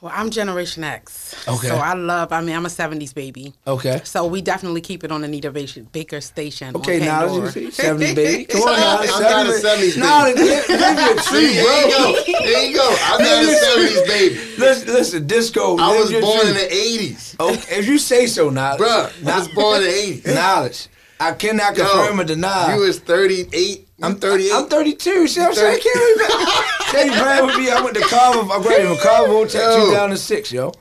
Well, 0.00 0.12
I'm 0.14 0.30
Generation 0.30 0.84
X. 0.84 1.34
Okay. 1.48 1.66
So 1.66 1.74
I 1.76 1.94
love, 1.94 2.32
I 2.32 2.40
mean, 2.40 2.54
I'm 2.54 2.64
a 2.64 2.68
70s 2.68 3.12
baby. 3.12 3.52
Okay. 3.66 4.00
So 4.04 4.26
we 4.26 4.40
definitely 4.40 4.80
keep 4.80 5.02
it 5.02 5.10
on 5.10 5.24
Anita 5.24 5.50
Baker- 5.50 5.80
Baker 5.90 6.20
Station. 6.20 6.76
Okay, 6.76 7.00
now 7.00 7.24
you 7.26 7.50
see, 7.50 7.66
70s 7.66 8.14
baby. 8.14 8.44
Come 8.48 8.62
on 8.62 8.76
now, 8.78 8.98
I'm 9.00 9.22
not 9.22 9.46
a 9.46 9.50
70s 9.58 9.94
baby. 9.96 10.00
No, 10.00 10.32
give 10.36 10.66
give 10.68 10.96
me 10.96 11.10
a 11.10 11.16
treat, 11.16 11.62
bro. 11.64 11.72
there 11.72 11.88
you 11.88 12.26
go. 12.28 12.38
There 12.44 12.66
you 12.68 12.76
go. 12.76 12.96
I'm 13.02 13.20
not 13.20 13.44
a 13.44 13.56
70s 13.56 14.06
baby. 14.06 14.34
Listen, 14.58 14.88
listen, 14.88 15.26
disco. 15.26 15.76
I 15.78 15.98
was 15.98 16.10
me 16.12 16.18
a 16.18 16.20
born 16.20 16.46
in 16.46 16.54
the 16.54 16.60
80s. 16.60 17.40
Okay, 17.40 17.78
if 17.78 17.88
you 17.88 17.98
say 17.98 18.26
so, 18.28 18.50
Niledge. 18.50 18.78
Bruh, 18.78 19.26
I 19.28 19.38
was 19.38 19.48
born 19.48 19.78
in 19.78 19.82
the 19.82 19.88
80s. 20.22 20.22
Niledge. 20.34 20.88
I 21.18 21.32
cannot 21.32 21.76
Yo, 21.76 21.84
confirm 21.84 22.20
or 22.20 22.24
deny. 22.24 22.76
You 22.76 22.82
was 22.82 23.00
38. 23.00 23.87
I'm 24.00 24.16
38. 24.16 24.52
I'm 24.52 24.68
32. 24.68 25.26
See 25.26 25.40
what 25.40 25.48
I'm 25.48 25.54
saying? 25.54 25.80
30. 25.80 25.82
Can't 25.82 26.10
even. 26.10 27.12
They 27.12 27.20
playing 27.20 27.46
with 27.46 27.56
me. 27.58 27.70
I 27.70 27.80
went 27.82 27.96
to 27.96 28.02
Carver. 28.02 28.40
I 28.52 28.62
graduated 28.62 28.86
from 28.88 28.98
Carver 28.98 29.32
Yo. 29.32 29.44
2006, 29.46 30.52
yo. 30.52 30.72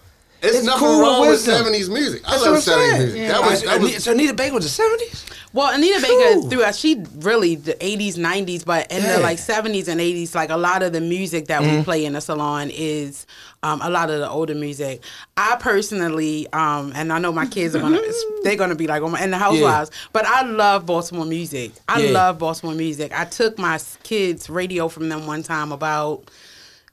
It's, 0.41 0.63
nothing 0.63 0.87
wrong 0.87 1.21
with 1.27 1.39
70s 1.39 1.91
music. 1.91 2.21
I 2.25 2.31
That's 2.31 2.45
love 2.45 2.53
what 2.53 2.67
I'm 2.67 2.79
70s 2.79 2.89
saying. 2.97 3.13
music. 3.13 3.27
That 3.27 3.41
was, 3.41 3.63
that 3.63 3.81
was 3.81 4.03
so 4.03 4.11
Anita 4.11 4.33
Baker 4.35 4.53
was 4.53 4.77
the 4.77 4.83
70s? 4.83 5.36
Well, 5.57 5.73
Anita 5.73 5.99
Baker 5.99 6.49
throughout 6.49 6.75
she 6.75 7.03
really 7.15 7.55
the 7.55 7.73
80s, 7.83 8.15
90s, 8.15 8.63
but 8.63 8.91
in 8.91 9.01
Yeah. 9.01 9.13
the 9.15 9.19
like 9.21 9.39
70s 9.39 9.87
and 9.87 9.99
80s, 9.99 10.35
like 10.35 10.51
a 10.51 10.55
lot 10.55 10.83
of 10.83 10.93
the 10.93 11.01
music 11.01 11.47
that 11.47 11.63
we 11.63 11.69
Mhm. 11.69 11.83
play 11.83 12.05
in 12.05 12.13
the 12.13 12.21
salon 12.21 12.69
is 12.69 13.25
um, 13.63 13.81
a 13.83 13.89
lot 13.89 14.11
of 14.11 14.19
the 14.19 14.29
older 14.29 14.53
music. 14.53 15.01
I 15.35 15.55
personally, 15.59 16.47
um, 16.53 16.93
and 16.95 17.11
I 17.11 17.17
know 17.17 17.31
my 17.31 17.47
kids 17.47 17.75
are 17.75 17.79
gonna 17.79 17.99
they're 18.43 18.55
gonna 18.55 18.75
be 18.75 18.85
like, 18.85 19.01
oh 19.01 19.09
my, 19.09 19.19
and 19.19 19.33
the 19.33 19.39
housewives, 19.39 19.89
but 20.13 20.27
I 20.27 20.43
love 20.43 20.85
Baltimore 20.85 21.25
music. 21.25 21.71
I 21.89 21.99
Yeah. 22.01 22.11
love 22.11 22.37
Baltimore 22.37 22.75
music. 22.75 23.11
I 23.19 23.25
took 23.25 23.57
my 23.57 23.79
kids 24.03 24.51
radio 24.51 24.87
from 24.89 25.09
them 25.09 25.25
one 25.25 25.41
time 25.41 25.71
about 25.71 26.29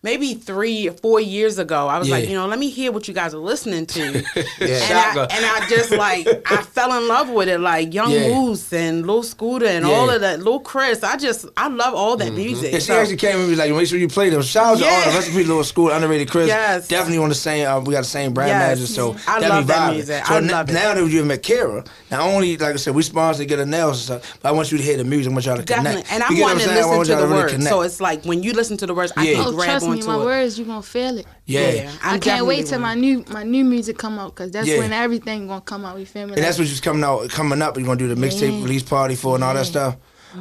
maybe 0.05 0.35
three 0.35 0.89
or 0.89 0.93
four 0.93 1.19
years 1.19 1.59
ago. 1.59 1.89
I 1.89 1.99
was 1.99 2.09
like, 2.11 2.29
you 2.29 2.35
know, 2.35 2.47
let 2.47 2.59
me 2.59 2.69
hear 2.69 2.93
what 2.93 3.09
you 3.09 3.15
guys 3.15 3.33
are 3.35 3.39
listening 3.39 3.87
to. 3.87 4.03
and, 4.15 4.23
I, 4.61 5.27
and 5.31 5.45
I 5.47 5.67
just 5.69 5.91
like 5.91 6.29
I 6.51 6.63
fell 6.63 6.93
in 6.97 7.09
love 7.09 7.31
with 7.31 7.49
it, 7.49 7.59
like 7.59 7.93
Young 7.95 8.11
Yeah. 8.13 8.29
Moose 8.29 8.73
and 8.73 9.07
Lil 9.07 9.23
Scooter 9.23 9.67
and 9.67 9.87
Yeah. 9.87 9.93
all 9.93 10.11
of 10.11 10.21
that, 10.21 10.41
Lil 10.41 10.61
Chris. 10.61 11.03
I 11.03 11.17
just 11.17 11.47
I 11.57 11.69
love 11.69 11.95
all 11.95 12.17
that 12.19 12.33
music. 12.35 12.73
Yeah, 12.73 12.79
she 12.79 12.85
So- 12.85 13.01
actually 13.01 13.17
came 13.17 13.39
and 13.41 13.49
was 13.49 13.59
like, 13.59 13.73
make 13.73 13.89
sure 13.89 13.99
you 13.99 14.09
play 14.09 14.29
them. 14.31 14.43
Shout 14.43 14.67
out 14.75 14.79
to 14.79 14.85
all 14.85 14.91
Yeah. 14.91 15.09
the 15.11 15.17
recipe 15.17 15.45
little 15.45 15.65
school, 15.65 15.91
underrated 15.91 16.31
Chris. 16.31 16.49
Yes. 16.49 16.87
Definitely 16.87 17.19
on 17.23 17.31
the 17.31 17.35
same, 17.35 17.67
uh, 17.67 17.81
we 17.81 17.93
got 17.95 18.01
the 18.01 18.05
same 18.05 18.35
brand 18.35 18.51
Yes. 18.51 18.61
manager, 18.79 18.87
so 18.87 19.13
I 19.27 19.41
definitely 19.41 19.49
love 19.49 19.67
that 19.69 19.77
vibing. 19.91 19.95
music. 19.95 20.27
So 20.27 20.35
I 20.35 20.37
n- 20.37 20.47
love 20.49 20.69
it. 20.69 20.73
now 20.75 20.95
that 20.95 21.11
you've 21.11 21.27
met 21.27 21.43
Kara, 21.43 21.83
not 22.11 22.21
only, 22.21 22.57
like 22.59 22.75
I 22.75 22.77
said, 22.77 22.95
we 22.95 23.03
sponsor 23.03 23.39
to 23.39 23.47
get 23.47 23.59
a 23.59 23.65
nails 23.67 24.09
and 24.11 24.21
stuff, 24.21 24.39
but 24.43 24.51
I 24.51 24.53
want 24.53 24.71
you 24.71 24.77
to 24.79 24.85
hear 24.85 24.99
the 24.99 25.05
music, 25.05 25.31
I 25.31 25.33
want 25.35 25.47
y'all 25.47 25.57
to 25.57 25.63
Definitely, 25.63 26.03
connect. 26.03 26.13
and 26.13 26.21
You 26.21 26.27
I'm 26.27 26.35
get 26.35 26.43
what 26.43 26.53
wanting 26.53 26.69
to 26.69 26.75
listen 26.75 27.05
to 27.05 27.15
the 27.23 27.27
really 27.27 27.33
words. 27.43 27.53
connect. 27.55 27.71
So 27.71 27.81
it's 27.81 28.01
like 28.03 28.25
when 28.25 28.43
you 28.43 28.53
listen 28.53 28.77
to 28.77 28.87
the 28.87 28.93
words, 28.95 29.13
I 29.17 29.25
can 29.27 29.41
Oh, 29.47 29.53
grab 29.53 29.69
trust 29.71 29.87
me, 29.95 30.01
onto 30.03 30.07
my 30.13 30.23
it. 30.23 30.25
words 30.27 30.59
you 30.59 30.65
gonna 30.65 30.83
feel 30.83 31.19
it. 31.19 31.27
Yeah. 31.47 31.71
Yeah, 31.71 31.93
I 32.03 32.19
can't 32.19 32.47
wait 32.47 32.67
till 32.67 32.79
my 32.81 32.95
new 32.95 33.25
my 33.31 33.43
new 33.43 33.65
music 33.65 33.99
come 33.99 34.19
out 34.19 34.35
because 34.35 34.51
that's 34.51 34.69
Yeah. 34.69 34.79
when 34.79 34.93
everything 34.93 35.47
gonna 35.49 35.61
come 35.61 35.85
out. 35.85 35.99
You 35.99 36.07
feel 36.07 36.27
me? 36.27 36.35
And 36.35 36.43
that's 36.43 36.59
what 36.59 36.67
just 36.69 36.83
coming 36.83 37.05
out, 37.05 37.29
coming 37.31 37.61
up. 37.63 37.77
You're 37.77 37.87
gonna 37.87 37.99
do 37.99 38.09
the 38.09 38.15
mixtape 38.15 38.53
Yeah. 38.59 38.63
release 38.65 38.83
party 38.83 39.15
for 39.15 39.35
and 39.35 39.45
all 39.45 39.55
that 39.55 39.67
stuff. 39.67 39.97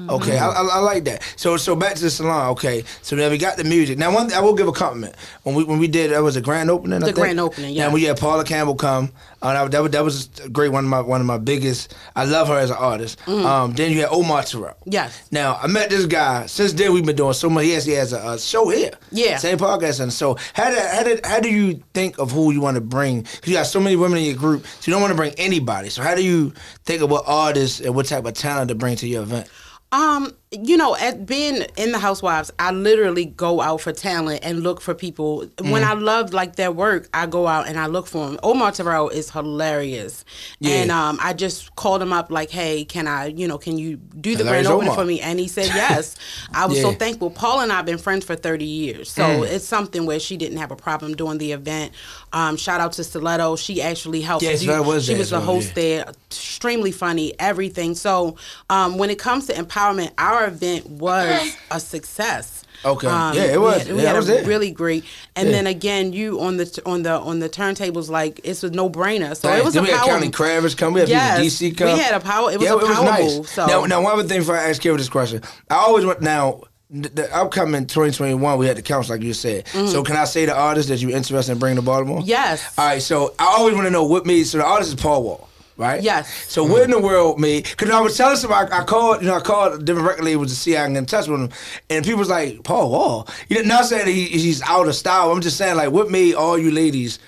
Okay, 0.10 0.38
I, 0.38 0.50
I, 0.50 0.70
I 0.74 0.80
like 0.80 1.04
that. 1.06 1.22
So 1.36 1.58
so 1.58 1.76
back 1.76 1.96
to 1.96 2.02
the 2.02 2.10
salon. 2.10 2.50
Okay, 2.52 2.84
so 3.02 3.16
now 3.16 3.30
we 3.30 3.38
got 3.38 3.58
the 3.58 3.64
music. 3.64 3.98
Now 3.98 4.14
one, 4.14 4.32
I 4.34 4.40
will 4.40 4.54
give 4.56 4.68
a 4.68 4.72
compliment 4.72 5.16
when 5.44 5.56
we 5.56 5.64
when 5.64 5.80
we 5.80 5.88
did 5.88 6.12
that 6.12 6.22
was 6.24 6.36
a 6.36 6.42
grand 6.42 6.70
opening. 6.72 7.04
I 7.04 7.08
The 7.08 7.14
grand 7.14 7.40
opening, 7.40 7.74
yeah. 7.74 7.86
And 7.86 7.94
we 7.94 8.04
had 8.04 8.18
Paula 8.18 8.44
Campbell 8.44 8.76
come. 8.76 9.12
Uh, 9.42 9.54
that, 9.54 9.72
that, 9.72 9.82
was- 9.82 9.92
that 9.92 10.04
was 10.04 10.30
a 10.46 10.50
great. 10.50 10.72
One 10.72 10.86
of 10.86 10.90
my 10.90 11.02
one 11.02 11.20
of 11.22 11.28
my 11.28 11.38
biggest. 11.38 11.94
I 12.16 12.26
love 12.26 12.48
her 12.48 12.58
as 12.58 12.70
an 12.70 12.78
artist. 12.78 13.20
Mm. 13.26 13.46
Um, 13.46 13.74
then 13.74 13.92
you 13.92 14.00
had 14.00 14.10
Omar 14.10 14.44
Terrell. 14.44 14.76
Yes. 14.86 15.28
Now 15.32 15.56
I 15.62 15.68
met 15.68 15.90
this 15.90 16.06
guy. 16.06 16.46
Since 16.48 16.74
then 16.74 16.94
we've 16.94 17.06
been 17.06 17.16
doing 17.16 17.34
so 17.34 17.50
much. 17.50 17.66
He 17.66 17.76
actually 17.76 17.96
has 17.96 18.14
a, 18.14 18.30
a 18.32 18.40
show 18.40 18.70
here. 18.70 18.92
Yeah. 19.12 19.38
Same 19.38 19.58
podcast 19.58 20.00
and 20.00 20.12
so 20.14 20.38
how 20.54 20.70
did 20.70 20.80
how 20.80 21.04
did 21.04 21.26
how 21.26 21.40
do 21.40 21.50
you 21.52 21.84
think 21.94 22.18
of 22.20 22.32
who 22.32 22.52
you 22.52 22.62
want 22.62 22.76
to 22.76 22.82
bring? 22.82 23.22
Because 23.22 23.48
you 23.48 23.54
got 23.54 23.68
so 23.68 23.80
many 23.80 23.96
women 23.96 24.18
in 24.20 24.26
your 24.26 24.36
group, 24.36 24.66
so 24.66 24.90
you 24.90 24.94
don't 24.94 25.02
want 25.02 25.12
to 25.12 25.18
bring 25.18 25.34
anybody. 25.38 25.90
So 25.90 26.02
how 26.02 26.16
do 26.16 26.24
you 26.24 26.54
think 26.86 27.02
of 27.02 27.12
what 27.12 27.24
artists 27.28 27.80
and 27.82 27.94
what 27.94 28.06
type 28.06 28.26
of 28.26 28.34
talent 28.34 28.70
to 28.70 28.76
bring 28.76 28.96
to 28.98 29.08
your 29.08 29.24
event? 29.24 29.50
Um, 29.94 30.36
you 30.54 30.78
know, 30.78 30.96
at 30.98 31.26
being 31.26 31.66
in 31.78 31.92
the 31.92 32.00
Housewives, 32.00 32.52
I 32.60 32.72
literally 32.72 33.26
go 33.26 33.60
out 33.62 33.82
for 33.82 33.92
talent 33.92 34.42
and 34.44 34.62
look 34.62 34.82
for 34.82 34.94
people. 34.94 35.40
When 35.60 35.82
Mm. 35.82 35.88
I 35.88 35.94
love 35.94 36.34
like 36.34 36.56
their 36.56 36.72
work, 36.72 37.10
I 37.14 37.26
go 37.26 37.48
out 37.48 37.68
and 37.68 37.80
I 37.80 37.88
look 37.88 38.06
for 38.08 38.28
them. 38.28 38.40
Omar 38.44 38.72
Terrell 38.72 39.10
is 39.10 39.30
hilarious, 39.32 40.26
Yeah. 40.60 40.76
and 40.76 40.92
um, 40.92 41.18
I 41.22 41.34
just 41.34 41.76
called 41.76 42.02
him 42.02 42.14
up 42.14 42.30
like, 42.32 42.50
"Hey, 42.52 42.86
can 42.86 43.08
I, 43.08 43.28
you 43.28 43.48
know, 43.48 43.58
can 43.58 43.78
you 43.78 43.98
do 43.98 44.36
the 44.36 44.44
grand 44.44 44.68
opening 44.68 44.94
for 44.94 45.06
me?" 45.06 45.22
And 45.22 45.40
he 45.40 45.48
said 45.48 45.66
yes. 45.74 46.16
I 46.54 46.66
was 46.68 46.80
so 46.82 46.92
thankful. 46.92 47.30
Paul 47.32 47.62
and 47.62 47.72
I 47.72 47.78
have 47.78 47.86
been 47.86 47.98
friends 47.98 48.26
for 48.26 48.36
thirty 48.36 48.66
years, 48.66 49.10
so 49.12 49.24
Mm. 49.24 49.48
it's 49.52 49.66
something 49.66 50.06
where 50.06 50.20
she 50.20 50.38
didn't 50.38 50.58
have 50.58 50.72
a 50.72 50.76
problem 50.76 51.16
doing 51.16 51.38
the 51.40 51.52
event. 51.54 51.92
Um, 52.32 52.58
shout 52.58 52.80
out 52.82 52.94
to 52.94 53.04
Stiletto. 53.04 53.56
She 53.56 53.82
actually 53.82 54.22
helped. 54.22 54.44
Yes, 54.44 54.66
that 54.66 54.86
was 54.86 55.06
she 55.06 55.16
was 55.16 55.30
the 55.32 55.38
well, 55.38 55.46
host 55.46 55.70
yeah. 55.70 55.74
there 55.76 56.06
extremely 56.30 56.92
funny 56.92 57.34
everything 57.40 57.94
so 57.94 58.36
um, 58.70 58.98
when 58.98 59.10
it 59.12 59.20
comes 59.20 59.46
to 59.46 59.54
empowerment 59.54 60.12
our 60.18 60.43
event 60.48 60.88
was 60.90 61.56
a 61.72 61.80
success 61.80 62.60
Okay. 62.86 63.08
Um, 63.08 63.34
Yeah, 63.34 63.44
it 63.44 63.62
was. 63.62 63.76
we 63.76 63.80
had, 63.88 63.96
we 63.96 64.02
Yeah, 64.02 64.08
had 64.10 64.16
was 64.18 64.30
a 64.30 64.34
there. 64.34 64.44
really 64.46 64.70
great 64.72 65.06
and 65.38 65.48
Yeah. 65.48 65.54
then 65.56 65.68
again 65.68 66.12
you 66.12 66.42
on 66.42 66.58
the 66.58 66.82
on 66.86 67.04
the 67.04 67.12
on 67.14 67.40
the 67.40 67.48
turntables 67.48 68.10
like 68.10 68.42
it's 68.44 68.62
a 68.64 68.70
no-brainer 68.70 69.36
so 69.38 69.48
Thanks. 69.48 69.62
it 69.62 69.66
was 69.66 69.74
then 69.76 69.84
a 69.84 69.88
we 69.88 69.92
had 69.94 70.00
power 70.02 70.10
County 70.10 70.30
Kravitz 70.30 70.76
come. 70.76 70.94
We 70.94 71.00
had 71.00 71.08
yes, 71.10 71.60
people 71.60 71.76
DC 71.76 71.78
come. 71.78 71.94
we 71.94 72.00
had 72.00 72.14
a 72.14 72.20
power 72.20 72.52
it 72.52 72.60
was 72.60 72.66
yeah, 72.68 72.74
a 72.74 72.78
it 72.78 72.84
was 72.88 72.98
power 72.98 73.06
nice. 73.06 73.38
move 73.38 73.48
so 73.48 73.66
Now, 73.68 73.86
now 73.86 74.02
one 74.02 74.14
other 74.20 74.28
thing 74.28 74.40
before 74.40 74.58
I 74.58 74.70
ask 74.70 74.82
Kara 74.82 74.98
this 74.98 75.08
question, 75.10 75.42
I 75.70 75.76
always 75.76 76.06
want 76.06 76.22
now. 76.22 76.62
The 76.96 77.10
the 77.10 77.36
upcoming 77.36 77.88
2021, 77.88 78.60
we 78.60 78.68
had 78.68 78.78
the 78.78 78.84
council, 78.84 79.16
like 79.16 79.24
you 79.24 79.34
said. 79.34 79.66
Mhm. 79.74 79.88
So, 79.92 80.04
can 80.04 80.16
I 80.16 80.26
say 80.26 80.46
the 80.46 80.54
artist 80.54 80.90
that 80.90 81.00
you're 81.02 81.10
interested 81.18 81.52
in 81.54 81.58
bringing 81.58 81.78
to 81.78 81.82
Baltimore? 81.82 82.22
yes 82.24 82.62
All 82.78 82.86
right, 82.86 83.02
so 83.02 83.34
I 83.40 83.46
always 83.46 83.74
want 83.74 83.88
to 83.88 83.92
know 83.92 84.04
what 84.04 84.28
made. 84.28 84.44
So 84.44 84.60
the 84.60 84.64
artist 84.66 84.90
is 84.94 84.96
Paul 85.02 85.24
Wall, 85.24 85.50
right? 85.78 86.02
Yes. 86.02 86.32
So 86.52 86.64
what 86.64 86.84
in 86.84 86.92
the 86.92 87.00
world 87.00 87.40
made? 87.40 87.64
Because 87.70 87.90
I 87.90 88.00
was 88.02 88.18
telling 88.18 88.38
somebody, 88.38 88.72
I 88.72 88.84
called, 88.84 89.22
you 89.22 89.28
know, 89.28 89.36
I 89.36 89.42
called 89.42 89.86
different 89.86 90.08
record 90.08 90.26
labels 90.26 90.50
to 90.50 90.56
see 90.56 90.72
how 90.72 90.84
I 90.84 90.86
can 90.86 90.94
get 90.94 91.00
in 91.00 91.06
touch 91.06 91.28
with 91.28 91.42
him, 91.42 91.50
and 91.90 92.06
people 92.06 92.20
was 92.20 92.30
like, 92.30 92.64
Paul 92.64 92.92
Wall. 92.92 93.28
You 93.50 93.64
know, 93.64 93.76
not 93.76 93.86
saying 93.86 94.08
he, 94.08 94.26
he's 94.26 94.62
out 94.62 94.88
of 94.88 94.96
style. 94.96 95.32
I'm 95.32 95.42
just 95.42 95.58
saying 95.58 95.78
like, 95.78 95.92
what 95.92 96.12
made 96.12 96.36
all 96.36 96.58
you 96.58 96.72
ladies 96.72 97.20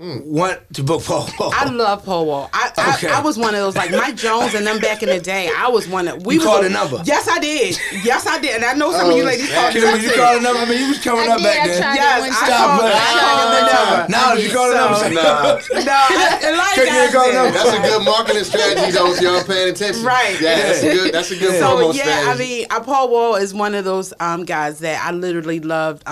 want 0.00 0.58
to 0.74 0.82
book 0.82 1.04
Paul 1.04 1.28
Wall? 1.38 1.52
I 1.54 1.64
love 1.68 2.04
Paul 2.04 2.26
Wall. 2.26 2.50
I, 2.52 2.70
Okay. 2.96 3.08
I 3.08 3.18
I 3.18 3.22
was 3.22 3.36
one 3.36 3.54
of 3.54 3.60
those 3.60 3.76
like 3.76 3.90
Mike 3.92 4.16
Jones 4.16 4.54
and 4.54 4.66
them 4.66 4.78
back 4.80 5.02
in 5.02 5.08
the 5.10 5.20
day. 5.20 5.50
I 5.54 5.68
was 5.68 5.86
one 5.86 6.08
of 6.08 6.24
we 6.24 6.34
You 6.34 6.40
was 6.40 6.46
called 6.46 6.64
a- 6.64 6.68
the 6.68 6.74
number? 6.74 7.02
Yes, 7.04 7.28
I 7.28 7.38
did. 7.38 7.76
Yes, 8.04 8.26
I 8.26 8.38
did. 8.38 8.56
And 8.56 8.64
I 8.64 8.72
know 8.72 8.90
some 8.92 9.10
of 9.10 9.16
you 9.16 9.22
Oh, 9.22 9.26
ladies 9.26 9.46
shit. 9.46 9.54
called 9.54 9.72
Can 9.72 9.80
the 9.82 10.02
you 10.02 10.12
call 10.12 10.34
the 10.36 10.40
number? 10.40 10.60
I 10.60 10.64
mean, 10.64 10.80
you 10.80 10.88
was 10.88 10.98
coming 11.04 11.28
I 11.28 11.32
up 11.34 11.38
did, 11.38 11.44
back 11.44 11.60
I 11.60 11.68
then. 11.68 11.82
tried 11.82 11.94
Yes, 11.94 12.22
I 12.42 12.46
Stop 12.46 12.80
called- 12.80 12.92
I 12.92 13.12
called 13.20 13.52
the 13.52 13.62
number. 13.72 14.08
Now 14.10 14.32
you 14.34 14.50
call 14.50 14.68
the 14.68 14.74
number. 14.80 15.14
Nah. 15.14 15.42
No, 15.84 15.92
I, 15.92 16.56
like 16.56 16.74
Can 16.74 16.86
you 16.86 17.00
I 17.00 17.12
call 17.12 17.26
the 17.26 17.32
said. 17.32 17.34
number? 17.34 17.58
That's 17.58 17.72
a 17.72 17.80
good 17.80 18.04
marketing 18.04 18.44
strategy 18.44 18.90
though 18.92 19.12
if 19.12 19.20
y'all 19.20 19.44
paying 19.44 19.68
attention. 19.70 20.04
Right. 20.04 20.40
Yeah, 20.40 20.56
that's 20.56 20.82
a 20.82 20.92
good 20.92 21.12
that's 21.14 21.30
a 21.30 21.36
good 21.36 21.58
so 21.60 21.92
yeah. 21.92 22.32
I 22.32 22.36
mean, 22.38 22.66
uh, 22.70 22.80
Paul 22.80 23.10
Wall 23.10 23.34
is 23.36 23.52
one 23.52 23.74
of 23.74 23.84
those 23.84 24.12
um, 24.20 24.44
guys 24.44 24.78
that 24.80 25.04
I 25.04 25.10
literally 25.12 25.60
loved. 25.60 26.08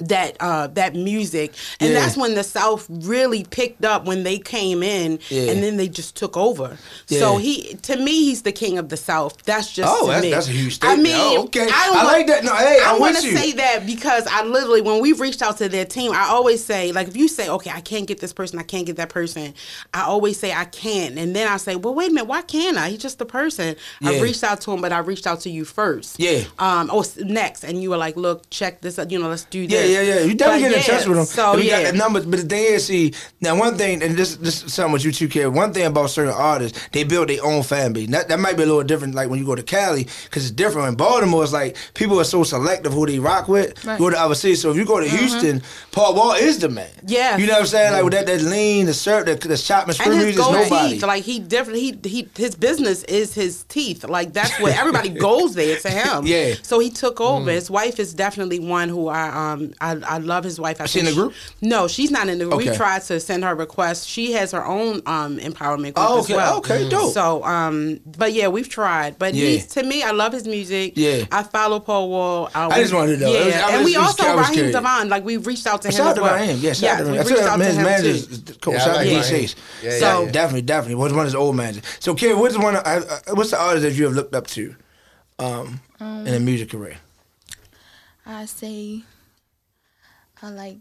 That 0.00 0.36
uh 0.40 0.66
that 0.68 0.94
music. 0.94 1.54
And 1.80 1.92
Yeah. 1.92 2.00
that's 2.00 2.16
when 2.16 2.34
the 2.34 2.44
south 2.44 2.86
really 2.88 3.44
picked 3.44 3.84
up 3.84 4.04
when 4.06 4.22
they 4.22 4.38
came 4.38 4.82
in 4.82 5.18
Yeah. 5.28 5.50
and 5.52 5.62
then 5.62 5.76
they 5.76 5.88
just 5.88 6.16
took 6.16 6.36
over. 6.36 6.76
So 7.06 7.36
he 7.38 7.74
to 7.82 7.96
me 7.96 8.24
he's 8.24 8.42
the 8.42 8.52
king 8.52 8.78
of 8.78 8.88
the 8.88 8.96
south. 8.96 9.42
That's 9.44 9.72
just 9.72 9.88
Oh, 9.92 10.06
that's- 10.06 10.30
that's 10.30 10.48
a 10.48 10.50
huge 10.52 10.78
i 10.82 10.96
mean 10.96 11.14
Oh, 11.16 11.44
okay. 11.44 11.66
i, 11.70 11.88
I 11.90 11.90
want- 11.94 12.06
like 12.08 12.26
that. 12.28 12.44
No, 12.44 12.54
hey, 12.54 12.78
i 12.84 12.92
I'm 12.92 13.00
want 13.00 13.16
to 13.16 13.22
say 13.22 13.52
that 13.52 13.86
because 13.86 14.26
i 14.30 14.44
literally 14.44 14.80
when 14.82 15.00
we've 15.00 15.20
reached 15.20 15.42
out 15.42 15.56
to 15.58 15.68
their 15.68 15.84
team 15.84 16.12
i 16.12 16.28
always 16.28 16.62
say 16.64 16.92
like 16.92 17.08
if 17.08 17.16
you 17.16 17.28
say 17.28 17.48
okay 17.48 17.70
i 17.70 17.80
can't 17.80 18.06
get 18.06 18.20
this 18.20 18.32
person 18.32 18.58
i 18.58 18.62
can't 18.62 18.86
get 18.86 18.96
that 18.96 19.08
person 19.08 19.54
i 19.94 20.02
always 20.02 20.38
say 20.38 20.52
i 20.52 20.64
can't. 20.66 21.18
And 21.18 21.34
then 21.34 21.48
i 21.48 21.56
say 21.56 21.76
well 21.76 21.94
wait 21.94 22.10
a 22.10 22.14
minute 22.14 22.26
why 22.28 22.42
can't 22.42 22.76
i? 22.76 22.90
He's 22.90 22.98
just 23.00 23.20
a 23.20 23.24
person. 23.24 23.76
I 24.02 24.20
reached 24.20 24.44
out 24.44 24.60
to 24.62 24.72
him 24.72 24.80
but 24.80 24.92
i 24.92 24.98
reached 24.98 25.26
out 25.26 25.40
to 25.40 25.50
you 25.50 25.64
first. 25.64 26.18
Yeah. 26.18 26.42
um 26.58 26.90
oh 26.92 27.04
next. 27.18 27.64
And 27.64 27.82
you 27.82 27.90
were 27.90 27.96
like 27.96 28.16
look 28.16 28.48
check 28.50 28.80
this 28.80 28.98
out. 28.98 29.10
You 29.10 29.18
know 29.18 29.28
let's 29.28 29.44
do 29.44 29.60
Yeah, 29.60 29.68
this 29.68 29.87
yeah, 29.88 30.02
yeah. 30.02 30.20
You 30.20 30.34
definitely 30.34 30.62
But 30.62 30.68
get 30.70 30.72
in 30.88 30.92
yeah, 30.92 30.98
touch 30.98 31.06
with 31.06 31.16
them. 31.16 31.26
so 31.26 31.56
we 31.56 31.68
yeah 31.68 31.82
got 31.82 31.92
the 31.92 31.98
numbers, 31.98 32.26
but 32.26 32.40
the 32.40 32.46
thing 32.46 32.64
is, 32.74 32.86
see, 32.86 33.12
now 33.40 33.56
one 33.58 33.76
thing, 33.76 34.02
and 34.02 34.16
this 34.16 34.36
this 34.36 34.62
is 34.64 34.72
something 34.74 34.92
what 34.92 35.04
you 35.04 35.12
two 35.12 35.28
care. 35.28 35.50
One 35.50 35.72
thing 35.72 35.86
about 35.86 36.10
certain 36.10 36.32
artists, 36.34 36.78
they 36.92 37.04
build 37.04 37.28
their 37.28 37.44
own 37.44 37.62
fan 37.62 37.92
base. 37.92 38.08
That, 38.10 38.28
that 38.28 38.38
might 38.38 38.56
be 38.56 38.62
a 38.62 38.66
little 38.66 38.82
different, 38.82 39.14
like 39.14 39.28
when 39.28 39.38
you 39.38 39.46
go 39.46 39.54
to 39.54 39.62
Cali, 39.62 40.04
because 40.24 40.44
it's 40.44 40.50
different. 40.52 40.88
In 40.88 40.94
Baltimore, 40.96 41.42
it's 41.44 41.52
like 41.52 41.76
people 41.94 42.20
are 42.20 42.24
so 42.24 42.44
selective 42.44 42.92
who 42.92 43.06
they 43.06 43.18
rock 43.18 43.48
with. 43.48 43.84
Right. 43.84 43.98
Go 43.98 44.10
to 44.10 44.18
other 44.18 44.34
cities. 44.34 44.60
So 44.62 44.70
if 44.70 44.76
you 44.76 44.84
go 44.84 45.00
to 45.00 45.08
Houston, 45.08 45.62
Paul 45.92 46.14
Wall 46.14 46.32
is 46.32 46.58
the 46.58 46.68
man. 46.68 46.90
Yeah. 47.06 47.36
you 47.36 47.46
know 47.46 47.54
what 47.54 47.60
I'm 47.62 47.66
saying? 47.66 47.92
Like 47.92 48.04
with 48.04 48.12
that 48.12 48.26
that 48.26 48.42
lean, 48.42 48.86
the 48.86 48.94
syrup, 48.94 49.26
the, 49.26 49.48
the 49.48 49.56
chop 49.56 49.86
and 49.86 49.94
screw 49.94 50.14
music, 50.16 50.36
gold 50.36 50.54
nobody. 50.54 50.94
teeth, 50.94 51.02
like 51.02 51.24
he 51.24 51.38
different. 51.40 51.78
He 51.78 51.98
he 52.04 52.28
his 52.36 52.54
business 52.54 53.04
is 53.04 53.34
his 53.34 53.64
teeth. 53.64 54.04
Like 54.04 54.32
that's 54.32 54.58
where 54.60 54.78
everybody 54.78 55.08
goes 55.28 55.54
there 55.54 55.76
to 55.78 55.90
him. 55.90 56.26
Yeah. 56.26 56.54
So 56.62 56.78
he 56.78 56.90
took 56.90 57.20
over. 57.20 57.50
Mm. 57.50 57.54
His 57.54 57.70
wife 57.70 57.98
is 57.98 58.14
definitely 58.14 58.58
one 58.58 58.88
who 58.88 59.08
I 59.08 59.52
um 59.52 59.72
I, 59.80 59.92
I 60.06 60.18
love 60.18 60.44
his 60.44 60.58
wife. 60.60 60.80
I 60.80 60.84
Is 60.84 60.90
she 60.90 60.98
in 61.00 61.04
the 61.06 61.12
group? 61.12 61.34
No, 61.60 61.86
she's 61.88 62.10
not 62.10 62.28
in 62.28 62.38
the 62.38 62.46
group. 62.46 62.58
We 62.58 62.68
tried 62.74 63.02
to 63.02 63.20
send 63.20 63.44
her 63.44 63.54
requests. 63.54 64.04
She 64.06 64.32
has 64.32 64.52
her 64.52 64.64
own 64.64 65.02
um 65.06 65.38
empowerment 65.38 65.94
group 65.94 65.98
Oh, 65.98 66.18
as 66.18 66.24
okay. 66.24 66.34
well. 66.36 66.58
Okay, 66.58 66.88
dope. 66.88 67.12
So 67.12 67.44
um, 67.44 68.00
but 68.18 68.32
yeah, 68.32 68.48
we've 68.48 68.68
tried. 68.68 69.18
But 69.18 69.34
Yeah. 69.34 69.46
he's 69.50 69.66
to 69.68 69.82
me, 69.82 70.02
I 70.02 70.10
love 70.10 70.32
his 70.32 70.46
music. 70.46 70.94
Yeah. 70.96 71.24
I 71.30 71.42
follow 71.42 71.80
Paul 71.80 72.08
Wall. 72.10 72.46
Uh, 72.54 72.68
I 72.72 72.80
just 72.82 72.92
wanted 72.94 73.18
to 73.18 73.24
know. 73.24 73.32
Yeah, 73.32 73.44
was- 73.44 73.54
was 73.54 73.72
and 73.74 73.84
we 73.84 73.92
just- 73.92 74.20
also 74.20 74.30
I 74.30 74.34
was 74.34 74.40
Raheem 74.42 74.54
curious. 74.54 74.74
Devon. 74.74 75.08
Like 75.08 75.24
we 75.24 75.36
reached 75.36 75.66
out 75.66 75.82
to 75.82 75.88
him 75.88 75.92
Shout 75.92 76.06
out 76.06 76.10
as 76.10 76.14
to 76.16 76.22
well. 76.22 76.34
Raheem. 76.34 76.58
Yeah, 76.58 76.72
shout 76.72 76.90
out 76.90 76.96
to 76.98 77.04
we 77.04 77.10
Raheem. 77.18 77.18
reached 77.26 77.28
That's 77.40 77.48
out 77.48 77.56
to 77.58 77.64
his 77.64 77.76
him 77.76 77.84
manager 77.84 78.36
too. 78.52 78.58
cool. 78.60 78.72
Yeah, 78.74 78.78
Shout 78.80 78.88
out 78.96 79.02
to 79.02 79.08
Raheem. 79.08 79.48
Yeah, 79.82 79.90
yeah, 79.90 79.98
So- 79.98 80.28
Definitely, 80.30 80.62
definitely. 80.62 80.94
What's 80.96 81.12
one 81.12 81.20
of 81.20 81.26
his 81.26 81.34
old 81.34 81.56
managers. 81.56 81.82
So, 82.00 82.14
Kid, 82.14 82.36
what's 82.36 82.54
the 82.54 82.60
one? 82.60 82.76
I, 82.76 82.80
I, 83.28 83.32
what's 83.32 83.50
the 83.50 83.60
artist 83.60 83.82
that 83.84 83.92
you 83.94 84.04
have 84.04 84.14
looked 84.14 84.34
up 84.34 84.46
to, 84.48 84.74
um, 85.38 85.80
Um, 86.00 86.26
in 86.26 86.34
a 86.34 86.40
music 86.40 86.70
career? 86.70 86.96
I 88.26 88.44
say 88.46 89.02
I 90.42 90.50
like. 90.50 90.76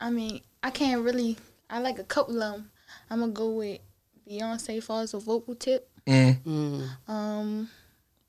I 0.00 0.10
mean, 0.10 0.40
I 0.62 0.70
can't 0.70 1.02
really. 1.02 1.36
I 1.70 1.80
like 1.80 1.98
a 1.98 2.04
couple 2.04 2.42
of 2.42 2.52
them. 2.54 2.70
I'm 3.10 3.20
gonna 3.20 3.32
go 3.32 3.50
with 3.50 3.80
Beyonce 4.28 4.82
far 4.82 5.02
as 5.02 5.14
a 5.14 5.18
vocal 5.18 5.54
tip. 5.54 5.88
Mm. 6.06 6.88
Um, 7.08 7.70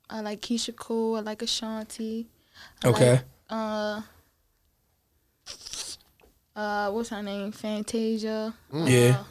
I 0.08 0.20
like 0.20 0.40
Keyshia 0.40 0.74
Cole. 0.74 1.16
I 1.16 1.20
like 1.20 1.42
Ashanti. 1.42 2.26
I 2.84 2.88
Okay. 2.88 3.10
like, 3.12 3.22
uh. 3.50 4.00
Uh, 6.54 6.90
what's 6.90 7.10
her 7.10 7.22
name? 7.22 7.52
Fantasia. 7.52 8.54
Mm. 8.72 8.88
Yeah. 8.90 9.24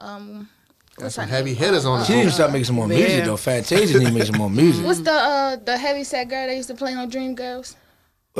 Um, 0.00 0.48
Got 0.96 1.04
what's 1.04 1.14
some 1.14 1.28
heavy 1.28 1.50
name? 1.52 1.58
hitters 1.58 1.84
on 1.86 2.00
the 2.00 2.04
She 2.04 2.14
need 2.14 2.24
to 2.24 2.30
start 2.30 2.52
making 2.52 2.66
some 2.66 2.76
more 2.76 2.86
music 2.88 3.24
though. 3.24 3.36
Fantasia 3.36 3.98
need 3.98 4.06
to 4.06 4.12
make 4.12 4.24
some 4.24 4.36
more 4.36 4.50
music. 4.50 4.84
What's 4.84 5.00
the 5.00 5.12
uh 5.12 5.56
the 5.56 5.78
heavy 5.78 6.04
set 6.04 6.28
girl 6.28 6.46
that 6.46 6.54
used 6.54 6.68
to 6.68 6.74
play 6.74 6.94
on 6.94 7.10
Dreamgirls? 7.10 7.74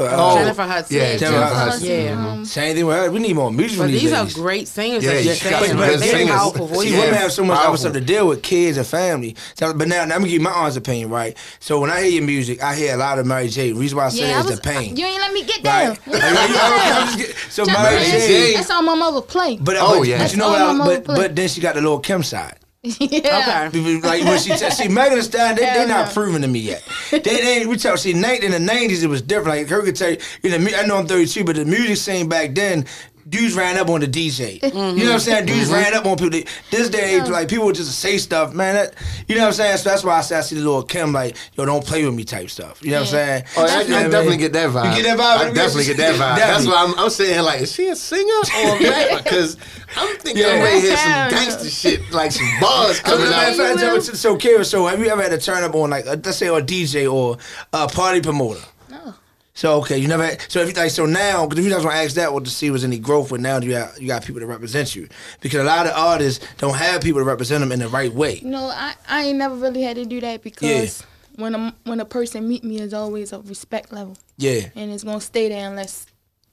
Uh, 0.03 0.35
Jennifer 0.37 0.63
Hudson. 0.63 0.97
Yeah, 0.97 1.17
Jennifer 1.17 1.25
Jennifer 1.25 1.55
Hudson. 1.55 1.71
Hudson. 1.71 1.89
Yeah. 2.19 2.29
Um, 2.33 2.45
Same 2.45 2.75
thing 2.77 2.87
with 2.87 2.97
her. 2.97 3.11
We 3.11 3.19
need 3.21 3.35
more 3.35 3.51
music 3.51 3.79
But 3.79 3.85
from 3.85 3.93
these 3.93 4.03
these 4.03 4.13
are 4.13 4.27
great 4.35 4.69
singers. 4.69 5.05
Yeah, 5.05 5.13
yeah, 5.13 5.19
you 5.21 5.33
she 5.35 5.41
say, 5.45 5.51
got 5.51 5.65
some 5.67 5.79
like, 5.79 5.91
good 5.91 6.01
very 6.01 6.11
singers. 6.13 6.37
powerful 6.37 6.69
See, 6.69 6.75
voices. 6.75 6.93
women 6.93 7.15
have 7.15 7.33
so 7.33 7.45
much 7.45 7.57
Powerful. 7.59 7.77
stuff 7.77 7.93
to 7.95 8.01
deal 8.01 8.29
with, 8.29 8.43
kids 8.43 8.77
and 8.79 8.87
family. 8.87 9.37
So, 9.55 9.73
but 9.75 9.89
now, 9.89 9.97
now 9.97 10.03
I'm 10.03 10.09
gonna 10.21 10.25
give 10.25 10.33
you 10.35 10.41
my 10.41 10.51
honest 10.53 10.77
opinion, 10.77 11.11
right? 11.11 11.37
So 11.61 11.81
when 11.81 11.91
I 11.91 12.03
hear 12.03 12.11
your 12.11 12.25
music, 12.25 12.63
I 12.63 12.75
hear 12.75 12.95
a 12.95 12.97
lot 12.97 13.19
of 13.19 13.27
Mary 13.27 13.49
J. 13.49 13.73
The 13.73 13.79
reason 13.79 13.99
why 13.99 14.07
I 14.07 14.09
say 14.11 14.21
yeah, 14.29 14.35
it 14.35 14.37
I 14.37 14.41
is 14.41 14.47
was, 14.47 14.61
the 14.61 14.63
pain. 14.63 14.97
You 14.97 15.07
ain't 15.07 15.21
let 15.21 15.33
me 15.33 15.43
get 15.45 15.63
down. 15.63 15.89
Right? 15.91 15.99
Like, 16.07 16.23
I'm 16.23 17.19
just 17.19 17.39
so 17.53 17.65
Mary 17.67 17.83
Mary 17.83 18.05
J. 18.05 18.27
J. 18.27 18.55
That's 18.55 18.71
all 18.71 18.83
my 18.83 18.95
mother 18.95 19.21
play. 19.21 19.57
But, 19.61 19.77
Oh, 19.79 19.99
but, 20.01 20.09
yeah. 20.09 20.19
but 20.19 20.33
you 20.33 20.39
know 20.39 20.49
what? 20.51 20.61
I, 20.61 20.77
but, 20.79 21.05
but 21.07 21.37
then 21.37 21.49
she 21.49 21.61
got 21.61 21.75
the 21.75 21.81
little 21.81 21.99
Kim 22.01 22.23
side. 22.23 22.57
Yeah. 22.83 23.71
Okay. 23.73 24.01
Like 24.03 24.25
when 24.25 24.39
she 24.39 24.51
t- 24.51 24.71
see 24.71 24.89
Megan 24.89 25.19
Thee 25.19 25.23
Stallion, 25.23 25.57
they, 25.57 25.65
they 25.65 25.87
not 25.87 26.09
no. 26.09 26.13
proven 26.15 26.43
to 26.43 26.49
me 26.49 26.61
yet. 26.61 26.83
They, 27.11 27.19
they 27.21 27.67
we 27.67 27.77
talk. 27.77 27.99
See, 27.99 28.13
Nate 28.13 28.45
in 28.45 28.53
the 28.53 28.59
nineties, 28.61 29.03
it 29.03 29.09
was 29.09 29.21
different. 29.23 29.59
Like 29.59 29.69
her 29.69 29.83
could 29.83 29.97
tell 29.97 30.11
you, 30.11 30.19
you 30.43 30.51
know, 30.51 30.59
mu- 30.59 30.77
I 30.77 30.87
know 30.87 30.97
I'm 30.97 31.07
32, 31.07 31.45
but 31.45 31.57
the 31.57 31.65
music 31.65 31.97
scene 31.97 32.29
back 32.29 32.55
then. 32.55 32.87
Dudes 33.29 33.55
ran 33.55 33.77
up 33.77 33.89
on 33.89 34.01
the 34.01 34.07
DJ. 34.07 34.63
You 34.63 34.71
know 34.71 34.79
what 34.79 34.93
I'm 34.93 34.97
mm-hmm. 34.97 35.19
saying? 35.19 35.47
Dudes 35.47 35.67
mm-hmm. 35.67 35.75
ran 35.75 35.95
up 35.95 36.07
on 36.07 36.17
people. 36.17 36.41
This 36.71 36.89
day, 36.89 37.21
like 37.23 37.49
people 37.49 37.67
would 37.67 37.75
just 37.75 37.99
say 37.99 38.17
stuff, 38.17 38.55
man. 38.55 38.75
That, 38.75 38.95
you 39.27 39.35
know 39.35 39.43
what 39.43 39.49
I'm 39.49 39.53
saying? 39.55 39.77
So 39.79 39.91
that's 39.91 40.05
why 40.05 40.19
I 40.19 40.21
say 40.23 40.37
I 40.37 40.41
see 40.41 40.55
the 40.55 40.63
little 40.63 40.83
Kim 40.83 41.13
like, 41.13 41.37
yo, 41.55 41.67
don't 41.67 41.85
play 41.85 42.05
with 42.05 42.15
me 42.15 42.25
type 42.25 42.49
stuff. 42.49 42.83
You 42.83 42.93
know 42.93 43.01
what 43.01 43.09
I'm 43.09 43.13
saying? 43.13 43.45
Oh, 43.57 43.67
I, 43.67 43.69
I 43.69 43.83
You 43.83 43.89
know 43.89 43.95
what 43.97 43.99
I 43.99 44.03
definitely 44.05 44.31
mean? 44.31 44.39
get 44.41 44.53
that 44.55 44.71
vibe. 44.71 44.97
You 44.97 45.03
get 45.03 45.17
that 45.17 45.19
vibe? 45.19 45.51
I 45.51 45.53
definitely 45.53 45.85
get 45.85 45.97
that 45.99 46.15
vibe. 46.15 46.37
That's 46.37 46.65
Definitely. 46.65 46.73
why 46.73 46.85
I'm, 46.85 46.99
I'm 47.05 47.11
sitting 47.11 47.35
here 47.35 47.43
like, 47.43 47.61
is 47.61 47.73
she 47.73 47.89
a 47.89 47.97
singer 47.97 48.33
or 48.33 48.77
a 48.77 48.91
rapper? 48.91 49.23
Because 49.23 49.57
I'm 49.97 50.17
thinking 50.19 50.45
Yeah. 50.45 50.53
I'm 50.53 50.63
ready 50.63 50.81
to 50.81 50.87
hear 50.87 50.97
some 50.97 51.31
gangster 51.31 51.69
shit, 51.69 52.11
like 52.13 52.33
some 52.33 52.49
bars 52.61 53.01
coming 53.01 53.27
As 53.27 53.29
a 53.29 53.33
matter 53.33 53.53
of 53.53 53.61
out. 53.61 53.67
fact, 53.67 53.81
tell 53.81 53.95
me- 53.97 54.01
So, 54.01 54.63
so 54.63 54.87
have 54.87 55.01
you 55.01 55.09
ever 55.09 55.23
had 55.23 55.33
to 55.33 55.39
turn 55.39 55.65
up 55.65 55.75
on 55.75 55.91
like, 55.91 56.07
let's 56.07 56.37
say, 56.37 56.47
a 56.47 56.63
DJ 56.63 57.13
or 57.13 57.37
a 57.73 57.89
party 57.89 58.21
promoter? 58.21 58.61
So 59.59 59.79
okay, 59.79 59.99
you 59.99 60.07
never 60.07 60.25
had, 60.25 60.41
so 60.43 60.61
if 60.61 60.69
you 60.69 60.75
like 60.75 60.93
so 60.93 61.05
now 61.05 61.45
because 61.45 61.59
if 61.59 61.65
you 61.65 61.73
just 61.73 61.85
want 61.85 61.97
to 61.97 62.01
ask 62.01 62.15
that, 62.15 62.33
what 62.33 62.45
to 62.45 62.51
see 62.51 62.71
was 62.71 62.85
any 62.85 62.97
growth 62.97 63.33
with 63.33 63.41
now 63.41 63.59
you 63.59 63.71
got 63.71 64.01
you 64.01 64.07
got 64.07 64.25
people 64.25 64.41
to 64.41 64.47
represent 64.47 64.95
you. 64.95 65.09
Because 65.41 65.59
a 65.59 65.65
lot 65.65 65.85
of 65.85 65.95
artists 65.97 66.47
don't 66.59 66.77
have 66.77 67.03
people 67.03 67.21
to 67.21 67.25
represent 67.25 67.63
them 67.63 67.73
in 67.73 67.81
the 67.81 67.89
right 67.89 68.15
way. 68.15 68.41
No, 68.45 68.67
I, 68.67 68.95
I 69.09 69.25
ain't 69.25 69.39
never 69.39 69.57
really 69.57 69.83
had 69.83 69.97
to 69.97 70.05
do 70.05 70.21
that 70.21 70.45
because 70.45 71.03
when 71.35 71.57
a 71.57 71.75
when 71.83 71.99
a 71.99 72.05
person 72.05 72.47
meet 72.47 72.63
me, 72.63 72.79
is 72.79 72.95
always 72.95 73.33
a 73.33 73.41
respect 73.41 73.93
level, 73.93 74.17
Yeah, 74.37 74.69
and 74.77 74.93
it's 74.93 75.03
gonna 75.03 75.21
stay 75.21 75.49
there 75.49 75.69
unless 75.69 76.07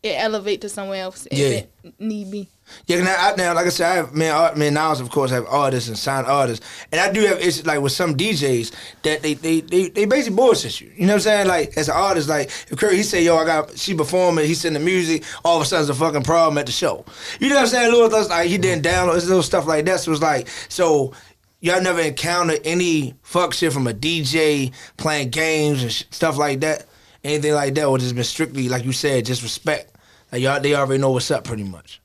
it 0.06 0.16
elevate 0.20 0.62
to 0.62 0.70
somewhere 0.70 1.02
else 1.02 1.28
if 1.32 1.38
Yeah. 1.38 1.48
it 1.48 1.72
need 2.00 2.32
be. 2.32 2.48
yeah. 2.88 3.02
Now, 3.04 3.16
I, 3.18 3.36
now 3.36 3.54
like 3.54 3.66
I 3.66 3.70
said, 3.70 3.92
I 3.92 3.96
have 3.96 4.14
man, 4.14 4.34
art, 4.34 4.58
man, 4.58 4.78
of 4.78 5.10
course 5.10 5.32
have 5.32 5.46
artists 5.48 5.90
and 5.90 5.98
signed 5.98 6.28
artists, 6.28 6.66
and 6.92 7.02
I 7.02 7.12
do 7.12 7.22
have 7.22 7.40
issues 7.40 7.66
like 7.66 7.80
with 7.82 7.92
some 7.92 8.16
DJs 8.16 8.72
that 9.04 9.22
they 9.22 9.34
they 9.34 9.62
they, 9.62 9.90
they 9.90 10.06
basically 10.06 10.36
bullshit 10.36 10.80
you. 10.82 10.92
You 10.96 11.02
know 11.08 11.14
what 11.14 11.16
I'm 11.16 11.20
saying? 11.22 11.48
Like 11.48 11.78
as 11.78 11.90
an 11.90 11.96
artist, 11.96 12.30
like 12.30 12.48
if 12.70 12.78
Kurt 12.78 12.94
he 12.94 13.04
say 13.04 13.24
yo 13.24 13.38
I 13.38 13.46
got 13.46 13.78
she 13.78 13.94
performing, 13.96 14.46
he 14.46 14.54
send 14.54 14.76
the 14.76 14.80
music, 14.80 15.24
all 15.44 15.58
of 15.58 15.64
a 15.64 15.66
sudden 15.66 15.84
it's 15.90 15.90
a 15.90 16.00
fucking 16.00 16.24
problem 16.24 16.58
at 16.58 16.66
the 16.66 16.72
show. 16.72 17.06
You 17.40 17.50
know 17.50 17.56
what 17.56 17.62
I'm 17.62 17.68
saying? 17.68 17.92
Little 17.92 18.10
things 18.10 18.30
like 18.30 18.48
he 18.48 18.58
didn't 18.58 18.86
download 18.86 19.16
little 19.16 19.44
stuff 19.44 19.66
like 19.68 19.86
that. 19.86 20.00
So 20.02 20.12
it's 20.12 20.22
like 20.22 20.48
so. 20.70 21.14
Y'all 21.62 21.82
never 21.82 22.02
encountered 22.02 22.60
any 22.64 23.16
fuck 23.24 23.52
shit 23.52 23.74
from 23.74 23.88
a 23.88 23.94
DJ 23.94 24.72
playing 24.98 25.30
games 25.30 25.82
and 25.82 25.92
sh- 25.92 26.04
stuff 26.12 26.38
like 26.38 26.60
that, 26.60 26.86
anything 27.24 27.54
like 27.54 27.74
that, 27.74 27.86
or 27.86 27.98
just 27.98 28.14
been 28.14 28.24
strictly 28.24 28.70
like 28.70 28.86
you 28.86 28.92
said, 28.92 29.26
just 29.26 29.42
respect. 29.42 29.95
Like 30.36 30.44
y'all, 30.44 30.60
they 30.60 30.76
already 30.76 31.00
know 31.00 31.12
what's 31.12 31.32
up, 31.32 31.46
pretty 31.46 31.64
much. 31.64 32.02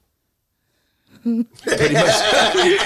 pretty 1.25 1.43
much. 1.43 2.15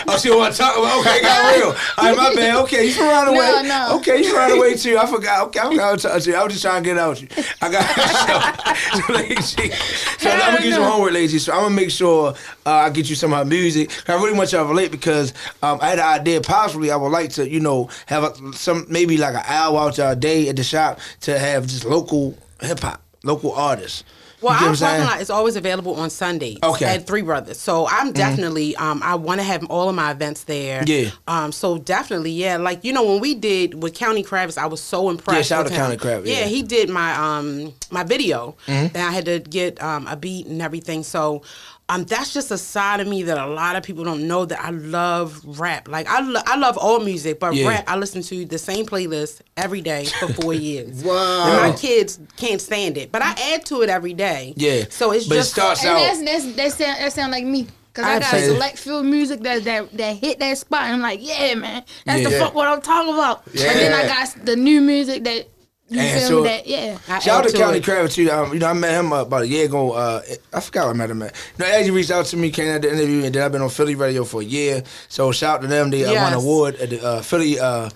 oh, 0.09 0.19
she 0.19 0.31
want 0.31 0.55
to 0.55 0.59
talk 0.59 0.75
about? 0.75 1.01
Okay, 1.01 1.21
got 1.21 1.55
real. 1.55 1.67
All 1.69 1.75
right, 1.99 2.17
my 2.17 2.35
bad. 2.35 2.57
Okay, 2.65 2.87
you 2.87 2.93
from 2.95 3.09
around 3.09 3.27
the 3.27 3.33
way. 3.33 3.39
No, 3.41 3.63
no. 3.63 3.97
Okay, 3.99 4.23
you 4.23 4.31
from 4.31 4.39
around 4.39 4.51
the 4.53 4.61
way 4.63 4.75
too. 4.75 4.97
I 4.97 5.05
forgot. 5.05 5.49
Okay, 5.49 5.61
I'm 5.61 5.77
gonna 5.77 5.99
touch 5.99 6.27
you. 6.27 6.35
I 6.35 6.45
was 6.45 6.55
just 6.55 6.65
trying 6.65 6.83
to 6.83 6.89
get 6.89 6.97
out 6.97 7.11
with 7.11 7.21
you. 7.21 7.45
I 7.61 7.71
got 7.71 7.85
so, 8.97 9.07
so, 9.07 9.13
lady, 9.13 9.43
so 9.43 10.31
I'm 10.31 10.39
gonna 10.39 10.57
get 10.57 10.65
you 10.65 10.73
some 10.73 10.83
homework, 10.83 11.13
lady. 11.13 11.39
So 11.39 11.53
I'm 11.53 11.65
gonna 11.65 11.75
make 11.75 11.91
sure 11.91 12.35
uh, 12.65 12.71
I 12.71 12.89
get 12.89 13.11
you 13.11 13.17
some 13.17 13.35
of 13.35 13.41
her 13.41 13.45
music. 13.45 13.91
I 14.09 14.15
really 14.15 14.33
want 14.33 14.51
y'all 14.51 14.63
to 14.63 14.69
relate 14.71 14.93
because 14.93 15.35
um, 15.63 15.79
I 15.83 15.91
had 15.91 15.99
an 15.99 16.07
idea. 16.07 16.41
Possibly, 16.41 16.91
I 16.91 16.97
would 16.97 17.13
like 17.13 17.33
to, 17.33 17.47
you 17.47 17.61
know, 17.61 17.91
have 18.07 18.25
a, 18.25 18.53
some 18.55 18.87
maybe 18.89 19.19
like 19.19 19.35
an 19.35 19.45
hour 19.45 19.79
out 19.79 19.99
y'all 19.99 20.15
day 20.15 20.49
at 20.49 20.57
the 20.57 20.65
shop 20.65 21.01
to 21.21 21.39
have 21.39 21.67
just 21.67 21.85
local 21.85 22.35
hip 22.63 22.81
hop, 22.81 23.03
local 23.25 23.53
artists. 23.53 24.05
Well, 24.45 24.61
You 24.61 24.69
our 24.69 24.77
parking 24.77 25.05
lot 25.07 25.21
is 25.21 25.31
always 25.31 25.57
available 25.57 25.95
on 25.97 26.11
Sundays 26.11 26.59
Okay. 26.63 26.85
at 26.85 27.07
Three 27.07 27.23
Brothers. 27.23 27.59
So 27.59 27.89
I'm 27.89 28.13
definitely, 28.13 28.77
um, 28.77 29.03
I 29.03 29.15
want 29.15 29.41
to 29.41 29.43
have 29.45 29.65
all 29.71 29.89
of 29.89 29.95
my 29.95 30.11
events 30.11 30.45
there. 30.45 30.85
Yeah. 30.87 31.11
Um, 31.27 31.51
so 31.53 31.79
definitely, 31.79 32.33
yeah. 32.33 32.57
Like 32.59 32.85
you 32.85 32.93
know, 32.93 33.03
when 33.05 33.21
we 33.21 33.35
did 33.35 33.83
with 33.83 33.95
County 33.95 34.23
Kravitz, 34.23 34.59
I 34.59 34.67
was 34.67 34.81
so 34.83 35.09
impressed. 35.11 35.51
Yeah, 35.51 35.57
shout 35.57 35.67
out 35.67 35.71
to. 35.71 35.75
County 35.77 35.97
Kravitz, 35.97 36.27
Yeah, 36.27 36.41
yeah. 36.41 36.47
he 36.47 36.63
did 36.63 36.89
my 36.91 37.15
um 37.15 37.73
my 37.91 38.03
video, 38.05 38.57
Mhm. 38.67 38.95
and 38.95 38.97
I 38.99 39.11
had 39.13 39.25
to 39.27 39.41
get 39.41 39.83
um 39.83 40.07
a 40.07 40.17
beat 40.17 40.47
and 40.47 40.61
everything. 40.63 41.03
So. 41.03 41.43
Um, 41.89 42.05
that's 42.05 42.33
just 42.33 42.51
a 42.51 42.57
side 42.59 43.01
of 43.01 43.07
me 43.07 43.25
that 43.25 43.37
a 43.37 43.47
lot 43.47 43.77
of 43.77 43.83
people 43.83 44.05
don't 44.05 44.27
know 44.27 44.45
that 44.47 44.59
I 44.61 44.71
love 44.71 45.41
rap. 45.59 45.87
Like 45.89 46.07
I, 46.09 46.21
lo- 46.21 46.41
I 46.47 46.57
love 46.57 46.79
all 46.79 47.01
music, 47.01 47.39
but 47.41 47.55
Yeah. 47.55 47.69
rap 47.69 47.85
I 47.87 47.97
listen 47.97 48.23
to 48.23 48.45
the 48.47 48.59
same 48.59 48.87
playlist 48.87 49.43
every 49.57 49.83
day 49.83 50.07
for 50.07 50.33
four 50.33 50.55
years. 50.69 51.05
Wow. 51.05 51.47
And 51.47 51.73
my 51.73 51.77
kids 51.79 52.19
can't 52.37 52.61
stand 52.61 52.97
it, 52.97 53.13
but 53.13 53.21
I 53.23 53.33
add 53.55 53.67
to 53.67 53.83
it 53.83 53.91
every 53.91 54.15
day. 54.15 54.55
Yeah. 54.57 54.85
So 54.89 55.13
it's 55.13 55.27
But 55.27 55.35
it 55.35 55.39
just 55.41 55.53
starts 55.53 55.85
And 55.85 55.91
out- 55.91 56.25
that's, 56.25 56.55
that's 56.55 56.55
that 56.57 56.73
sound 56.73 56.99
that 57.01 57.13
sound 57.13 57.33
like 57.33 57.45
me. 57.45 57.67
Cause 57.93 58.05
I, 58.07 58.17
I 58.17 58.19
got 58.19 58.31
say- 58.31 58.47
select 58.49 58.79
few 58.79 59.03
music 59.05 59.41
that 59.43 59.63
that 59.65 59.93
that 59.97 60.17
hit 60.17 60.41
that 60.41 60.59
spot. 60.59 60.83
And 60.85 60.95
I'm 60.95 61.01
like, 61.01 61.21
yeah, 61.23 61.55
man, 61.55 61.85
that's 62.05 62.25
the 62.25 62.31
fuck 62.33 62.53
what 62.55 62.67
I'm 62.67 62.81
talking 62.81 63.15
about. 63.15 63.43
Yeah. 63.53 63.71
And 63.71 63.79
then 63.79 63.93
I 63.93 64.07
got 64.09 64.35
the 64.45 64.57
new 64.57 64.81
music 64.81 65.23
that 65.25 65.47
you 65.95 66.01
And 66.01 66.19
feel 66.21 66.29
so- 66.29 66.43
me 66.43 66.49
that 66.49 66.67
yeah. 66.67 66.99
I 67.09 67.19
Shout 67.21 67.45
out 67.45 67.51
to 67.51 67.57
County 67.57 67.79
it. 67.79 67.85
Kravitz 67.85 68.15
too. 68.15 68.31
Um, 68.31 68.53
you 68.53 68.59
know, 68.59 68.67
I 68.69 68.73
met 68.73 68.93
him 68.99 69.13
uh, 69.13 69.23
about 69.23 69.43
a 69.43 69.49
year 69.49 69.67
ago. 69.67 69.93
Uh, 69.93 70.23
I 70.53 70.61
forgot 70.61 70.85
where 70.87 70.95
I 70.95 70.97
met 70.97 71.11
him 71.11 71.23
at. 71.23 71.35
You 71.59 71.65
know, 71.65 71.71
as 71.71 71.85
he 71.87 71.91
reached 71.91 72.11
out 72.11 72.27
to 72.27 72.37
me, 72.37 72.51
came 72.51 72.69
at 72.69 72.83
the 72.83 72.93
interview, 72.93 73.25
and 73.25 73.35
then 73.35 73.43
I've 73.43 73.53
been 73.53 73.63
on 73.63 73.71
Philly 73.71 73.95
radio 73.95 74.25
for 74.25 74.41
a 74.41 74.45
year. 74.45 74.83
So 75.09 75.33
shout 75.33 75.57
out 75.57 75.63
to 75.63 75.69
them. 75.69 75.91
They 75.91 76.05
uh, 76.05 76.15
won 76.15 76.33
an 76.33 76.39
award 76.39 76.77
at 76.77 76.91
the 76.91 77.05
uh, 77.05 77.23
Philly 77.23 77.59
uh, 77.59 77.91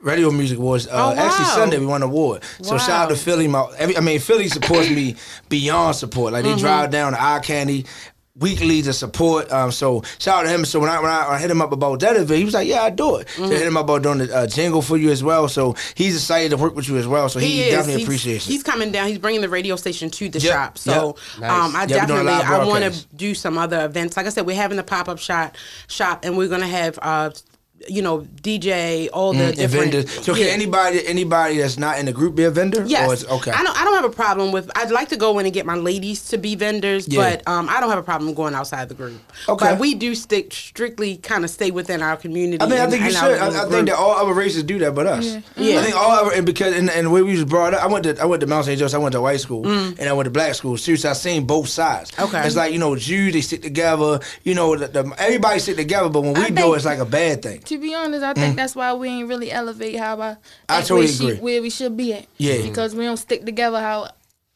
Radio 0.00 0.30
Music 0.30 0.58
Awards. 0.58 0.86
Uh, 0.86 0.90
Oh, 0.92 1.14
Actually. 1.16 1.46
Sunday 1.46 1.78
we 1.78 1.86
won 1.86 2.02
an 2.02 2.08
award. 2.10 2.42
Wow. 2.60 2.68
So 2.68 2.78
shout 2.78 2.90
out 2.90 3.08
to 3.10 3.16
Philly. 3.16 3.48
My, 3.48 3.66
every, 3.78 3.96
I 3.96 4.00
mean, 4.00 4.20
Philly 4.20 4.48
supports 4.48 4.90
me 4.90 5.16
beyond 5.48 5.96
support. 5.96 6.32
Like 6.34 6.42
they 6.44 6.50
Mm-hmm. 6.50 6.58
drive 6.60 6.90
down 6.90 7.12
to 7.12 7.22
eye 7.22 7.40
candy. 7.42 7.86
Weekly 8.36 8.82
to 8.82 8.92
support, 8.92 9.52
um. 9.52 9.70
So 9.70 10.02
shout 10.18 10.40
out 10.40 10.42
to 10.42 10.48
him. 10.48 10.64
So 10.64 10.80
when 10.80 10.90
I 10.90 11.00
when 11.00 11.08
I, 11.08 11.34
I 11.34 11.38
hit 11.38 11.52
him 11.52 11.62
up 11.62 11.70
about 11.70 12.00
that 12.00 12.16
event, 12.16 12.36
he 12.36 12.44
was 12.44 12.52
like, 12.54 12.66
"Yeah, 12.66 12.82
I 12.82 12.90
do 12.90 13.14
it." 13.18 13.28
So 13.28 13.44
I 13.44 13.48
hit 13.48 13.62
him 13.62 13.76
up 13.76 13.84
about 13.84 14.02
doing 14.02 14.18
the 14.18 14.36
uh, 14.36 14.46
jingle 14.48 14.82
for 14.82 14.96
you 14.96 15.10
as 15.10 15.22
well. 15.22 15.46
So 15.46 15.76
he's 15.94 16.16
excited 16.16 16.50
to 16.50 16.56
work 16.56 16.74
with 16.74 16.88
you 16.88 16.96
as 16.96 17.06
well. 17.06 17.28
So 17.28 17.38
he, 17.38 17.62
He 17.62 17.70
definitely 17.70 18.00
he's, 18.00 18.08
appreciates 18.08 18.46
it. 18.48 18.50
He's 18.50 18.64
coming 18.64 18.90
down. 18.90 19.06
He's 19.06 19.18
bringing 19.18 19.40
the 19.40 19.48
radio 19.48 19.76
station 19.76 20.10
to 20.10 20.28
the 20.28 20.40
Yep, 20.40 20.52
shop. 20.52 20.78
So 20.78 21.16
yep. 21.40 21.48
um, 21.48 21.76
I 21.76 21.86
Nice. 21.86 21.90
Doing 21.90 22.02
a 22.02 22.24
definitely 22.24 22.32
I 22.32 22.64
want 22.64 22.92
to 22.92 23.06
do 23.14 23.36
some 23.36 23.56
other 23.56 23.84
events. 23.84 24.16
Like 24.16 24.26
I 24.26 24.30
said, 24.30 24.46
we're 24.46 24.56
having 24.56 24.78
the 24.78 24.82
pop 24.82 25.08
up 25.08 25.20
shop 25.20 25.54
shop, 25.86 26.24
and 26.24 26.36
we're 26.36 26.48
gonna 26.48 26.66
have 26.66 26.98
uh, 27.02 27.30
you 27.88 28.02
know, 28.02 28.20
DJ, 28.42 29.08
all 29.12 29.32
the 29.32 29.44
Mm, 29.44 29.56
different 29.56 29.92
vendors. 29.92 30.24
So 30.24 30.34
can 30.34 30.42
Yeah. 30.46 30.52
anybody 30.52 31.06
anybody 31.06 31.58
that's 31.58 31.78
not 31.78 31.98
in 31.98 32.06
the 32.06 32.12
group 32.12 32.34
be 32.34 32.44
a 32.44 32.50
vendor? 32.50 32.84
Yes. 32.86 33.08
Or 33.08 33.12
it's, 33.14 33.24
okay. 33.26 33.50
I 33.50 33.62
don't. 33.62 33.76
I 33.80 33.84
don't 33.84 33.94
have 33.94 34.04
a 34.04 34.10
problem 34.10 34.52
with. 34.52 34.70
I'd 34.76 34.90
like 34.90 35.08
to 35.10 35.16
go 35.16 35.38
in 35.38 35.46
and 35.46 35.52
get 35.54 35.66
my 35.66 35.74
ladies 35.76 36.24
to 36.30 36.38
be 36.38 36.54
vendors, 36.54 37.06
Yeah. 37.08 37.20
but 37.36 37.48
um, 37.48 37.68
I 37.68 37.80
don't 37.80 37.90
have 37.90 37.98
a 37.98 38.02
problem 38.02 38.34
going 38.34 38.54
outside 38.54 38.88
the 38.88 38.94
group. 38.94 39.20
Okay. 39.48 39.66
But 39.70 39.78
we 39.78 39.94
do 39.94 40.14
stick 40.14 40.52
strictly, 40.52 41.16
kind 41.18 41.44
of 41.44 41.50
stay 41.50 41.70
within 41.70 42.02
our 42.02 42.16
community. 42.16 42.62
I 42.62 42.66
mean, 42.66 42.80
I 42.80 42.86
think 42.88 43.04
you 43.04 43.10
should. 43.10 43.38
I, 43.38 43.64
I 43.64 43.68
think 43.68 43.88
that 43.88 43.96
all 43.96 44.12
other 44.12 44.32
races 44.32 44.62
do 44.62 44.78
that, 44.80 44.94
but 44.94 45.06
us. 45.06 45.24
Yeah. 45.24 45.40
Yeah. 45.56 45.80
I 45.80 45.82
think 45.82 45.96
all 45.96 46.10
other 46.10 46.32
and 46.34 46.46
because 46.46 46.74
and, 46.74 46.88
and 46.90 47.06
the 47.06 47.10
way 47.10 47.22
we 47.22 47.32
was 47.32 47.44
brought 47.44 47.74
up, 47.74 47.82
I 47.82 47.86
went 47.86 48.04
to 48.04 48.18
I 48.20 48.24
went 48.24 48.40
to 48.40 48.46
Mount 48.46 48.66
St. 48.66 48.78
Joseph. 48.78 48.98
I 48.98 49.02
went 49.02 49.12
to 49.12 49.20
white 49.20 49.40
school 49.40 49.66
and 49.66 50.00
I 50.08 50.12
went 50.12 50.24
to 50.26 50.30
black 50.30 50.54
school. 50.54 50.76
too. 50.76 50.96
So 50.96 51.10
I 51.10 51.12
seen 51.14 51.44
both 51.46 51.68
sides. 51.68 52.10
Mm. 52.12 52.24
Okay. 52.28 52.46
It's 52.46 52.56
like 52.56 52.72
you 52.72 52.78
know 52.78 52.96
Jews 52.96 53.32
they 53.32 53.40
stick 53.40 53.62
together. 53.62 54.20
You 54.44 54.54
know 54.54 54.76
the, 54.76 54.88
the, 54.88 55.14
everybody 55.18 55.58
sit 55.58 55.76
together, 55.76 56.08
but 56.08 56.22
when 56.22 56.34
we 56.34 56.42
I 56.44 56.50
do, 56.50 56.74
it's 56.74 56.84
like 56.84 56.98
a 56.98 57.04
bad 57.04 57.42
thing. 57.42 57.60
To 57.74 57.80
be 57.80 57.92
honest, 57.94 58.22
I 58.22 58.34
think 58.34 58.56
that's 58.56 58.76
why 58.76 58.92
we 58.94 59.08
ain't 59.08 59.28
really 59.28 59.50
elevate 59.50 59.96
how 59.96 60.20
I, 60.20 60.30
Mm. 60.34 60.36
I 60.68 60.80
totally 60.82 61.00
where, 61.26 61.34
she- 61.36 61.40
where 61.40 61.62
we 61.62 61.70
should 61.70 61.96
be 61.96 62.12
at. 62.14 62.26
Yeah. 62.38 62.62
Because 62.62 62.94
we 62.94 63.04
don't 63.04 63.16
stick 63.16 63.44
together 63.44 63.80
how 63.80 64.10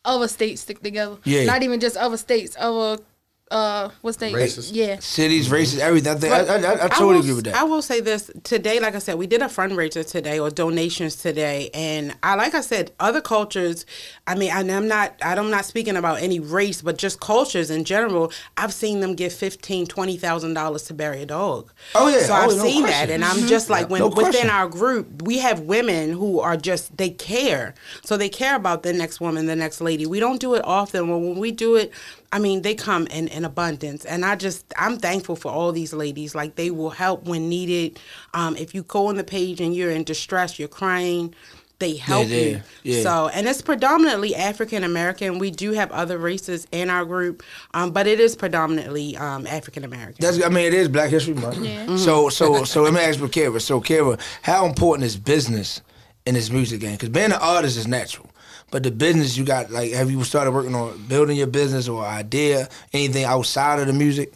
other 0.05 0.29
states 0.29 0.61
stick 0.63 0.83
together. 0.83 1.17
Yeah. 1.25 1.45
Not 1.45 1.63
even 1.65 1.81
just 1.81 1.97
other 1.97 2.17
states, 2.17 2.57
other 2.59 3.03
uh 3.51 3.89
what's 4.03 4.19
they 4.19 4.33
Races. 4.35 4.71
Yeah. 4.73 4.99
Cities, 5.01 5.51
races, 5.51 5.81
everything. 5.81 6.13
I 6.13 6.17
think 6.17 6.33
I, 6.35 6.39
I, 6.39 6.57
I, 6.57 6.85
I 6.85 6.89
totally 6.89 7.15
will, 7.15 7.21
agree 7.21 7.35
with 7.35 7.45
that. 7.47 7.55
I 7.55 7.63
will 7.65 7.83
say 7.83 8.01
this 8.01 8.31
today, 8.45 8.79
like 8.81 8.95
I 8.95 8.99
said, 8.99 9.17
we 9.17 9.27
did 9.27 9.41
a 9.43 9.47
fundraiser 9.47 10.07
today 10.09 10.39
or 10.39 10.51
donations 10.51 11.17
today, 11.17 11.71
and 11.73 12.15
I 12.23 12.35
like 12.35 12.55
I 12.55 12.61
said, 12.61 12.93
other 13.01 13.21
cultures. 13.21 13.87
I 14.27 14.35
mean, 14.35 14.51
and 14.53 14.71
I'm 14.71 14.87
not, 14.87 15.15
I'm 15.23 15.51
not 15.51 15.65
speaking 15.65 15.97
about 15.97 16.21
any 16.21 16.41
race, 16.41 16.83
but 16.83 16.99
just 16.99 17.21
cultures 17.21 17.71
in 17.71 17.85
general. 17.85 18.31
I've 18.57 18.75
seen 18.75 19.01
them 19.01 19.15
give 19.15 19.33
fifteen, 19.33 19.87
twenty 19.87 20.17
thousand 20.19 20.55
dollars 20.55 20.83
to 20.85 20.95
bury 20.95 21.23
a 21.23 21.27
dog. 21.27 21.73
Oh, 21.95 22.09
yeah. 22.09 22.19
so 22.25 22.35
Oh, 22.35 22.37
I've 22.37 22.57
no 22.57 22.63
seen 22.63 22.83
question. 22.85 23.09
that, 23.09 23.11
and 23.15 23.25
I'm 23.25 23.47
just 23.49 23.71
like 23.71 23.89
when 23.89 24.01
No 24.01 24.09
within 24.09 24.25
question. 24.25 24.51
our 24.51 24.69
group, 24.69 25.23
we 25.23 25.39
have 25.39 25.61
women 25.61 26.13
who 26.13 26.41
are 26.41 26.57
just 26.57 26.97
they 26.99 27.11
care, 27.11 27.75
so 28.05 28.17
they 28.19 28.29
care 28.29 28.57
about 28.57 28.83
the 28.83 28.93
next 28.93 29.21
woman, 29.21 29.47
the 29.47 29.57
next 29.57 29.81
lady. 29.81 30.05
We 30.07 30.21
don't 30.21 30.41
do 30.41 30.55
it 30.55 30.63
often, 30.65 31.07
but 31.09 31.19
when 31.19 31.37
we 31.39 31.51
do 31.51 31.77
it. 31.77 31.93
I 32.31 32.39
mean, 32.39 32.63
they 32.63 32.75
come 32.75 33.07
in, 33.07 33.29
in 33.29 33.45
abundance, 33.45 34.05
and 34.05 34.25
I 34.25 34.37
just 34.37 34.73
I'm 34.77 34.99
thankful 34.99 35.37
for 35.37 35.51
all 35.51 35.73
these 35.73 35.93
ladies. 35.93 36.35
Like 36.35 36.57
they 36.57 36.71
will 36.71 36.91
help 36.91 37.25
when 37.25 37.49
needed. 37.49 37.99
Um, 38.35 38.57
if 38.57 38.75
you 38.75 38.83
go 38.83 39.07
on 39.07 39.17
the 39.17 39.25
page 39.25 39.61
and 39.61 39.75
you're 39.75 39.91
in 39.91 40.05
distress, 40.05 40.59
you're 40.59 40.69
crying, 40.69 41.35
they 41.79 41.95
help 41.95 42.29
yeah, 42.29 42.37
you. 42.37 42.63
yeah. 42.83 43.03
So, 43.03 43.29
and 43.29 43.47
it's 43.47 43.63
predominantly 43.63 44.35
African 44.35 44.83
American. 44.83 45.39
We 45.39 45.51
do 45.51 45.73
have 45.73 45.93
other 45.93 46.19
races 46.19 46.67
in 46.73 46.91
our 46.91 47.05
group, 47.05 47.43
um, 47.73 47.93
but 47.93 48.07
it 48.07 48.19
is 48.19 48.35
predominantly 48.35 49.17
um, 49.17 49.47
African 49.47 49.85
American. 49.85 50.17
That's, 50.19 50.43
I 50.43 50.49
mean, 50.49 50.67
it 50.67 50.75
is 50.75 50.89
Black 50.89 51.11
History 51.11 51.35
Month. 51.35 51.59
Yeah. 51.59 51.97
So, 51.97 52.31
so, 52.31 52.65
so 52.65 52.83
let 52.83 52.93
me 52.93 53.01
ask 53.01 53.21
you, 53.21 53.29
Kara. 53.29 53.61
So, 53.61 53.81
Kara, 53.81 54.19
how 54.43 54.67
important 54.67 55.07
is 55.07 55.17
business 55.17 55.81
in 56.27 56.35
this 56.35 56.51
music 56.51 56.81
game? 56.81 56.93
Because 56.93 57.11
being 57.11 57.27
an 57.27 57.39
artist 57.41 57.77
is 57.79 57.87
natural, 57.87 58.29
but 58.71 58.83
the 58.83 58.91
business 58.91 59.37
you 59.37 59.45
got, 59.45 59.71
like, 59.71 59.93
have 59.93 60.11
you 60.11 60.23
started 60.25 60.51
working 60.53 60.75
on 60.75 61.07
building 61.07 61.37
your 61.37 61.47
business 61.47 61.89
or 61.89 62.05
idea, 62.05 62.69
anything 62.93 63.25
outside 63.25 63.81
of 63.81 63.87
the 63.87 63.93
music? 63.93 64.33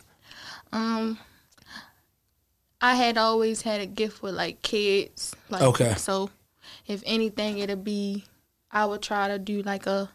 Um 0.73 1.19
I 2.81 2.97
had 2.97 3.17
always 3.17 3.63
had 3.63 3.81
a 3.81 3.87
gift 3.87 4.23
with 4.23 4.35
like 4.35 4.63
kids. 4.63 5.35
Like 5.49 5.63
Okay. 5.63 5.95
so 5.97 6.31
if 6.87 7.03
anything 7.07 7.59
it'd 7.59 7.85
be 7.85 8.25
I 8.71 8.87
would 8.87 9.03
try 9.03 9.29
to 9.29 9.39
do 9.39 9.63
like 9.63 9.87
a 9.87 10.11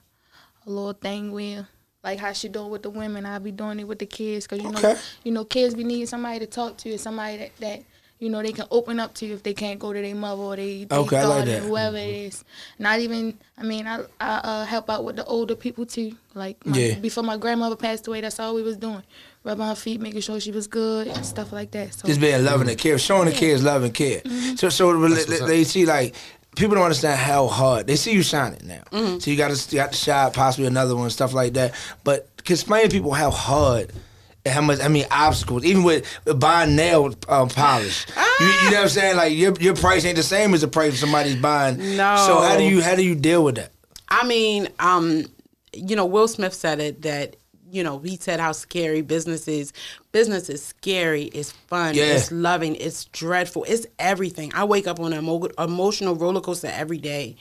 a 0.66 0.70
little 0.70 0.94
thing 0.94 1.32
where 1.32 1.68
like 2.04 2.20
how 2.20 2.34
she 2.34 2.50
doing 2.50 2.70
with 2.70 2.84
the 2.84 2.90
women, 2.90 3.26
I'd 3.26 3.44
be 3.44 3.52
doing 3.52 3.80
it 3.80 3.88
with 3.88 4.00
the 4.00 4.06
kids 4.06 4.48
because 4.48 4.64
you 4.64 4.72
know 4.72 4.96
you 5.24 5.32
know 5.32 5.46
kids 5.46 5.76
be 5.76 5.84
needing 5.84 6.08
somebody 6.08 6.40
to 6.40 6.48
talk 6.48 6.78
to, 6.78 6.98
somebody 6.98 7.38
that, 7.38 7.52
that 7.60 7.84
you 8.20 8.30
know 8.30 8.42
they 8.42 8.52
can 8.52 8.66
open 8.72 9.00
up 9.00 9.14
to 9.16 9.26
you 9.26 9.34
if 9.36 9.44
they 9.44 9.54
can't 9.54 9.80
go 9.80 9.94
to 9.94 10.02
their 10.02 10.16
mother 10.16 10.42
or 10.42 10.56
they, 10.56 10.86
they 10.86 10.96
Okay, 10.96 11.18
I 11.18 11.26
like 11.26 11.40
daughter, 11.46 11.52
that. 11.52 11.64
whoever 11.64 11.98
mm-hmm. 11.98 12.10
it 12.10 12.26
is. 12.28 12.44
Not 12.80 13.00
even 13.00 13.38
I 13.58 13.64
mean 13.64 13.86
I 13.88 14.02
I 14.20 14.28
uh, 14.38 14.66
help 14.66 14.90
out 14.90 15.04
with 15.04 15.16
the 15.18 15.26
older 15.26 15.56
people 15.56 15.86
too. 15.86 16.16
Like 16.34 16.64
my, 16.66 16.78
Yeah. 16.78 16.96
before 17.00 17.24
my 17.24 17.38
grandmother 17.38 17.76
passed 17.76 18.08
away, 18.08 18.22
that's 18.22 18.40
all 18.40 18.54
we 18.56 18.62
was 18.64 18.78
doing, 18.78 19.04
rubbing 19.44 19.66
her 19.66 19.76
feet, 19.76 20.02
making 20.02 20.22
sure 20.22 20.40
she 20.40 20.52
was 20.52 20.68
good 20.68 21.08
and 21.08 21.26
stuff 21.26 21.52
like 21.52 21.72
that. 21.72 21.94
So 21.94 22.08
Just 22.08 22.20
being 22.22 22.44
loving 22.44 22.70
and 22.70 22.78
care, 22.78 22.98
showing 22.98 23.26
the 23.30 23.36
kids 23.36 23.64
love 23.64 23.84
and 23.84 23.94
care. 23.94 24.22
Mm-hmm. 24.22 24.56
So, 24.56 24.70
so 24.70 25.08
they, 25.08 25.24
they- 25.24 25.46
they 25.46 25.64
see 25.64 25.86
like 25.86 26.16
people 26.56 26.74
don't 26.76 26.84
understand 26.86 27.20
how 27.20 27.48
hard 27.48 27.86
they 27.88 27.96
see 27.96 28.14
you 28.14 28.24
shining 28.24 28.68
now. 28.68 28.82
Mm-hmm. 28.92 29.20
So 29.20 29.30
you 29.32 29.38
got 29.38 29.52
to 29.52 29.76
you 29.76 29.82
got 29.82 29.92
to 29.92 29.98
shot, 29.98 30.34
possibly 30.34 30.66
another 30.68 30.96
one, 30.96 31.10
stuff 31.12 31.34
like 31.34 31.54
that. 31.54 31.74
But 32.04 32.28
explain 32.50 32.84
to 32.84 32.90
people 32.90 33.14
how 33.14 33.30
hard. 33.32 33.92
How 34.50 34.62
much? 34.62 34.80
I 34.82 34.88
mean, 34.88 35.06
obstacles. 35.12 35.64
Even 35.66 35.84
with 35.84 36.06
buying 36.40 36.76
nail 36.76 37.14
um, 37.28 37.50
polish, 37.50 38.06
you, 38.40 38.46
you 38.46 38.52
know 38.72 38.78
what 38.78 38.84
I'm 38.84 38.90
saying? 38.90 39.18
Like 39.18 39.34
your 39.34 39.54
your 39.60 39.76
price 39.76 40.06
ain't 40.06 40.18
the 40.18 40.24
same 40.24 40.54
as 40.54 40.62
the 40.62 40.68
price 40.68 40.94
of 40.94 41.00
somebody's 41.00 41.36
buying. 41.36 41.78
No. 41.98 42.18
So 42.26 42.42
how 42.42 42.58
do 42.58 42.64
you 42.64 42.82
how 42.82 42.96
do 42.96 43.04
you 43.04 43.16
deal 43.16 43.44
with 43.44 43.56
that? 43.56 43.72
I 44.10 44.26
mean, 44.26 44.70
um, 44.80 45.26
you 45.74 45.96
know, 45.96 46.06
Will 46.06 46.28
Smith 46.28 46.54
said 46.54 46.80
it 46.80 47.02
that 47.04 47.36
you 47.72 47.84
know 47.84 48.00
he 48.00 48.16
said 48.18 48.40
how 48.40 48.52
scary 48.52 49.02
business 49.02 49.48
is. 49.48 49.74
Business 50.12 50.50
is 50.50 50.64
scary. 50.64 51.24
It's 51.26 51.52
fun. 51.52 51.94
Yeah. 51.96 52.06
It's 52.06 52.32
loving. 52.32 52.76
It's 52.76 53.06
dreadful. 53.06 53.66
It's 53.68 53.86
everything. 54.00 54.52
I 54.56 54.64
wake 54.64 54.88
up 54.88 55.00
on 55.00 55.14
an 55.14 55.20
emo- 55.24 55.50
emotional 55.60 56.16
roller 56.16 56.42
coaster 56.42 56.68
every 56.74 56.98
day, 56.98 57.36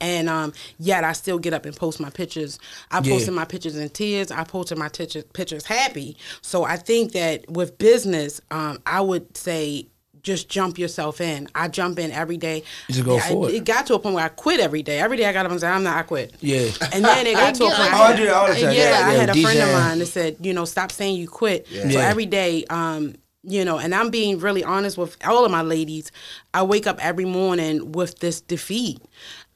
and 0.00 0.28
um, 0.28 0.52
yet 0.78 1.04
I 1.04 1.12
still 1.12 1.38
get 1.38 1.54
up 1.54 1.64
and 1.64 1.74
post 1.76 2.00
my 2.00 2.10
pictures. 2.10 2.58
I 2.90 3.00
Yeah. 3.00 3.12
posted 3.12 3.34
my 3.34 3.44
pictures 3.44 3.76
in 3.76 3.88
tears. 3.90 4.30
I 4.30 4.44
posted 4.44 4.78
my 4.78 4.88
pictures 4.88 5.24
pictures 5.32 5.64
happy. 5.64 6.16
So 6.42 6.64
I 6.64 6.76
think 6.76 7.12
that 7.12 7.48
with 7.50 7.78
business, 7.78 8.40
um, 8.50 8.80
I 8.86 9.00
would 9.00 9.36
say. 9.36 9.86
Just 10.22 10.48
jump 10.48 10.78
yourself 10.78 11.20
in. 11.20 11.48
I 11.54 11.68
jump 11.68 11.98
in 11.98 12.10
every 12.12 12.36
day. 12.36 12.64
You 12.88 12.94
just 12.94 13.04
go 13.04 13.16
Yeah, 13.16 13.28
for 13.28 13.48
it. 13.48 13.54
It 13.54 13.64
got 13.64 13.86
to 13.86 13.94
a 13.94 13.98
point 13.98 14.14
where 14.14 14.24
I 14.24 14.28
quit 14.28 14.60
every 14.60 14.82
day. 14.82 14.98
Every 14.98 15.16
day 15.16 15.26
I 15.26 15.32
got 15.32 15.46
up 15.46 15.52
and 15.52 15.60
said, 15.60 15.72
"I'm 15.72 15.82
not. 15.82 15.96
I 15.96 16.02
quit." 16.02 16.34
Yeah. 16.40 16.68
And 16.92 17.04
then 17.04 17.26
it 17.26 17.34
got 17.34 17.54
to 17.56 17.64
a 17.64 17.66
point. 17.66 17.78
get- 17.78 17.94
Oh, 17.94 18.02
I 18.02 18.16
do 18.16 18.30
all 18.32 18.46
the 18.48 18.52
time. 18.54 18.62
Yeah, 18.62 18.70
Yeah, 18.70 19.06
I 19.08 19.12
yeah, 19.12 19.20
had 19.20 19.30
a 19.30 19.42
friend 19.42 19.58
of 19.60 19.72
mine 19.72 19.98
that 20.00 20.06
said, 20.06 20.36
you 20.40 20.52
know, 20.54 20.64
stop 20.64 20.92
saying 20.92 21.16
you 21.16 21.28
quit. 21.28 21.66
So 21.68 21.74
Yeah. 21.74 22.00
every 22.00 22.26
day, 22.26 22.64
um, 22.70 23.14
you 23.44 23.64
know, 23.64 23.78
and 23.78 23.94
I'm 23.94 24.10
being 24.10 24.38
really 24.40 24.64
honest 24.64 24.98
with 24.98 25.16
all 25.26 25.44
of 25.44 25.50
my 25.50 25.62
ladies. 25.62 26.10
I 26.52 26.62
wake 26.64 26.86
up 26.86 26.98
every 27.04 27.24
morning 27.24 27.92
with 27.92 28.18
this 28.18 28.40
defeat. 28.40 29.00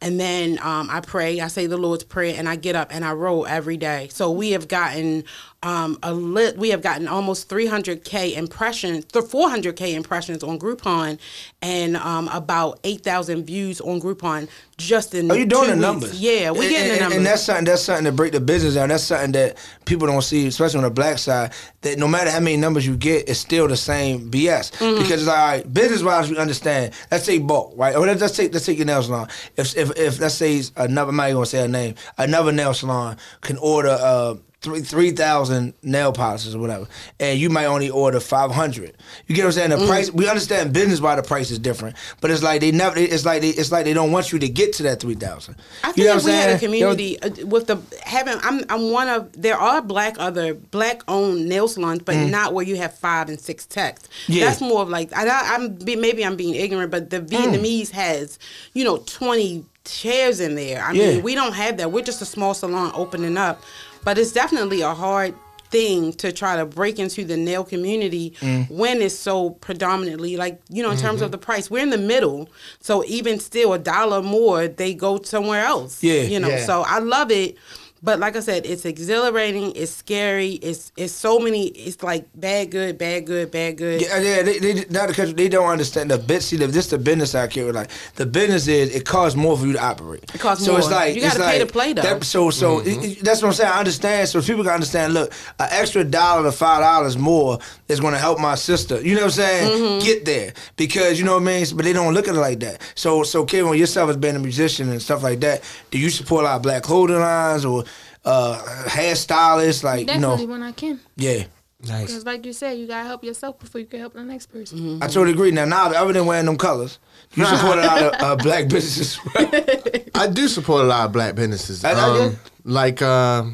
And 0.00 0.18
then 0.18 0.58
um, 0.62 0.88
I 0.90 1.00
pray, 1.00 1.40
I 1.40 1.46
say 1.48 1.66
the 1.66 1.76
Lord's 1.76 2.02
Prayer, 2.02 2.34
and 2.36 2.48
I 2.48 2.56
get 2.56 2.74
up 2.74 2.88
and 2.92 3.04
I 3.04 3.12
roll 3.12 3.46
every 3.46 3.76
day. 3.76 4.08
So 4.10 4.30
we 4.32 4.50
have 4.52 4.66
gotten 4.66 5.22
um, 5.62 5.98
a 6.02 6.12
lit. 6.12 6.56
We 6.58 6.70
have 6.70 6.82
gotten 6.82 7.06
almost 7.08 7.48
300k 7.48 8.36
impressions, 8.36 9.04
th- 9.06 9.24
400k 9.26 9.94
impressions 9.94 10.42
on 10.42 10.58
Groupon, 10.58 11.18
and 11.60 11.96
um, 11.96 12.28
about 12.28 12.80
8,000 12.84 13.44
views 13.44 13.80
on 13.80 14.00
Groupon 14.00 14.48
just 14.78 15.14
in. 15.14 15.30
Are 15.30 15.36
you 15.36 15.46
doing 15.46 15.66
the 15.68 15.74
weeks. 15.74 15.80
numbers? 15.80 16.20
Yeah, 16.20 16.50
we're 16.50 16.62
And- 16.62 16.70
getting 16.70 16.86
the 16.88 16.92
and, 16.94 17.00
numbers. 17.00 17.16
And 17.18 17.26
that's 17.26 17.42
something 17.42 17.64
that's 17.64 17.82
something 17.82 18.04
to 18.06 18.12
break 18.12 18.32
the 18.32 18.40
business 18.40 18.74
down. 18.74 18.88
That's 18.88 19.04
something 19.04 19.32
that 19.32 19.56
people 19.84 20.06
don't 20.08 20.22
see, 20.22 20.46
especially 20.48 20.78
on 20.78 20.84
the 20.84 20.90
black 20.90 21.18
side. 21.18 21.52
That 21.82 21.98
no 21.98 22.08
matter 22.08 22.30
how 22.30 22.40
many 22.40 22.56
numbers 22.56 22.86
you 22.86 22.96
get, 22.96 23.28
it's 23.28 23.38
still 23.40 23.68
the 23.68 23.76
same 23.76 24.30
BS. 24.30 24.72
Mm-hmm. 24.72 24.98
Because 25.02 25.12
it's 25.22 25.26
like, 25.26 25.38
all 25.38 25.46
right, 25.48 25.72
business 25.74 26.02
wise, 26.02 26.30
we 26.30 26.36
understand. 26.38 26.92
Let's 27.10 27.24
say 27.24 27.38
bulk, 27.38 27.74
right? 27.76 27.94
Or 27.94 28.06
let's, 28.06 28.20
let's 28.20 28.36
take 28.36 28.52
let's 28.52 28.66
take 28.66 28.78
your 28.78 28.86
nail 28.86 29.02
salon. 29.02 29.28
If 29.56 29.76
if 29.76 29.96
if 29.96 30.18
let's 30.20 30.34
say 30.34 30.62
another, 30.76 31.10
I'm 31.10 31.16
not 31.16 31.24
even 31.26 31.36
gonna 31.36 31.46
say 31.46 31.64
a 31.64 31.68
name. 31.68 31.94
Another 32.18 32.50
nail 32.52 32.74
salon 32.74 33.16
can 33.42 33.58
order. 33.58 33.90
Uh, 34.00 34.34
three 34.62 34.80
three 34.80 35.10
thousand 35.10 35.74
nail 35.82 36.12
polishes 36.12 36.54
or 36.54 36.58
whatever, 36.60 36.86
and 37.20 37.38
you 37.38 37.50
might 37.50 37.66
only 37.66 37.90
order 37.90 38.20
five 38.20 38.50
hundred. 38.52 38.96
You 39.26 39.34
get 39.34 39.42
what 39.42 39.46
I'm 39.48 39.52
saying? 39.52 39.70
The 39.70 39.76
Mm. 39.76 39.86
price. 39.88 40.10
We 40.12 40.28
understand 40.28 40.72
business 40.72 41.00
why 41.00 41.16
the 41.16 41.22
price 41.22 41.50
is 41.50 41.58
different, 41.58 41.96
but 42.20 42.30
it's 42.30 42.42
like 42.42 42.60
they 42.60 42.70
never. 42.70 42.96
It's 42.98 43.24
like 43.24 43.42
they, 43.42 43.48
it's 43.50 43.72
like 43.72 43.84
they 43.84 43.92
don't 43.94 44.12
want 44.12 44.32
you 44.32 44.38
to 44.38 44.48
get 44.48 44.72
to 44.74 44.84
that 44.84 45.00
three 45.00 45.14
thousand. 45.16 45.56
I 45.82 45.88
think 45.88 45.98
You 45.98 46.04
know 46.04 46.16
if 46.16 46.24
we 46.24 46.30
I'm 46.30 46.36
had 46.36 46.48
a 46.50 46.58
saying? 46.58 46.70
Community 46.72 47.20
uh, 47.20 47.46
with 47.46 47.66
the 47.66 47.78
having, 48.04 48.38
I'm 48.42 48.64
I'm 48.68 48.90
one 48.92 49.08
of 49.08 49.30
there 49.32 49.56
are 49.58 49.82
black 49.82 50.16
other 50.18 50.54
black 50.54 51.02
owned 51.08 51.48
nail 51.48 51.66
salons, 51.68 52.02
but 52.04 52.14
Mm. 52.14 52.30
not 52.30 52.54
where 52.54 52.64
you 52.64 52.76
have 52.76 52.96
five 52.96 53.28
and 53.28 53.40
six 53.40 53.66
techs. 53.66 54.08
Yeah. 54.28 54.44
That's 54.46 54.60
more 54.60 54.82
of 54.82 54.88
like 54.88 55.12
I, 55.16 55.56
I'm 55.56 55.76
maybe 55.84 56.24
I'm 56.24 56.36
being 56.36 56.54
ignorant, 56.54 56.90
but 56.90 57.10
the 57.10 57.20
Mm. 57.20 57.28
Vietnamese 57.28 57.90
has 57.90 58.38
you 58.74 58.84
know 58.84 58.98
twenty 59.06 59.64
chairs 59.84 60.38
in 60.38 60.54
there. 60.54 60.80
I 60.84 60.92
Yeah. 60.92 61.06
mean, 61.14 61.22
we 61.24 61.34
don't 61.34 61.54
have 61.54 61.78
that. 61.78 61.90
We're 61.90 62.04
just 62.04 62.22
a 62.22 62.24
small 62.24 62.54
salon 62.54 62.92
opening 62.94 63.36
up, 63.36 63.60
but 64.04 64.18
it's 64.18 64.32
definitely 64.32 64.80
a 64.82 64.94
hard 64.94 65.34
thing 65.70 66.12
to 66.12 66.30
try 66.32 66.54
to 66.56 66.66
break 66.66 66.98
into 66.98 67.24
the 67.24 67.36
nail 67.36 67.64
community 67.64 68.34
Mm. 68.40 68.70
when 68.70 69.00
it's 69.00 69.14
so 69.18 69.50
predominantly 69.50 70.36
like 70.36 70.60
you 70.68 70.82
know 70.82 70.90
in 70.90 70.98
terms 70.98 71.20
Mhm. 71.20 71.24
of 71.24 71.30
the 71.32 71.38
price 71.38 71.70
we're 71.70 71.82
in 71.82 71.88
the 71.88 71.96
middle 71.96 72.46
so 72.80 73.02
even 73.06 73.40
still 73.40 73.72
a 73.72 73.78
dollar 73.78 74.20
more 74.20 74.68
they 74.68 74.92
go 74.92 75.22
somewhere 75.22 75.64
else 75.64 76.02
Yeah, 76.02 76.22
you 76.24 76.38
know 76.38 76.48
yeah. 76.48 76.66
so 76.66 76.82
i 76.82 76.98
love 76.98 77.30
it 77.30 77.56
but 78.02 78.18
like 78.18 78.34
I 78.36 78.40
said, 78.40 78.66
it's 78.66 78.84
exhilarating. 78.84 79.72
It's 79.76 79.92
scary. 79.92 80.52
It's 80.54 80.90
it's 80.96 81.12
so 81.12 81.38
many. 81.38 81.66
It's 81.68 82.02
like 82.02 82.26
bad, 82.34 82.70
good, 82.70 82.98
bad, 82.98 83.26
good, 83.26 83.50
bad, 83.50 83.76
good. 83.78 84.02
Yeah, 84.02 84.18
yeah, 84.18 84.42
they, 84.42 84.58
they 84.58 84.84
not 84.90 85.08
because 85.08 85.34
they 85.34 85.48
don't 85.48 85.68
understand 85.68 86.10
the 86.10 86.18
bit. 86.18 86.42
See, 86.42 86.56
the, 86.56 86.66
this 86.66 86.88
the 86.88 86.98
business 86.98 87.34
I 87.34 87.46
care 87.46 87.72
like 87.72 87.90
the 88.16 88.26
business 88.26 88.66
is 88.66 88.94
it 88.94 89.06
costs 89.06 89.36
more 89.36 89.56
for 89.56 89.66
you 89.66 89.74
to 89.74 89.84
operate. 89.84 90.24
It 90.34 90.40
costs 90.40 90.64
so 90.64 90.72
more. 90.72 90.80
it's 90.80 90.90
like 90.90 91.14
You 91.14 91.20
gotta 91.22 91.38
pay 91.38 91.58
like, 91.58 91.66
to 91.68 91.72
play, 91.72 91.92
though. 91.92 92.02
That, 92.02 92.24
so 92.24 92.50
so 92.50 92.80
it- 92.80 92.88
it- 93.04 93.24
that's 93.24 93.40
what 93.42 93.48
I'm 93.48 93.54
saying. 93.54 93.70
I 93.72 93.78
understand. 93.78 94.28
So 94.28 94.42
people 94.42 94.64
can 94.64 94.72
understand. 94.72 95.14
Look, 95.14 95.32
an 95.60 95.68
extra 95.70 96.02
dollar 96.04 96.42
to 96.44 96.52
five 96.52 96.80
dollars 96.80 97.16
more 97.16 97.58
is 97.88 98.00
going 98.00 98.14
to 98.14 98.18
help 98.18 98.38
my 98.40 98.54
sister. 98.56 99.00
You 99.00 99.14
know 99.14 99.20
what 99.22 99.24
I'm 99.26 99.30
saying? 99.30 99.70
Mm-hmm. 99.70 100.04
Get 100.06 100.24
there 100.24 100.52
because 100.76 101.18
you 101.18 101.24
know 101.24 101.34
what 101.34 101.42
I 101.42 101.46
mean. 101.46 101.66
But 101.76 101.84
they 101.84 101.92
don't 101.92 102.14
look 102.14 102.26
at 102.26 102.34
it 102.34 102.40
like 102.40 102.60
that. 102.60 102.80
So 102.94 103.22
so 103.22 103.44
Kevin, 103.44 103.74
yourself 103.78 104.10
as 104.10 104.16
being 104.16 104.34
a 104.36 104.40
musician 104.40 104.88
and 104.90 105.00
stuff 105.00 105.22
like 105.22 105.40
that, 105.40 105.62
do 105.90 105.98
you 105.98 106.10
support 106.10 106.42
a 106.42 106.46
lot 106.46 106.56
of 106.56 106.62
black 106.62 106.82
clothing 106.82 107.16
lines 107.20 107.64
or 107.64 107.84
uh, 108.24 108.62
hairstylists? 108.86 109.82
Like 109.82 110.06
Definitely 110.06 110.42
you 110.42 110.46
know, 110.46 110.52
when 110.52 110.62
I 110.62 110.72
can. 110.72 111.00
yeah. 111.16 111.44
Nice. 111.84 112.06
Because 112.06 112.24
like 112.24 112.46
you 112.46 112.52
said, 112.52 112.78
you 112.78 112.86
gotta 112.86 113.04
help 113.08 113.24
yourself 113.24 113.58
before 113.58 113.80
you 113.80 113.88
can 113.88 113.98
help 113.98 114.12
the 114.14 114.22
next 114.22 114.46
person. 114.46 115.02
I 115.02 115.08
totally 115.08 115.32
agree. 115.32 115.50
Now, 115.50 115.64
now, 115.64 115.86
other 115.90 116.12
than 116.12 116.26
wearing 116.26 116.46
them 116.46 116.56
colors, 116.56 117.00
you 117.34 117.44
support 117.44 117.78
a 117.78 117.82
lot 117.82 118.02
of 118.02 118.12
uh, 118.22 118.36
black 118.36 118.68
businesses. 118.68 119.18
I 120.14 120.28
do 120.28 120.46
support 120.46 120.82
a 120.84 120.86
lot 120.86 121.06
of 121.06 121.12
black 121.12 121.34
businesses. 121.34 121.84
I 121.84 121.94
know 121.94 122.14
you 122.14 122.20
Um, 122.22 122.38
like, 122.62 123.02
uh, 123.02 123.46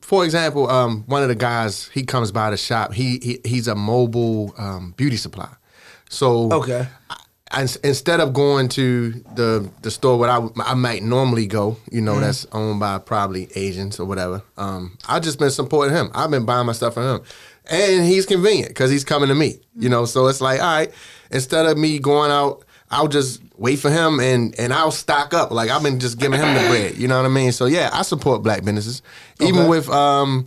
for 0.00 0.24
example, 0.24 0.68
um, 0.68 1.04
one 1.06 1.22
of 1.22 1.28
the 1.28 1.36
guys 1.36 1.86
he 1.94 2.02
comes 2.02 2.32
by 2.32 2.50
the 2.50 2.56
shop. 2.56 2.92
He, 2.94 3.20
he 3.22 3.40
he's 3.48 3.68
a 3.68 3.76
mobile 3.76 4.52
um, 4.58 4.92
beauty 4.96 5.16
supply. 5.16 5.48
So 6.10 6.50
Okay. 6.52 6.84
I, 7.10 7.16
instead 7.56 8.20
of 8.20 8.32
going 8.32 8.68
to 8.70 9.12
the 9.34 9.68
the 9.82 9.90
store 9.90 10.18
where 10.18 10.30
I 10.30 10.74
might 10.74 11.02
normally 11.02 11.46
go, 11.46 11.76
you 11.90 12.00
know, 12.00 12.14
Mhm. 12.16 12.20
that's 12.20 12.46
owned 12.52 12.80
by 12.80 12.98
probably 12.98 13.48
Asians 13.54 13.98
or 13.98 14.04
whatever. 14.04 14.42
Um, 14.56 14.98
I 15.08 15.18
just 15.20 15.38
been 15.38 15.50
supporting 15.50 15.94
him. 15.94 16.10
I've 16.14 16.30
been 16.30 16.44
buying 16.44 16.66
my 16.66 16.72
stuff 16.72 16.94
from 16.94 17.04
him, 17.04 17.20
and 17.70 18.04
he's 18.06 18.26
convenient 18.26 18.68
because 18.68 18.90
he's 18.90 19.04
coming 19.04 19.28
to 19.28 19.34
me. 19.34 19.60
You 19.78 19.88
know, 19.88 20.04
so 20.04 20.26
it's 20.26 20.40
like, 20.40 20.60
all 20.60 20.66
right, 20.66 20.92
instead 21.30 21.64
of 21.66 21.78
me 21.78 21.98
going 21.98 22.30
out, 22.30 22.64
I'll 22.90 23.08
just 23.08 23.40
wait 23.56 23.78
for 23.78 23.90
him 23.90 24.20
and 24.20 24.54
and 24.58 24.72
I'll 24.72 24.90
stock 24.90 25.32
up. 25.34 25.50
Like 25.50 25.70
I've 25.70 25.82
been 25.82 26.00
just 26.00 26.18
giving 26.18 26.40
him 26.40 26.54
the 26.54 26.60
bread. 26.68 26.96
You 26.98 27.08
know 27.08 27.16
what 27.16 27.24
I 27.26 27.32
mean? 27.32 27.52
So 27.52 27.64
yeah, 27.66 27.90
I 27.92 28.02
support 28.02 28.42
black 28.42 28.62
businesses, 28.64 29.02
even 29.40 29.60
Okay. 29.60 29.68
with 29.68 29.88
um 29.88 30.46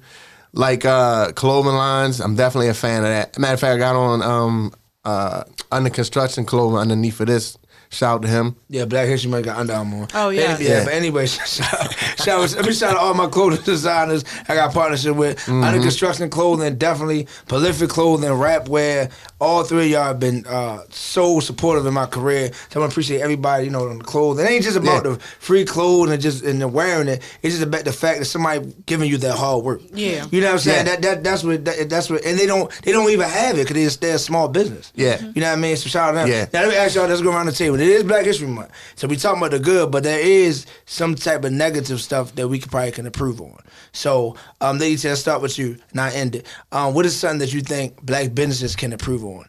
like 0.53 0.85
uh 0.85 1.31
clothing 1.33 1.73
lines. 1.73 2.19
I'm 2.19 2.35
definitely 2.35 2.67
a 2.69 2.73
fan 2.73 3.03
of 3.03 3.09
that. 3.09 3.39
Matter 3.39 3.53
of 3.55 3.59
fact, 3.59 3.75
I 3.75 3.77
got 3.77 3.95
on 3.95 4.21
um 4.21 4.73
uh 5.05 5.43
under 5.71 5.89
construction 5.89 6.45
clothing 6.45 6.77
underneath 6.77 7.19
of 7.19 7.27
this. 7.27 7.57
Shout 7.91 8.15
out 8.15 8.21
to 8.21 8.27
him. 8.29 8.55
Yeah, 8.69 8.85
Black 8.85 9.07
History 9.09 9.29
Month 9.29 9.45
got 9.45 9.57
Under 9.57 9.73
Armour. 9.73 10.07
Oh, 10.13 10.29
yeah. 10.29 10.57
yeah. 10.57 10.69
Yeah. 10.69 10.83
But 10.85 10.93
anyway, 10.93 11.25
shout, 11.27 11.93
shout, 12.17 12.55
let 12.55 12.65
me 12.65 12.71
shout 12.71 12.91
out 12.91 12.97
all 12.97 13.13
my 13.13 13.27
clothing 13.27 13.61
designers 13.65 14.23
I 14.47 14.55
got 14.55 14.73
partnership 14.73 15.13
with. 15.15 15.37
Mm-hmm. 15.39 15.61
Under 15.63 15.81
Construction 15.81 16.29
Clothing, 16.29 16.77
definitely 16.77 17.27
Prolific 17.49 17.89
Clothing, 17.89 18.31
Rap 18.31 18.69
Wear. 18.69 19.09
All 19.41 19.63
three 19.63 19.85
of 19.85 19.89
y'all 19.89 20.03
have 20.03 20.19
been 20.19 20.45
uh, 20.47 20.83
so 20.89 21.41
supportive 21.41 21.85
in 21.85 21.93
my 21.93 22.05
career. 22.05 22.53
So 22.69 22.79
I 22.79 22.79
want 22.79 22.91
to 22.91 22.93
appreciate 22.93 23.21
everybody, 23.21 23.65
you 23.65 23.71
know, 23.71 23.89
on 23.89 23.97
the 23.97 24.03
clothing. 24.05 24.45
It 24.45 24.49
ain't 24.49 24.63
just 24.63 24.77
about 24.77 25.03
Yeah. 25.03 25.13
the 25.13 25.19
free 25.39 25.65
clothes 25.65 26.11
and 26.11 26.21
just 26.21 26.43
and 26.43 26.61
the 26.61 26.67
wearing 26.69 27.07
it. 27.09 27.21
It's 27.41 27.55
just 27.55 27.65
about 27.67 27.83
the 27.83 27.91
fact 27.91 28.19
that 28.19 28.25
somebody 28.25 28.73
giving 28.85 29.09
you 29.09 29.17
that 29.17 29.35
hard 29.35 29.65
work. 29.65 29.81
Yeah. 29.93 30.27
You 30.31 30.39
know 30.41 30.47
what 30.47 30.53
I'm 30.53 30.59
saying? 30.59 30.85
Yeah. 30.85 30.95
That, 30.95 31.01
that 31.01 31.23
that's 31.23 31.43
what 31.43 31.65
that, 31.65 31.89
that's 31.89 32.09
what, 32.09 32.23
and 32.23 32.39
they 32.39 32.45
don't 32.45 32.71
they 32.83 32.91
don't 32.93 33.09
even 33.09 33.27
have 33.27 33.57
it 33.57 33.67
because 33.67 33.97
they're 33.97 34.15
a 34.15 34.19
small 34.19 34.47
business. 34.47 34.93
Yeah. 34.95 35.19
You 35.19 35.41
know 35.41 35.49
what 35.49 35.57
I 35.57 35.61
mean? 35.61 35.75
So 35.75 35.89
shout 35.89 36.09
out 36.15 36.25
to 36.25 36.29
them. 36.31 36.39
Yeah. 36.39 36.45
Now 36.53 36.61
let 36.61 36.69
me 36.69 36.75
ask 36.75 36.95
y'all. 36.95 37.07
Let's 37.07 37.21
go 37.21 37.31
around 37.31 37.47
the 37.47 37.51
table. 37.51 37.80
It 37.81 37.87
is 37.87 38.03
Black 38.03 38.25
History 38.25 38.47
Month, 38.47 38.69
so 38.95 39.07
we 39.07 39.15
talking 39.15 39.39
about 39.39 39.49
the 39.49 39.59
good, 39.59 39.89
but 39.89 40.03
there 40.03 40.19
is 40.19 40.67
some 40.85 41.15
type 41.15 41.43
of 41.43 41.51
negative 41.51 41.99
stuff 41.99 42.35
that 42.35 42.47
we 42.47 42.59
could 42.59 42.69
probably 42.69 42.91
can 42.91 43.07
improve 43.07 43.41
on. 43.41 43.57
So, 43.91 44.35
um, 44.61 44.77
let's 44.77 45.19
start 45.19 45.41
with 45.41 45.57
you. 45.57 45.77
Not 45.91 46.13
end 46.13 46.35
it. 46.35 46.45
Um, 46.71 46.93
what 46.93 47.07
is 47.07 47.17
something 47.17 47.39
that 47.39 47.53
you 47.53 47.61
think 47.61 47.99
black 48.03 48.35
businesses 48.35 48.75
can 48.75 48.93
improve 48.93 49.25
on? 49.25 49.45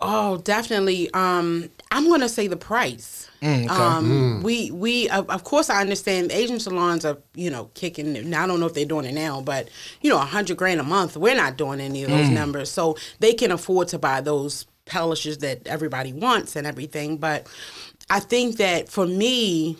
Oh, 0.00 0.36
definitely. 0.36 1.10
Um, 1.14 1.68
I'm 1.90 2.08
gonna 2.08 2.28
say 2.28 2.46
the 2.46 2.56
price. 2.56 3.28
Mm, 3.42 3.64
okay. 3.64 3.74
Um, 3.74 4.42
we 4.44 4.70
we 4.70 5.08
of, 5.08 5.28
of 5.28 5.42
course 5.42 5.68
I 5.68 5.80
understand 5.80 6.30
Asian 6.30 6.60
salons 6.60 7.04
are 7.04 7.18
you 7.34 7.50
know 7.50 7.70
kicking. 7.74 8.30
Now 8.30 8.44
I 8.44 8.46
don't 8.46 8.60
know 8.60 8.66
if 8.66 8.74
they're 8.74 8.84
doing 8.84 9.04
it 9.06 9.14
now, 9.14 9.40
but 9.40 9.68
you 10.00 10.10
know 10.10 10.16
a 10.16 10.24
hundred 10.24 10.58
grand 10.58 10.80
a 10.80 10.84
month. 10.84 11.16
We're 11.16 11.34
not 11.34 11.56
doing 11.56 11.80
any 11.80 12.04
of 12.04 12.10
those 12.10 12.28
Mm. 12.28 12.32
numbers, 12.34 12.70
so 12.70 12.96
they 13.18 13.32
can 13.32 13.50
afford 13.50 13.88
to 13.88 13.98
buy 13.98 14.20
those 14.20 14.66
polishes 14.96 15.38
that 15.38 15.66
everybody 15.66 16.12
wants 16.12 16.56
and 16.56 16.66
everything. 16.66 17.18
But 17.18 17.46
I 18.08 18.20
think 18.20 18.56
that 18.56 18.88
for 18.88 19.06
me, 19.06 19.76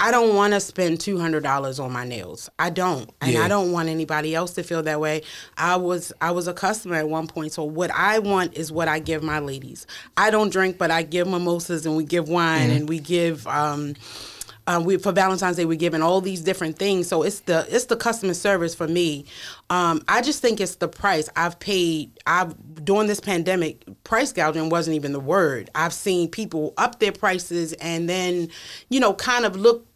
I 0.00 0.12
don't 0.12 0.36
want 0.36 0.52
to 0.52 0.60
spend 0.60 1.00
two 1.00 1.18
hundred 1.18 1.42
dollars 1.42 1.80
on 1.80 1.90
my 1.92 2.04
nails. 2.04 2.48
I 2.58 2.70
don't, 2.70 3.10
and 3.20 3.32
Yeah. 3.32 3.42
I 3.44 3.48
don't 3.48 3.72
want 3.72 3.88
anybody 3.88 4.32
else 4.34 4.52
to 4.54 4.62
feel 4.62 4.82
that 4.84 5.00
way. 5.00 5.22
I 5.56 5.74
was 5.76 6.12
I 6.20 6.30
was 6.30 6.46
a 6.46 6.52
customer 6.52 6.94
at 6.96 7.08
one 7.08 7.26
point, 7.26 7.52
so 7.52 7.64
what 7.64 7.90
I 7.92 8.20
want 8.20 8.54
is 8.54 8.70
what 8.70 8.86
I 8.86 9.00
give 9.00 9.22
my 9.24 9.40
ladies. 9.40 9.86
I 10.16 10.30
don't 10.30 10.50
drink, 10.50 10.78
but 10.78 10.90
I 10.92 11.02
give 11.02 11.26
mimosas 11.26 11.84
and 11.84 11.96
we 11.96 12.04
give 12.04 12.28
wine 12.28 12.70
Mhm. 12.70 12.76
and 12.76 12.88
we 12.88 13.00
give. 13.00 13.46
Um, 13.48 13.94
um, 14.68 14.84
we 14.84 14.98
for 14.98 15.12
Valentine's 15.12 15.56
Day 15.56 15.64
we're 15.64 15.78
giving 15.78 16.02
all 16.02 16.20
these 16.20 16.42
different 16.42 16.78
things. 16.78 17.08
So 17.08 17.22
it's 17.22 17.40
the 17.40 17.66
it's 17.74 17.86
the 17.86 17.96
customer 17.96 18.34
service 18.34 18.74
for 18.74 18.86
me. 18.86 19.24
Um, 19.70 20.02
I 20.08 20.20
just 20.20 20.42
think 20.42 20.60
it's 20.60 20.76
the 20.76 20.88
price 20.88 21.28
I've 21.34 21.58
paid. 21.58 22.12
I've 22.26 22.54
during 22.84 23.06
this 23.08 23.18
pandemic, 23.18 23.84
price 24.04 24.30
gouging 24.30 24.68
wasn't 24.68 24.96
even 24.96 25.12
the 25.12 25.20
word. 25.20 25.70
I've 25.74 25.94
seen 25.94 26.28
people 26.28 26.74
up 26.76 27.00
their 27.00 27.12
prices 27.12 27.72
and 27.74 28.08
then, 28.08 28.50
you 28.90 29.00
know, 29.00 29.14
kind 29.14 29.46
of 29.46 29.56
look 29.56 29.87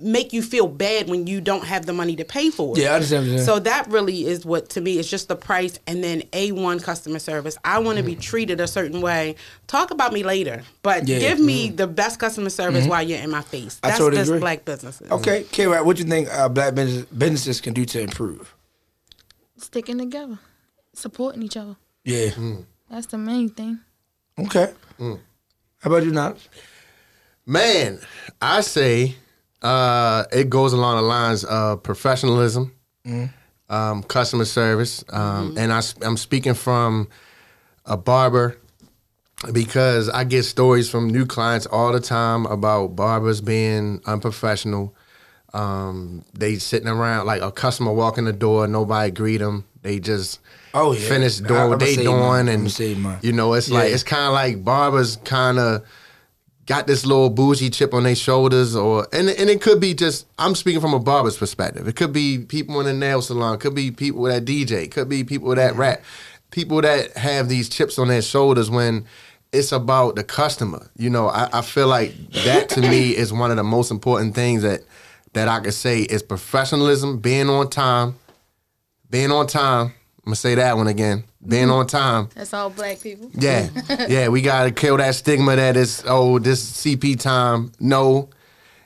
make 0.00 0.32
you 0.32 0.42
feel 0.42 0.68
bad 0.68 1.08
when 1.08 1.26
you 1.26 1.40
don't 1.40 1.64
have 1.64 1.86
the 1.86 1.92
money 1.92 2.16
to 2.16 2.24
pay 2.24 2.50
for 2.50 2.76
it. 2.76 2.80
Yeah, 2.82 2.92
I 2.92 2.94
understand 2.96 3.26
what 3.26 3.36
you're. 3.36 3.44
So 3.44 3.58
that 3.60 3.88
really 3.88 4.26
is 4.26 4.44
what 4.44 4.68
to 4.70 4.80
me 4.80 4.98
is 4.98 5.08
just 5.10 5.28
the 5.28 5.36
price 5.36 5.78
and 5.86 6.02
then 6.04 6.22
A1 6.32 6.82
customer 6.82 7.18
service. 7.18 7.56
I 7.64 7.78
want 7.78 7.98
to 7.98 8.04
be 8.04 8.14
treated 8.14 8.60
a 8.60 8.66
certain 8.66 9.00
way. 9.00 9.36
Talk 9.66 9.90
about 9.90 10.12
me 10.12 10.22
later, 10.22 10.62
but 10.82 11.08
Yeah. 11.08 11.18
give 11.18 11.40
me 11.40 11.70
the 11.70 11.86
best 11.86 12.18
customer 12.18 12.50
service 12.50 12.84
Mhm. 12.84 12.88
while 12.90 13.02
you're 13.02 13.18
in 13.20 13.30
my 13.30 13.42
face. 13.42 13.78
I 13.82 13.88
That's 13.88 13.98
totally 13.98 14.20
just 14.20 14.28
agree. 14.30 14.40
black 14.40 14.64
businesses. 14.64 15.10
Okay, 15.10 15.44
K. 15.50 15.66
Right, 15.66 15.84
what 15.84 15.96
do 15.96 16.02
you 16.02 16.08
think 16.08 16.28
uh, 16.32 16.48
black 16.48 16.74
business, 16.74 17.06
businesses 17.06 17.60
can 17.60 17.72
do 17.74 17.84
to 17.86 18.00
improve? 18.00 18.54
Sticking 19.58 19.98
together, 19.98 20.38
supporting 20.94 21.42
each 21.42 21.56
other. 21.56 21.76
Yeah. 22.04 22.30
That's 22.90 23.06
the 23.06 23.18
main 23.18 23.48
thing. 23.48 23.80
Okay. 24.38 24.72
Mm. 25.00 25.18
How 25.80 25.90
about 25.90 26.04
you, 26.04 26.10
not? 26.12 26.36
Man, 27.46 28.00
I 28.42 28.60
say 28.60 29.16
uh, 29.62 30.24
it 30.32 30.48
goes 30.50 30.72
along 30.72 30.96
the 30.96 31.02
lines 31.02 31.44
of 31.44 31.82
professionalism, 31.82 32.72
Mm. 33.06 33.30
um, 33.70 34.02
customer 34.02 34.44
service, 34.44 35.04
um, 35.10 35.54
and 35.56 35.72
I, 35.72 35.80
am 36.02 36.16
speaking 36.16 36.54
from 36.54 37.08
a 37.84 37.96
barber 37.96 38.56
because 39.52 40.08
I 40.08 40.24
get 40.24 40.44
stories 40.44 40.88
from 40.90 41.08
new 41.08 41.26
clients 41.26 41.66
all 41.66 41.92
the 41.92 42.00
time 42.00 42.46
about 42.46 42.96
barbers 42.96 43.40
being 43.40 44.00
unprofessional. 44.06 44.94
Um, 45.54 46.24
they 46.34 46.56
sitting 46.56 46.88
around 46.88 47.26
like 47.26 47.42
a 47.42 47.52
customer 47.52 47.92
walking 47.92 48.24
the 48.24 48.32
door, 48.32 48.66
nobody 48.66 49.10
greet 49.10 49.38
them. 49.38 49.64
They 49.82 50.00
just 50.00 50.40
Oh, 50.74 50.92
yeah. 50.92 51.08
finish 51.08 51.36
doing 51.38 51.52
what 51.54 51.60
I'ma 51.60 51.76
they 51.76 51.96
doing, 51.96 52.18
mine. 52.18 52.48
And 52.48 52.78
you 53.22 53.32
know 53.32 53.52
it's 53.54 53.70
like 53.70 53.92
it's 53.92 54.02
kind 54.02 54.26
of 54.26 54.32
like 54.32 54.64
barbers 54.64 55.16
kind 55.24 55.58
of 55.58 55.82
got 56.66 56.86
this 56.86 57.06
little 57.06 57.30
bougie 57.30 57.70
chip 57.70 57.94
on 57.94 58.02
their 58.02 58.14
shoulders, 58.14 58.76
or 58.76 59.06
and 59.12 59.28
and 59.28 59.48
it 59.48 59.62
could 59.62 59.80
be 59.80 59.94
just 59.94 60.26
I'm 60.38 60.54
speaking 60.54 60.80
from 60.80 60.94
a 60.94 60.98
barber's 60.98 61.36
perspective. 61.36 61.88
It 61.88 61.96
could 61.96 62.12
be 62.12 62.38
people 62.38 62.80
in 62.80 62.86
a 62.86 62.92
nail 62.92 63.22
salon, 63.22 63.58
could 63.58 63.74
be 63.74 63.90
people 63.90 64.24
that 64.24 64.44
DJ, 64.44 64.90
could 64.90 65.08
be 65.08 65.24
people 65.24 65.54
that 65.54 65.74
rap, 65.76 66.02
people 66.50 66.80
that 66.82 67.16
have 67.16 67.48
these 67.48 67.68
chips 67.68 67.98
on 67.98 68.08
their 68.08 68.22
shoulders 68.22 68.68
when 68.68 69.06
it's 69.52 69.72
about 69.72 70.16
the 70.16 70.24
customer. 70.24 70.90
You 70.96 71.10
know, 71.10 71.28
I, 71.28 71.48
I 71.52 71.62
feel 71.62 71.88
like 71.88 72.14
that 72.44 72.68
to 72.70 72.80
me 72.80 73.10
is 73.16 73.32
one 73.32 73.50
of 73.50 73.56
the 73.56 73.64
most 73.64 73.90
important 73.90 74.34
things 74.34 74.62
that 74.62 74.82
that 75.32 75.48
I 75.48 75.60
could 75.60 75.74
say 75.74 76.00
is 76.00 76.22
professionalism, 76.22 77.18
being 77.18 77.48
on 77.48 77.68
time, 77.70 78.16
being 79.10 79.30
on 79.30 79.46
time. 79.46 79.92
I'm 80.26 80.30
gonna 80.30 80.36
say 80.36 80.56
that 80.56 80.76
one 80.76 80.88
again. 80.88 81.22
Being 81.46 81.68
mm-hmm. 81.68 81.72
on 81.72 81.86
time. 81.86 82.28
That's 82.34 82.52
all 82.52 82.68
black 82.68 83.00
people. 83.00 83.30
Yeah, 83.32 83.68
yeah, 84.08 84.26
we 84.26 84.42
gotta 84.42 84.72
kill 84.72 84.96
that 84.96 85.14
stigma 85.14 85.54
that 85.54 85.76
it's 85.76 86.02
oh 86.04 86.40
this 86.40 86.68
CP 86.68 87.20
time. 87.20 87.70
No, 87.78 88.28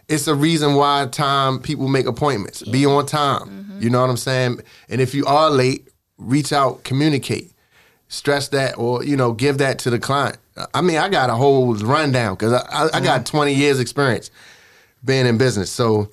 it's 0.06 0.28
a 0.28 0.34
reason 0.34 0.74
why 0.74 1.08
time 1.10 1.58
people 1.60 1.88
make 1.88 2.04
appointments. 2.04 2.62
Be 2.62 2.84
on 2.84 3.06
time. 3.06 3.48
Mm-hmm. 3.48 3.82
You 3.82 3.88
know 3.88 4.02
what 4.02 4.10
I'm 4.10 4.18
saying? 4.18 4.60
And 4.90 5.00
if 5.00 5.14
you 5.14 5.24
are 5.24 5.48
late, 5.48 5.88
reach 6.18 6.52
out, 6.52 6.84
communicate, 6.84 7.54
stress 8.08 8.48
that, 8.48 8.76
or 8.76 9.02
you 9.02 9.16
know, 9.16 9.32
give 9.32 9.56
that 9.58 9.78
to 9.78 9.90
the 9.90 9.98
client. 9.98 10.36
I 10.74 10.82
mean, 10.82 10.98
I 10.98 11.08
got 11.08 11.30
a 11.30 11.34
whole 11.34 11.74
rundown 11.74 12.34
because 12.34 12.52
I, 12.52 12.66
I, 12.70 12.84
I 12.98 13.00
got 13.00 13.22
mm-hmm. 13.22 13.36
20 13.38 13.54
years 13.54 13.80
experience 13.80 14.30
being 15.02 15.24
in 15.24 15.38
business, 15.38 15.70
so 15.70 16.10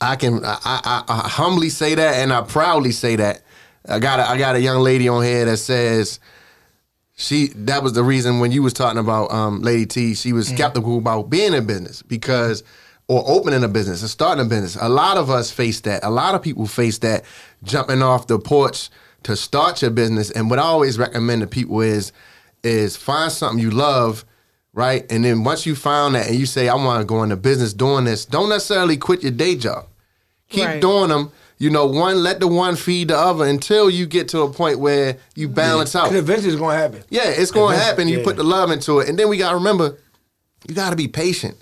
I 0.00 0.16
can 0.16 0.44
I, 0.44 0.58
I, 0.64 1.04
I 1.06 1.28
humbly 1.28 1.68
say 1.68 1.94
that 1.94 2.16
and 2.16 2.32
I 2.32 2.40
proudly 2.40 2.90
say 2.90 3.14
that. 3.14 3.43
I 3.88 3.98
got 3.98 4.20
a, 4.20 4.28
I 4.28 4.38
got 4.38 4.56
a 4.56 4.60
young 4.60 4.80
lady 4.82 5.08
on 5.08 5.22
here 5.22 5.44
that 5.44 5.56
says 5.58 6.18
she 7.16 7.48
that 7.54 7.82
was 7.82 7.92
the 7.92 8.02
reason 8.02 8.40
when 8.40 8.50
you 8.50 8.62
was 8.62 8.72
talking 8.72 8.98
about 8.98 9.30
um, 9.30 9.62
Lady 9.62 9.86
T, 9.86 10.14
she 10.14 10.32
was 10.32 10.48
skeptical 10.48 10.98
about 10.98 11.30
being 11.30 11.52
in 11.52 11.66
business 11.66 12.02
because 12.02 12.62
or 13.06 13.22
opening 13.26 13.62
a 13.62 13.68
business 13.68 14.02
or 14.02 14.08
starting 14.08 14.44
a 14.46 14.48
business. 14.48 14.76
A 14.80 14.88
lot 14.88 15.16
of 15.18 15.28
us 15.30 15.50
face 15.50 15.80
that. 15.82 16.02
A 16.02 16.10
lot 16.10 16.34
of 16.34 16.42
people 16.42 16.66
face 16.66 16.98
that 16.98 17.24
jumping 17.62 18.02
off 18.02 18.26
the 18.26 18.38
porch 18.38 18.88
to 19.24 19.36
start 19.36 19.82
your 19.82 19.90
business. 19.90 20.30
And 20.30 20.48
what 20.50 20.58
I 20.58 20.62
always 20.62 20.98
recommend 20.98 21.42
to 21.42 21.46
people 21.46 21.80
is 21.82 22.12
is 22.62 22.96
find 22.96 23.30
something 23.30 23.62
you 23.62 23.70
love, 23.70 24.24
right? 24.72 25.04
And 25.10 25.22
then 25.24 25.44
once 25.44 25.66
you 25.66 25.76
found 25.76 26.14
that 26.14 26.28
and 26.28 26.36
you 26.36 26.46
say, 26.46 26.68
I 26.68 26.74
want 26.74 27.00
to 27.00 27.04
go 27.04 27.22
into 27.22 27.36
business 27.36 27.74
doing 27.74 28.04
this, 28.06 28.24
don't 28.24 28.48
necessarily 28.48 28.96
quit 28.96 29.22
your 29.22 29.32
day 29.32 29.54
job. 29.54 29.86
Keep 30.48 30.64
Right. 30.64 30.80
doing 30.80 31.08
them. 31.10 31.30
You 31.58 31.70
know, 31.70 31.86
one 31.86 32.22
let 32.22 32.40
the 32.40 32.48
one 32.48 32.76
feed 32.76 33.08
the 33.08 33.16
other 33.16 33.44
until 33.44 33.88
you 33.88 34.06
get 34.06 34.28
to 34.28 34.40
a 34.40 34.52
point 34.52 34.80
where 34.80 35.16
you 35.36 35.48
balance 35.48 35.94
out. 35.94 36.08
Because 36.08 36.22
eventually 36.22 36.52
it's 36.52 36.60
gonna 36.60 36.76
happen. 36.76 37.04
Yeah, 37.10 37.28
it's 37.28 37.50
going 37.50 37.70
to 37.70 37.76
Eventually, 37.76 37.90
happen. 37.90 38.08
You 38.08 38.18
yeah. 38.18 38.24
put 38.24 38.36
the 38.36 38.44
love 38.44 38.70
into 38.70 38.98
it, 38.98 39.08
and 39.08 39.18
then 39.18 39.28
we 39.28 39.38
got 39.38 39.50
to 39.50 39.56
remember, 39.56 39.96
you 40.68 40.74
got 40.74 40.90
to 40.90 40.96
be 40.96 41.08
patient. 41.08 41.56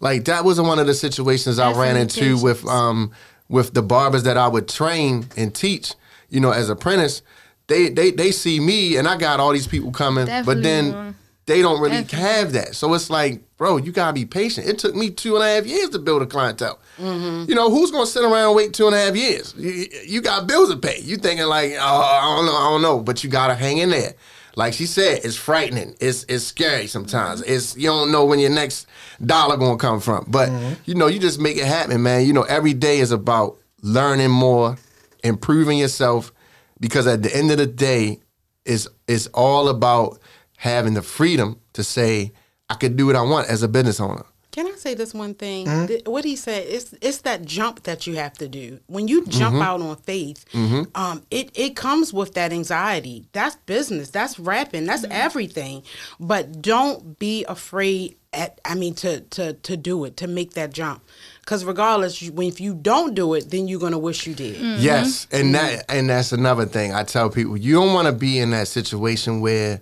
Like 0.00 0.24
that 0.26 0.44
was 0.44 0.60
one 0.60 0.78
of 0.78 0.86
the 0.86 0.94
situations 0.94 1.58
I 1.58 1.72
ran 1.72 1.94
Definitely 1.94 2.28
into 2.28 2.44
with 2.44 2.66
um 2.66 3.12
with 3.48 3.74
the 3.74 3.82
barbers 3.82 4.22
that 4.24 4.36
I 4.36 4.48
would 4.48 4.68
train 4.68 5.26
and 5.36 5.54
teach. 5.54 5.94
You 6.28 6.40
know, 6.40 6.50
as 6.50 6.68
apprentice, 6.70 7.22
they 7.66 7.88
they 7.88 8.10
they 8.10 8.30
see 8.32 8.58
me, 8.60 8.96
and 8.96 9.06
I 9.06 9.16
got 9.16 9.40
all 9.40 9.52
these 9.52 9.66
people 9.66 9.92
coming, 9.92 10.26
but 10.44 10.62
then 10.62 10.90
bro. 10.92 11.14
They 11.46 11.60
don't 11.60 11.80
really 11.80 12.04
have 12.04 12.52
that. 12.52 12.74
So 12.74 12.94
it's 12.94 13.10
like, 13.10 13.42
bro, 13.56 13.76
you 13.76 13.92
gotta 13.92 14.12
be 14.12 14.24
patient. 14.24 14.68
It 14.68 14.78
took 14.78 14.94
me 14.94 15.10
two 15.10 15.34
and 15.34 15.44
a 15.44 15.54
half 15.54 15.66
years 15.66 15.90
to 15.90 15.98
build 15.98 16.22
a 16.22 16.26
clientele. 16.26 16.78
Mm-hmm. 16.98 17.48
You 17.48 17.54
know, 17.54 17.70
who's 17.70 17.90
gonna 17.90 18.06
sit 18.06 18.22
around 18.22 18.48
and 18.48 18.56
wait 18.56 18.72
two 18.72 18.86
and 18.86 18.94
a 18.94 18.98
half 18.98 19.16
years? 19.16 19.54
You, 19.56 19.86
you 20.06 20.22
got 20.22 20.46
bills 20.46 20.70
to 20.70 20.76
pay. 20.76 21.00
You 21.00 21.16
thinking 21.16 21.46
like, 21.46 21.72
oh, 21.72 21.78
I 21.80 22.36
don't 22.36 22.46
know, 22.46 22.56
I 22.56 22.70
don't 22.70 22.82
know, 22.82 23.00
but 23.00 23.24
you 23.24 23.30
gotta 23.30 23.54
hang 23.54 23.78
in 23.78 23.90
there. 23.90 24.14
Like 24.54 24.74
she 24.74 24.86
said, 24.86 25.20
it's 25.24 25.36
frightening. 25.36 25.96
It's 26.00 26.24
it's 26.28 26.44
scary 26.44 26.86
sometimes. 26.86 27.40
Mm-hmm. 27.40 27.52
It's 27.52 27.76
you 27.76 27.88
don't 27.88 28.12
know 28.12 28.24
when 28.24 28.38
your 28.38 28.50
next 28.50 28.86
dollar 29.24 29.56
gonna 29.56 29.78
come 29.78 30.00
from. 30.00 30.26
But 30.28 30.50
mm-hmm. 30.50 30.74
you 30.84 30.94
know, 30.94 31.06
you 31.06 31.18
just 31.18 31.40
make 31.40 31.56
it 31.56 31.64
happen, 31.64 32.02
man. 32.02 32.26
You 32.26 32.32
know, 32.32 32.42
every 32.42 32.74
day 32.74 33.00
is 33.00 33.10
about 33.10 33.56
learning 33.82 34.30
more, 34.30 34.76
improving 35.24 35.78
yourself, 35.78 36.32
because 36.78 37.06
at 37.06 37.22
the 37.22 37.34
end 37.34 37.50
of 37.50 37.58
the 37.58 37.66
day, 37.66 38.20
it's 38.64 38.86
it's 39.08 39.26
all 39.28 39.68
about 39.68 40.18
having 40.62 40.94
the 40.94 41.02
freedom 41.02 41.58
to 41.72 41.82
say, 41.82 42.30
I 42.70 42.74
could 42.74 42.96
do 42.96 43.06
what 43.06 43.16
I 43.16 43.22
want 43.22 43.48
as 43.48 43.64
a 43.64 43.68
business 43.68 43.98
owner. 43.98 44.24
Can 44.52 44.66
I 44.66 44.74
say 44.76 44.94
this 44.94 45.12
one 45.12 45.34
thing? 45.34 45.66
Mhm. 45.66 45.88
Th- 45.88 46.02
What 46.06 46.24
he 46.24 46.36
said, 46.36 46.64
it's 46.68 46.94
it's 47.00 47.22
that 47.22 47.44
jump 47.44 47.82
that 47.84 48.06
you 48.06 48.14
have 48.16 48.34
to 48.34 48.46
do. 48.48 48.78
When 48.86 49.08
you 49.08 49.24
jump 49.26 49.56
Mhm. 49.56 49.62
out 49.64 49.80
on 49.80 49.96
faith, 50.06 50.44
Mhm. 50.52 50.86
um, 50.94 51.22
it 51.30 51.50
it 51.54 51.74
comes 51.74 52.12
with 52.12 52.34
that 52.34 52.52
anxiety. 52.52 53.24
That's 53.32 53.56
business. 53.66 54.10
That's 54.10 54.38
rapping. 54.38 54.84
That's 54.86 55.04
everything. 55.10 55.82
But 56.20 56.62
don't 56.62 57.18
be 57.18 57.44
afraid. 57.48 58.14
At 58.34 58.60
I 58.64 58.74
mean 58.76 58.94
to 58.96 59.20
to 59.36 59.54
to 59.54 59.76
do 59.76 60.04
it 60.04 60.16
to 60.18 60.26
make 60.26 60.52
that 60.54 60.72
jump. 60.72 61.00
Because 61.40 61.64
regardless, 61.64 62.22
when 62.30 62.46
if 62.48 62.60
you 62.60 62.72
don't 62.74 63.14
do 63.14 63.34
it, 63.34 63.50
then 63.50 63.68
you're 63.68 63.80
gonna 63.80 63.98
wish 63.98 64.26
you 64.26 64.34
did. 64.34 64.56
Yes, 64.80 65.26
and 65.32 65.54
that 65.54 65.84
and 65.90 66.08
that's 66.08 66.30
another 66.32 66.66
thing 66.66 66.94
I 66.94 67.02
tell 67.04 67.28
people: 67.30 67.56
you 67.56 67.74
don't 67.74 67.92
want 67.94 68.06
to 68.06 68.12
be 68.12 68.38
in 68.38 68.50
that 68.50 68.68
situation 68.68 69.40
where 69.42 69.80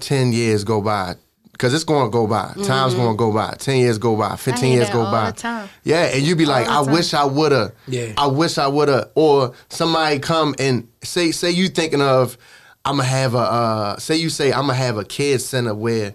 ten 0.00 0.32
years 0.32 0.64
go 0.64 0.80
by 0.80 1.14
because 1.52 1.74
it's 1.74 1.84
going 1.84 2.06
to 2.06 2.10
go 2.10 2.26
by. 2.26 2.52
Time's 2.64 2.94
Mhm. 2.94 2.96
going 2.96 3.12
to 3.12 3.18
go 3.18 3.32
by. 3.32 3.54
Ten 3.58 3.76
years 3.76 3.98
go 3.98 4.16
by. 4.16 4.36
Fifteen 4.36 4.70
hear 4.70 4.76
years 4.78 4.88
that 4.88 4.94
go 4.94 5.02
all 5.04 5.12
by. 5.12 5.30
the 5.30 5.36
time. 5.36 5.68
Yeah, 5.84 6.04
and 6.04 6.22
you 6.22 6.34
be 6.36 6.46
like, 6.46 6.66
All 6.68 6.72
I 6.72 6.80
the 6.80 6.84
time. 6.86 6.94
wish 6.94 7.14
I 7.14 7.24
woulda. 7.24 7.72
Yeah. 7.86 8.12
I 8.16 8.26
wish 8.28 8.56
I 8.58 8.66
woulda. 8.68 9.10
Or 9.14 9.52
somebody 9.68 10.18
come 10.18 10.54
and 10.58 10.88
say 11.02 11.32
say 11.32 11.50
you 11.50 11.68
thinking 11.68 12.00
of 12.02 12.36
I'm 12.84 12.96
gonna 12.96 13.08
have 13.08 13.34
a 13.34 13.38
uh, 13.38 13.98
say 13.98 14.16
you 14.16 14.30
say 14.30 14.52
I'm 14.52 14.62
gonna 14.62 14.74
have 14.74 14.96
a 14.96 15.04
kids 15.04 15.44
center 15.44 15.74
where 15.74 16.14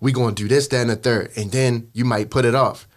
we 0.00 0.12
gonna 0.12 0.32
do 0.32 0.48
this, 0.48 0.66
that, 0.68 0.80
and 0.80 0.90
the 0.90 0.96
third, 0.96 1.30
and 1.36 1.52
then 1.52 1.88
you 1.92 2.04
might 2.06 2.30
put 2.30 2.44
it 2.46 2.54
off. 2.54 2.88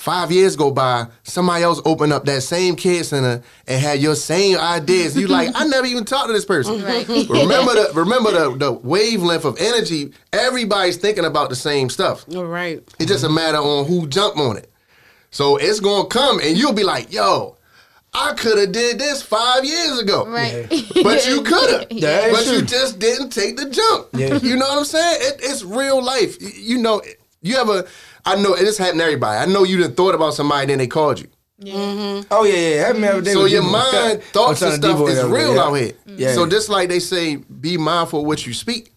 Five 0.00 0.32
years 0.32 0.56
go 0.56 0.70
by, 0.70 1.08
somebody 1.24 1.62
else 1.62 1.78
opened 1.84 2.14
up 2.14 2.24
that 2.24 2.40
same 2.40 2.74
kid 2.74 3.04
center 3.04 3.42
and 3.68 3.80
had 3.82 4.00
your 4.00 4.14
same 4.14 4.56
ideas. 4.56 5.14
You 5.14 5.26
like, 5.26 5.50
I 5.54 5.66
never 5.66 5.86
even 5.86 6.06
talked 6.06 6.28
to 6.28 6.32
this 6.32 6.46
person. 6.46 6.82
Right. 6.82 7.06
remember 7.08 7.74
the 7.74 7.92
remember 7.94 8.30
the, 8.30 8.56
the 8.56 8.72
wavelength 8.72 9.44
of 9.44 9.58
energy. 9.60 10.14
Everybody's 10.32 10.96
thinking 10.96 11.26
about 11.26 11.50
the 11.50 11.54
same 11.54 11.90
stuff. 11.90 12.24
All 12.34 12.46
right. 12.46 12.82
It's 12.98 13.10
just 13.10 13.24
a 13.24 13.28
matter 13.28 13.58
on 13.58 13.84
who 13.84 14.06
jump 14.06 14.38
on 14.38 14.56
it. 14.56 14.72
So 15.32 15.58
it's 15.58 15.80
gonna 15.80 16.08
come, 16.08 16.40
and 16.40 16.56
you'll 16.56 16.72
be 16.72 16.82
like, 16.82 17.12
"Yo, 17.12 17.58
I 18.14 18.32
could 18.32 18.56
have 18.56 18.72
did 18.72 18.98
this 18.98 19.20
five 19.20 19.66
years 19.66 19.98
ago, 19.98 20.26
Right. 20.26 20.66
but 21.02 21.26
you 21.26 21.42
could 21.42 21.70
have, 21.72 21.92
Yeah, 21.92 22.30
but 22.30 22.40
it's 22.40 22.50
you 22.52 22.62
just 22.62 22.98
didn't 22.98 23.30
take 23.30 23.58
the 23.58 23.68
jump. 23.68 24.08
Yeah. 24.14 24.38
You 24.38 24.56
know 24.56 24.66
what 24.66 24.78
I'm 24.78 24.84
saying? 24.86 25.18
It, 25.20 25.40
it's 25.42 25.62
real 25.62 26.02
life. 26.02 26.38
You 26.40 26.78
know, 26.78 27.02
you 27.42 27.56
ever? 27.56 27.86
I 28.24 28.36
know 28.40 28.54
and 28.54 28.66
this 28.66 28.78
happened 28.78 29.00
to 29.00 29.04
everybody. 29.04 29.38
I 29.38 29.46
know 29.52 29.64
you 29.64 29.76
didn't 29.78 29.96
thought 29.96 30.14
about 30.14 30.34
somebody, 30.34 30.66
then 30.66 30.78
they 30.78 30.86
called 30.86 31.20
you. 31.20 31.28
Yeah. 31.62 32.22
Oh 32.30 32.44
yeah, 32.44 32.54
yeah. 32.56 32.86
Happened 32.86 33.04
every 33.04 33.22
day 33.22 33.32
So 33.34 33.42
with 33.42 33.52
your 33.52 33.62
D-Boy. 33.62 33.72
mind, 33.72 34.22
thoughts 34.24 34.62
and 34.62 34.74
stuff 34.74 34.96
D-Boy 34.96 35.08
is 35.10 35.24
real 35.24 35.54
yeah. 35.54 35.60
out 35.62 35.74
here. 35.74 35.92
Yeah. 36.06 36.32
So 36.34 36.46
just 36.48 36.68
like 36.70 36.88
they 36.88 37.00
say, 37.00 37.36
be 37.36 37.76
mindful 37.76 38.20
of 38.20 38.26
what 38.26 38.46
you 38.46 38.54
speak, 38.54 38.92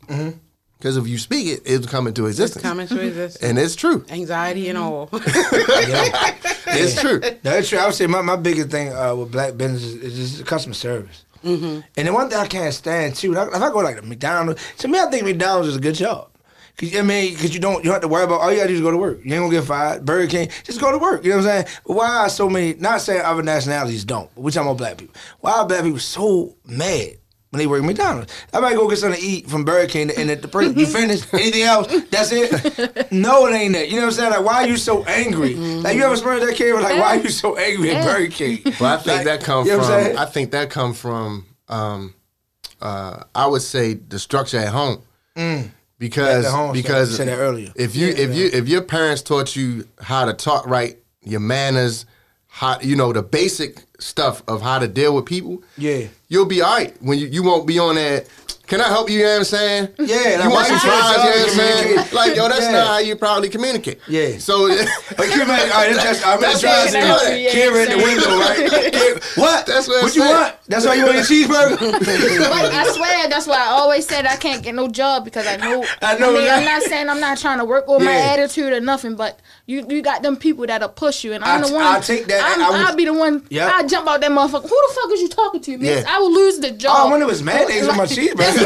because 0.77 0.95
if 0.97 1.05
you 1.07 1.17
speak 1.17 1.47
it, 1.47 1.61
it'll 1.65 1.87
come 1.89 2.07
into 2.07 2.25
It's 2.25 2.39
existence. 2.39 2.63
coming 2.63 2.87
to 2.87 2.99
existence. 3.01 3.43
and 3.49 3.57
it's 3.59 3.75
true. 3.75 4.05
Anxiety 4.09 4.69
and 4.69 4.77
all. 4.77 5.09
yeah. 5.13 6.35
It's 6.67 6.99
true. 6.99 7.19
That's 7.41 7.67
true. 7.69 7.79
I 7.79 7.85
would 7.85 7.95
say 7.95 8.07
my, 8.07 8.21
my 8.21 8.35
biggest 8.37 8.69
thing 8.69 8.93
uh, 8.93 9.13
with 9.15 9.31
black 9.31 9.57
businesses 9.57 9.95
is 9.95 10.15
just 10.33 10.45
customer 10.45 10.73
service. 10.73 11.25
mm-hmm. 11.43 11.81
And 11.97 12.07
the 12.07 12.13
one 12.13 12.29
thing 12.29 12.39
I 12.39 12.47
can't 12.47 12.73
stand 12.73 13.15
too, 13.15 13.33
if 13.33 13.37
I 13.37 13.69
go 13.71 13.79
like 13.79 13.97
to 13.97 14.01
McDonald's, 14.03 14.61
to 14.77 14.87
me 14.87 14.99
I 14.99 15.09
think 15.09 15.25
McDonald's 15.25 15.67
is 15.69 15.75
a 15.75 15.81
good 15.81 15.95
job. 15.95 16.29
Cause, 16.77 16.95
I 16.95 17.01
mean, 17.03 17.33
because 17.33 17.53
you 17.53 17.59
don't 17.59 17.77
you 17.77 17.83
don't 17.83 17.93
have 17.93 18.01
to 18.01 18.07
worry 18.07 18.23
about 18.23 18.41
all 18.41 18.51
you 18.51 18.57
gotta 18.57 18.69
do 18.69 18.75
is 18.75 18.81
go 18.81 18.89
to 18.91 18.97
work. 18.97 19.19
You 19.23 19.33
ain't 19.33 19.43
gonna 19.43 19.51
get 19.51 19.63
fired. 19.65 20.03
Burger 20.05 20.27
King, 20.27 20.49
just 20.63 20.81
go 20.81 20.91
to 20.91 20.97
work. 20.97 21.23
You 21.23 21.31
know 21.31 21.37
what 21.37 21.45
I'm 21.45 21.65
saying? 21.65 21.77
But 21.85 21.93
why 21.97 22.07
are 22.07 22.29
so 22.29 22.49
many? 22.49 22.73
Not 22.73 23.01
saying 23.01 23.21
other 23.23 23.43
nationalities 23.43 24.03
don't, 24.05 24.33
but 24.33 24.41
we're 24.41 24.49
talking 24.51 24.69
about 24.69 24.77
black 24.79 24.97
people. 24.97 25.15
Why 25.39 25.51
are 25.53 25.67
black 25.67 25.83
people 25.83 25.99
so 25.99 26.55
mad 26.65 27.17
when 27.51 27.59
they 27.59 27.67
work 27.67 27.81
at 27.83 27.85
McDonald's? 27.85 28.33
I 28.51 28.59
might 28.59 28.73
go 28.75 28.89
get 28.89 28.97
something 28.97 29.21
to 29.21 29.25
eat 29.25 29.47
from 29.47 29.65
Burger 29.65 29.87
King 29.87 30.11
and 30.17 30.31
at 30.31 30.41
the 30.41 30.47
person 30.47 30.77
you 30.77 30.87
finished. 30.87 31.27
Anything 31.33 31.61
else? 31.61 31.87
That's 32.09 32.31
it. 32.31 33.11
no, 33.11 33.45
it 33.45 33.53
ain't 33.53 33.73
that. 33.73 33.89
You 33.89 33.97
know 33.97 34.01
what 34.01 34.05
I'm 34.07 34.11
saying? 34.13 34.31
Like, 34.31 34.43
why 34.43 34.63
are 34.63 34.67
you 34.67 34.77
so 34.77 35.03
angry? 35.03 35.53
Like, 35.53 35.95
you 35.95 36.03
ever 36.03 36.13
experienced 36.13 36.47
that 36.47 36.55
kid? 36.55 36.73
Like, 36.73 36.99
why 36.99 37.17
are 37.17 37.21
you 37.21 37.29
so 37.29 37.55
angry 37.55 37.91
at 37.91 38.03
Burger 38.03 38.31
King? 38.31 38.61
But 38.63 38.81
I 38.81 38.97
think 38.97 39.05
Like, 39.17 39.25
that 39.25 39.43
comes 39.43 39.67
you 39.69 39.77
know 39.77 39.83
from. 39.83 40.17
I 40.17 40.25
think 40.25 40.49
that 40.51 40.71
come 40.71 40.93
from. 40.95 41.45
Um, 41.69 42.15
uh, 42.81 43.23
I 43.35 43.45
would 43.45 43.61
say 43.61 43.93
the 43.93 44.17
structure 44.17 44.57
at 44.57 44.69
home 44.69 45.03
Mm. 45.37 45.69
Because 46.03 46.45
because 46.73 47.15
said 47.15 47.29
earlier. 47.29 47.71
If 47.75 47.95
you 47.95 48.07
Yeah, 48.07 48.13
if 48.25 48.35
you 48.35 48.49
if 48.51 48.67
your 48.67 48.81
parents 48.81 49.21
taught 49.21 49.55
you 49.55 49.87
how 50.01 50.25
to 50.25 50.33
talk 50.33 50.67
right, 50.67 50.97
your 51.23 51.39
manners, 51.39 52.05
how 52.47 52.77
you 52.81 52.95
know 52.97 53.13
the 53.13 53.23
basic 53.23 53.77
stuff 53.99 54.43
of 54.49 54.61
how 54.61 54.79
to 54.79 54.87
deal 54.87 55.15
with 55.15 55.25
people, 55.25 55.63
Yeah. 55.77 56.07
you'll 56.27 56.45
be 56.45 56.61
all 56.61 56.75
right. 56.75 56.93
When 57.01 57.17
you 57.19 57.27
you 57.27 57.41
won't 57.41 57.65
be 57.65 57.79
on 57.79 57.95
that. 57.95 58.27
Can 58.73 58.81
I 58.81 58.87
help 58.87 59.07
you? 59.07 59.19
You 59.19 59.23
know 59.25 59.29
what 59.33 59.37
I'm 59.37 59.43
saying? 59.45 59.89
Yeah, 59.99 60.43
you 60.43 60.49
want 60.49 60.65
some 60.65 60.79
fries? 60.79 61.11
You 61.11 61.17
know 61.17 61.29
what 61.29 61.43
I'm 61.45 61.49
saying? 61.53 61.95
Like 62.11 62.35
yo, 62.35 62.49
that's 62.49 62.61
Yeah. 62.65 62.71
not 62.71 62.87
how 62.87 62.97
you 62.97 63.15
probably 63.15 63.49
communicate. 63.49 63.99
Yeah. 64.07 64.39
So 64.39 64.63
Like, 64.63 64.71
you 65.35 65.43
imagine? 65.43 65.69
All 65.71 65.85
right, 65.85 65.93
that's, 65.95 66.25
I'm 66.25 66.41
That's 66.41 66.59
trying 66.59 66.85
what 66.91 66.95
I'm 66.95 67.19
to 67.19 67.19
saying. 67.19 67.53
Kira 67.53 67.85
in 67.85 67.89
the 67.99 68.03
window, 68.03 68.39
right? 68.39 68.57
Kira, 68.93 69.37
what? 69.37 69.67
That's 69.67 69.87
what 69.87 69.97
I'm 69.97 70.03
What 70.05 70.15
you 70.15 70.21
want? 70.23 70.55
That's 70.67 70.85
why 70.87 70.95
you 70.95 71.03
want 71.05 71.17
your 71.17 71.23
cheeseburger? 71.23 71.77
But 72.53 72.73
I 72.73 72.91
swear 72.91 73.29
that's 73.29 73.45
why 73.45 73.57
I 73.57 73.67
always 73.77 74.07
said 74.07 74.25
I 74.25 74.37
can't 74.37 74.63
get 74.63 74.73
no 74.73 74.87
job 74.87 75.23
because 75.23 75.45
I 75.45 75.57
know. 75.57 75.85
I 76.01 76.17
know 76.17 76.33
mean. 76.33 76.49
I'm 76.49 76.65
not 76.65 76.81
saying 76.81 77.09
I'm 77.09 77.19
not 77.19 77.37
trying 77.37 77.59
to 77.59 77.65
work 77.65 77.87
on 77.87 78.03
my 78.03 78.11
Yeah. 78.11 78.31
attitude 78.33 78.73
or 78.73 78.79
nothing, 78.79 79.15
but 79.15 79.39
you 79.67 79.85
you 79.87 80.01
got 80.01 80.23
them 80.23 80.35
people 80.35 80.65
that'll 80.65 80.89
push 80.89 81.23
you, 81.23 81.33
and 81.33 81.43
I'm 81.43 81.63
I- 81.63 81.67
the 81.67 81.73
one. 81.75 81.85
I'll 81.85 82.01
take 82.01 82.25
that. 82.25 82.41
I'm, 82.43 82.63
I 82.63 82.69
was- 82.71 82.89
I'll 82.89 82.95
be 82.95 83.05
the 83.05 83.13
one. 83.13 83.45
Yep. 83.49 83.71
I 83.71 83.83
jump 83.83 84.07
out 84.07 84.19
that 84.21 84.31
motherfucker. 84.31 84.63
Who 84.67 84.79
the 84.87 84.93
fuck 84.95 85.11
is 85.11 85.21
you 85.21 85.29
talking 85.29 85.61
to, 85.61 85.77
man? 85.77 85.85
Yeah. 86.03 86.03
I 86.07 86.17
will 86.19 86.33
lose 86.33 86.57
the 86.59 86.71
job. 86.71 86.95
Oh, 86.97 87.07
I 87.07 87.11
wonder 87.11 87.27
if 87.27 87.33
it's 87.33 87.41
mayonnaise 87.43 87.87
on 87.87 87.97
my 87.97 88.05
cheeseburger. 88.05 88.62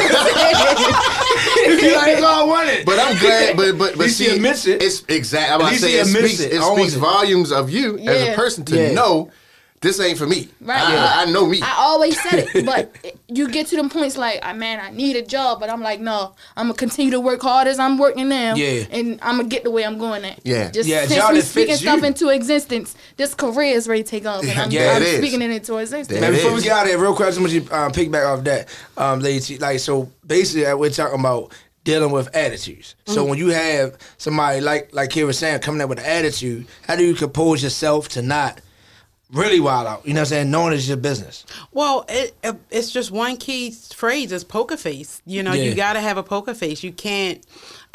You 1.81 1.95
like, 1.95 2.17
all 2.23 2.25
I 2.25 2.43
wanted. 2.47 2.85
But 2.85 2.99
I'm 2.99 3.17
glad, 3.17 3.57
but 3.57 3.77
but 3.77 3.91
At 3.93 3.97
but 3.97 4.09
see, 4.09 4.27
admits 4.35 4.65
it. 4.67 4.81
It's 4.81 5.03
exactly. 5.07 5.53
I'm 5.53 5.61
about 5.61 5.73
to 5.73 5.79
say 5.79 5.91
he 5.91 5.97
it 5.97 6.05
speaks. 6.07 6.39
it. 6.39 6.53
It, 6.53 6.59
I 6.59 6.63
almost- 6.63 6.91
speaks 6.91 7.01
volumes 7.01 7.51
of 7.51 7.69
you 7.69 7.97
as 7.99 8.29
a 8.29 8.35
person 8.35 8.65
to 8.65 8.75
Yeah. 8.75 8.93
know 8.93 9.31
this 9.81 9.99
ain't 9.99 10.17
for 10.17 10.25
me. 10.25 10.49
Right. 10.59 10.81
I, 10.81 11.23
I 11.23 11.25
know 11.31 11.45
me. 11.45 11.61
I 11.61 11.75
always 11.77 12.19
said 12.21 12.47
it, 12.53 12.65
but 12.65 12.95
you 13.27 13.47
get 13.47 13.67
to 13.67 13.75
them 13.75 13.89
points 13.89 14.17
like, 14.17 14.39
ah, 14.41 14.53
man, 14.53 14.79
I 14.79 14.89
need 14.89 15.15
a 15.15 15.21
job, 15.21 15.59
but 15.59 15.69
I'm 15.69 15.81
like, 15.81 15.99
no, 15.99 16.33
I'm 16.55 16.65
gonna 16.67 16.73
continue 16.73 17.11
to 17.11 17.19
work 17.19 17.41
hard 17.41 17.67
as 17.67 17.77
I'm 17.77 17.97
working 17.97 18.27
now, 18.29 18.55
Yeah. 18.55 18.85
and 18.89 19.19
I'm 19.21 19.37
gonna 19.37 19.49
get 19.49 19.63
the 19.63 19.69
way 19.71 19.83
I'm 19.85 19.97
going 19.99 20.25
at. 20.25 20.39
Yeah. 20.43 20.71
just 20.71 20.89
Yeah, 20.89 21.01
since 21.05 21.15
job 21.15 21.33
we 21.33 21.41
speaking 21.41 21.75
stuff 21.75 22.01
you. 22.01 22.07
into 22.07 22.29
existence, 22.29 22.95
this 23.17 23.35
career 23.35 23.75
is 23.75 23.87
ready 23.87 24.03
to 24.03 24.09
take 24.09 24.25
off, 24.25 24.41
and 24.43 24.59
I'm, 24.59 24.71
Yeah, 24.71 24.93
I'm 24.95 25.01
it 25.03 25.07
is. 25.07 25.17
speaking 25.19 25.41
it 25.43 25.51
into 25.51 25.77
existence. 25.77 26.19
Man, 26.19 26.31
before 26.33 26.53
we 26.53 26.61
get 26.63 26.71
out 26.71 26.83
of 26.83 26.89
here, 26.89 26.97
real 26.97 27.13
quick, 27.15 27.27
I 27.27 27.29
just 27.29 27.39
want 27.39 27.51
you 27.53 27.61
to 27.61 27.77
um, 27.79 27.91
piggyback 27.91 28.25
off 28.25 28.43
that. 28.45 28.67
Um, 28.97 29.19
lady, 29.19 29.57
like 29.59 29.79
so, 29.79 30.09
basically, 30.25 30.65
uh, 30.65 30.75
we're 30.75 30.89
talking 30.89 31.19
about 31.19 31.53
dealing 31.83 32.11
with 32.11 32.35
attitudes. 32.35 32.95
So 33.05 33.23
Mhm. 33.25 33.29
when 33.29 33.37
you 33.37 33.47
have 33.49 33.95
somebody 34.17 34.59
like 34.59 34.89
like 34.91 35.09
Kira 35.11 35.27
was 35.27 35.37
saying 35.37 35.59
coming 35.59 35.81
up 35.81 35.87
with 35.89 35.99
an 35.99 36.05
attitude, 36.05 36.65
how 36.87 36.95
do 36.95 37.05
you 37.05 37.13
compose 37.13 37.61
yourself 37.63 38.09
to 38.09 38.21
not 38.21 38.59
really 39.31 39.59
wild 39.59 39.87
out? 39.87 40.07
You 40.07 40.13
know 40.13 40.21
what 40.21 40.27
I'm 40.27 40.29
saying? 40.29 40.51
Knowing 40.51 40.73
it's 40.73 40.87
your 40.87 40.97
business. 40.97 41.45
Well, 41.71 42.05
it, 42.09 42.35
it 42.43 42.55
it's 42.69 42.91
just 42.91 43.11
one 43.11 43.37
key 43.37 43.71
phrase 43.71 44.31
is 44.31 44.43
poker 44.43 44.77
face. 44.77 45.21
You 45.25 45.43
know, 45.43 45.53
Yeah. 45.53 45.63
you 45.63 45.75
got 45.75 45.93
to 45.93 46.01
have 46.01 46.17
a 46.17 46.23
poker 46.23 46.53
face. 46.53 46.83
You 46.83 46.91
can't. 46.91 47.43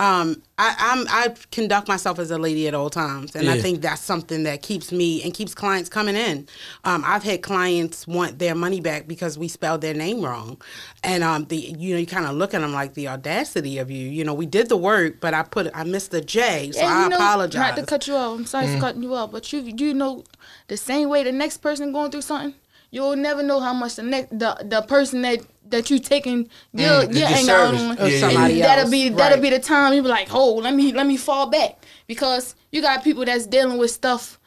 Um, 0.02 0.42
I, 0.58 0.74
I'm 0.78 1.06
I 1.08 1.34
conduct 1.52 1.86
myself 1.86 2.18
as 2.18 2.32
a 2.32 2.38
lady 2.38 2.66
at 2.66 2.74
all 2.74 2.90
times, 2.90 3.36
and 3.36 3.48
I 3.48 3.60
think 3.60 3.82
that's 3.82 4.00
something 4.02 4.42
that 4.42 4.60
keeps 4.60 4.90
me 4.90 5.22
and 5.22 5.32
keeps 5.32 5.54
clients 5.54 5.88
coming 5.88 6.16
in. 6.16 6.48
Um, 6.82 7.04
I've 7.06 7.22
had 7.22 7.42
clients 7.42 8.06
want 8.08 8.40
their 8.40 8.56
money 8.56 8.80
back 8.80 9.06
because 9.06 9.38
we 9.38 9.46
spelled 9.46 9.80
their 9.80 9.94
name 9.94 10.20
wrong, 10.20 10.60
and 11.04 11.22
um, 11.22 11.44
the 11.44 11.56
you 11.56 11.94
know 11.94 12.00
you 12.00 12.06
kind 12.06 12.26
of 12.26 12.34
look 12.34 12.52
at 12.52 12.62
them 12.62 12.72
like 12.72 12.94
the 12.94 13.06
audacity 13.06 13.78
of 13.78 13.92
you. 13.92 14.08
You 14.08 14.24
know, 14.24 14.34
we 14.34 14.46
did 14.46 14.68
the 14.68 14.76
work, 14.76 15.20
but 15.20 15.34
I 15.34 15.44
put 15.44 15.70
I 15.72 15.84
missed 15.84 16.10
the 16.10 16.20
J, 16.20 16.72
so 16.72 16.80
And 16.80 16.88
I 16.90 17.04
you 17.04 17.08
know, 17.10 17.16
apologize. 17.16 17.60
Not 17.60 17.76
to 17.76 17.86
cut 17.86 18.08
you 18.08 18.16
off. 18.16 18.38
I'm 18.40 18.46
sorry 18.46 18.66
Mhm. 18.66 18.74
for 18.74 18.80
cutting 18.80 19.02
you 19.04 19.14
off, 19.14 19.30
but 19.30 19.52
you 19.52 19.60
you 19.60 19.94
know 19.94 20.24
the 20.66 20.76
same 20.76 21.10
way 21.10 21.22
the 21.22 21.30
next 21.32 21.58
person 21.58 21.92
going 21.92 22.10
through 22.10 22.22
something, 22.22 22.54
you'll 22.90 23.14
never 23.14 23.42
know 23.44 23.60
how 23.60 23.72
much 23.72 23.94
the 23.94 24.02
next 24.02 24.36
the 24.36 24.56
the 24.64 24.82
person 24.82 25.22
that 25.22 25.40
that 25.72 25.90
you 25.90 25.98
taking 25.98 26.48
your 26.72 27.02
Mm, 27.02 27.14
your 27.18 27.28
anger 27.28 27.52
on, 27.56 27.74
of 27.92 27.98
Yeah, 27.98 28.06
yeah, 28.06 28.20
somebody 28.20 28.54
and 28.54 28.62
that'll 28.64 28.82
else. 28.82 28.90
be 28.90 29.08
that'll 29.08 29.36
Right. 29.38 29.42
be 29.42 29.50
the 29.50 29.58
time 29.58 29.92
you 29.94 30.02
be 30.02 30.08
like, 30.08 30.28
oh, 30.32 30.54
let 30.54 30.74
me 30.74 30.92
let 30.92 31.06
me 31.06 31.16
fall 31.16 31.46
back 31.50 31.78
because 32.06 32.54
you 32.70 32.80
got 32.80 33.02
people 33.04 33.24
that's 33.24 33.46
dealing 33.46 33.78
with 33.78 33.90
stuff 33.90 34.38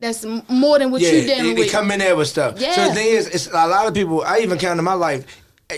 that's 0.00 0.24
more 0.48 0.78
than 0.78 0.90
what 0.90 1.00
yeah, 1.02 1.10
you 1.12 1.20
they, 1.20 1.26
dealing 1.26 1.54
they 1.54 1.62
with. 1.62 1.70
come 1.72 1.90
in 1.90 1.98
there 1.98 2.14
with 2.16 2.28
stuff. 2.28 2.60
Yeah. 2.60 2.72
So 2.74 2.88
the 2.88 2.94
thing 2.94 3.08
is, 3.08 3.26
it's 3.28 3.46
a 3.48 3.66
lot 3.66 3.86
of 3.86 3.94
people. 3.94 4.22
I 4.22 4.38
even 4.40 4.58
count 4.58 4.78
in 4.78 4.84
my 4.84 4.94
life. 4.94 5.24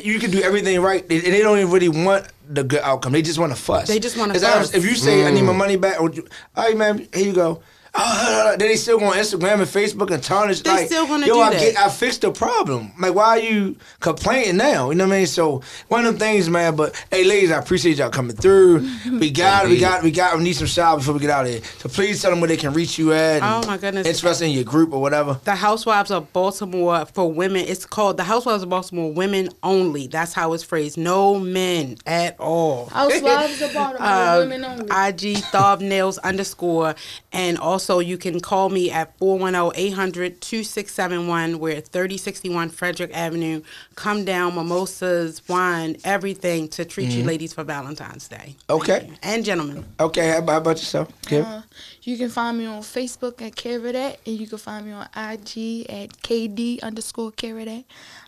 You 0.03 0.19
can 0.19 0.31
do 0.33 0.43
everything 0.43 0.81
right, 0.81 1.03
and 1.03 1.23
they 1.23 1.41
don't 1.41 1.59
even 1.59 1.71
really 1.71 1.89
want 1.89 2.27
the 2.49 2.65
good 2.65 2.81
outcome. 2.83 3.13
They 3.13 3.23
just 3.23 3.39
want 3.39 3.53
to 3.53 3.57
fuss. 3.57 3.87
They 3.87 4.01
just 4.01 4.17
wanna 4.17 4.35
It's 4.35 4.43
like, 4.43 4.55
fuss. 4.55 4.75
If 4.75 4.85
you 4.85 4.97
say, 4.97 5.25
"I 5.25 5.31
need 5.31 5.43
my 5.43 5.53
Mm. 5.53 5.57
money 5.59 5.77
back," 5.77 6.01
or, 6.01 6.11
all 6.57 6.65
right, 6.65 6.77
man, 6.77 7.07
here 7.15 7.25
you 7.27 7.33
go. 7.33 7.63
Oh, 7.99 8.55
then 8.59 8.69
they 8.69 8.77
still 8.77 8.99
go 8.99 9.07
on 9.07 9.15
Instagram 9.15 9.55
and 9.55 9.63
Facebook 9.63 10.11
and 10.11 10.23
tarnish. 10.23 10.61
They 10.63 10.71
like, 10.71 10.87
still 10.87 11.07
gonna 11.07 11.27
yo, 11.27 11.35
do 11.35 11.41
I 11.41 11.51
that. 11.51 11.59
Get, 11.61 11.77
I 11.79 11.89
fixed 11.89 12.21
the 12.23 12.31
problem. 12.31 12.93
Like, 12.99 13.15
why 13.15 13.25
are 13.27 13.39
you 13.39 13.77
complaining 14.01 14.57
now? 14.57 14.91
You 14.91 14.97
know 14.97 15.07
what 15.07 15.15
I 15.15 15.19
mean? 15.19 15.27
So 15.27 15.63
one 15.89 16.05
of 16.05 16.13
them 16.13 16.19
things, 16.19 16.49
man. 16.51 16.77
But 16.77 16.95
hey, 17.11 17.25
ladies, 17.25 17.51
I 17.51 17.59
appreciate 17.59 17.97
y'all 17.99 18.11
coming 18.11 18.37
through. 18.37 18.89
We 19.17 19.31
got 19.31 19.65
it. 19.67 19.69
We 19.71 19.79
got. 19.79 20.03
We 20.03 20.11
got. 20.11 20.37
We 20.37 20.45
need 20.45 20.55
some 20.55 20.67
shout 20.67 20.99
before 20.99 21.15
we 21.15 21.21
get 21.21 21.31
out 21.31 21.47
of 21.47 21.51
here. 21.53 21.63
So 21.79 21.89
please 21.89 22.21
tell 22.21 22.31
them 22.31 22.41
where 22.41 22.49
they 22.49 22.57
can 22.57 22.73
reach 22.73 22.99
you 22.99 23.13
at. 23.13 23.43
and 23.43 23.65
Oh, 23.65 23.67
my 23.67 23.79
goodness. 23.79 24.07
Interested 24.07 24.47
in 24.47 24.51
your 24.51 24.65
group 24.65 24.93
or 24.93 25.01
whatever. 25.01 25.41
The 25.45 25.55
Housewives 25.55 26.11
of 26.11 26.33
Baltimore 26.33 27.07
for 27.07 27.31
women. 27.33 27.65
It's 27.67 27.87
called 27.87 28.17
the 28.19 28.25
Housewives 28.25 28.63
of 28.63 28.69
Baltimore 28.69 29.13
Women 29.13 29.49
Only. 29.63 30.07
That's 30.07 30.33
how 30.35 30.53
it's 30.53 30.63
phrased. 30.65 30.99
No 30.99 31.39
men 31.39 31.97
at 32.07 32.39
all. 32.41 32.87
Housewives 32.87 33.63
of 33.63 33.73
Baltimore, 33.75 34.07
Uh, 34.07 34.39
women 34.41 34.65
only. 34.65 34.85
IG 34.85 35.39
Thob 35.53 35.81
Nails 35.81 36.19
underscore. 36.19 36.95
And 37.33 37.59
also 37.59 37.86
you 38.01 38.19
can 38.19 38.41
call 38.41 38.69
me 38.69 38.91
at 38.91 39.17
410-800-2671. 39.19 41.57
We're 41.57 41.77
at 41.77 41.89
3061 41.89 42.71
Frederick 42.71 43.11
Avenue. 43.15 43.63
Come 43.95 44.25
down, 44.25 44.55
mimosas, 44.55 45.47
wine, 45.49 45.97
everything 46.05 46.69
to 46.69 46.85
treat 46.85 47.11
you 47.11 47.23
Mhm. 47.23 47.27
ladies 47.27 47.53
for 47.53 47.65
Valentine's 47.65 48.29
Day. 48.29 48.57
Okay. 48.69 49.11
And 49.23 49.45
gentlemen. 49.45 49.85
Okay. 50.01 50.29
How 50.31 50.39
about, 50.39 50.53
how 50.53 50.59
about 50.59 50.77
yourself, 50.79 51.09
Kim? 51.23 51.45
Uh, 51.45 51.63
you 52.03 52.17
can 52.19 52.29
find 52.31 52.59
me 52.59 52.67
on 52.67 52.83
Facebook 52.83 53.41
at 53.43 53.55
Keiradat, 53.57 54.17
and 54.27 54.39
you 54.41 54.47
can 54.47 54.59
find 54.59 54.87
me 54.87 54.93
on 54.93 55.09
IG 55.15 55.87
at 55.89 56.23
KD 56.23 56.81
underscore 56.83 57.33
Keiradat. 57.33 57.85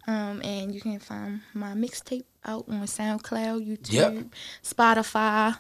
Um, 0.07 0.41
and 0.43 0.75
you 0.75 0.81
can 0.81 0.99
find 1.01 1.41
my 1.55 1.75
mixtape 1.75 2.25
out 2.45 2.65
on 2.69 2.87
SoundCloud, 2.87 3.67
YouTube, 3.67 3.93
Yep. 3.93 4.25
Spotify, 4.65 5.59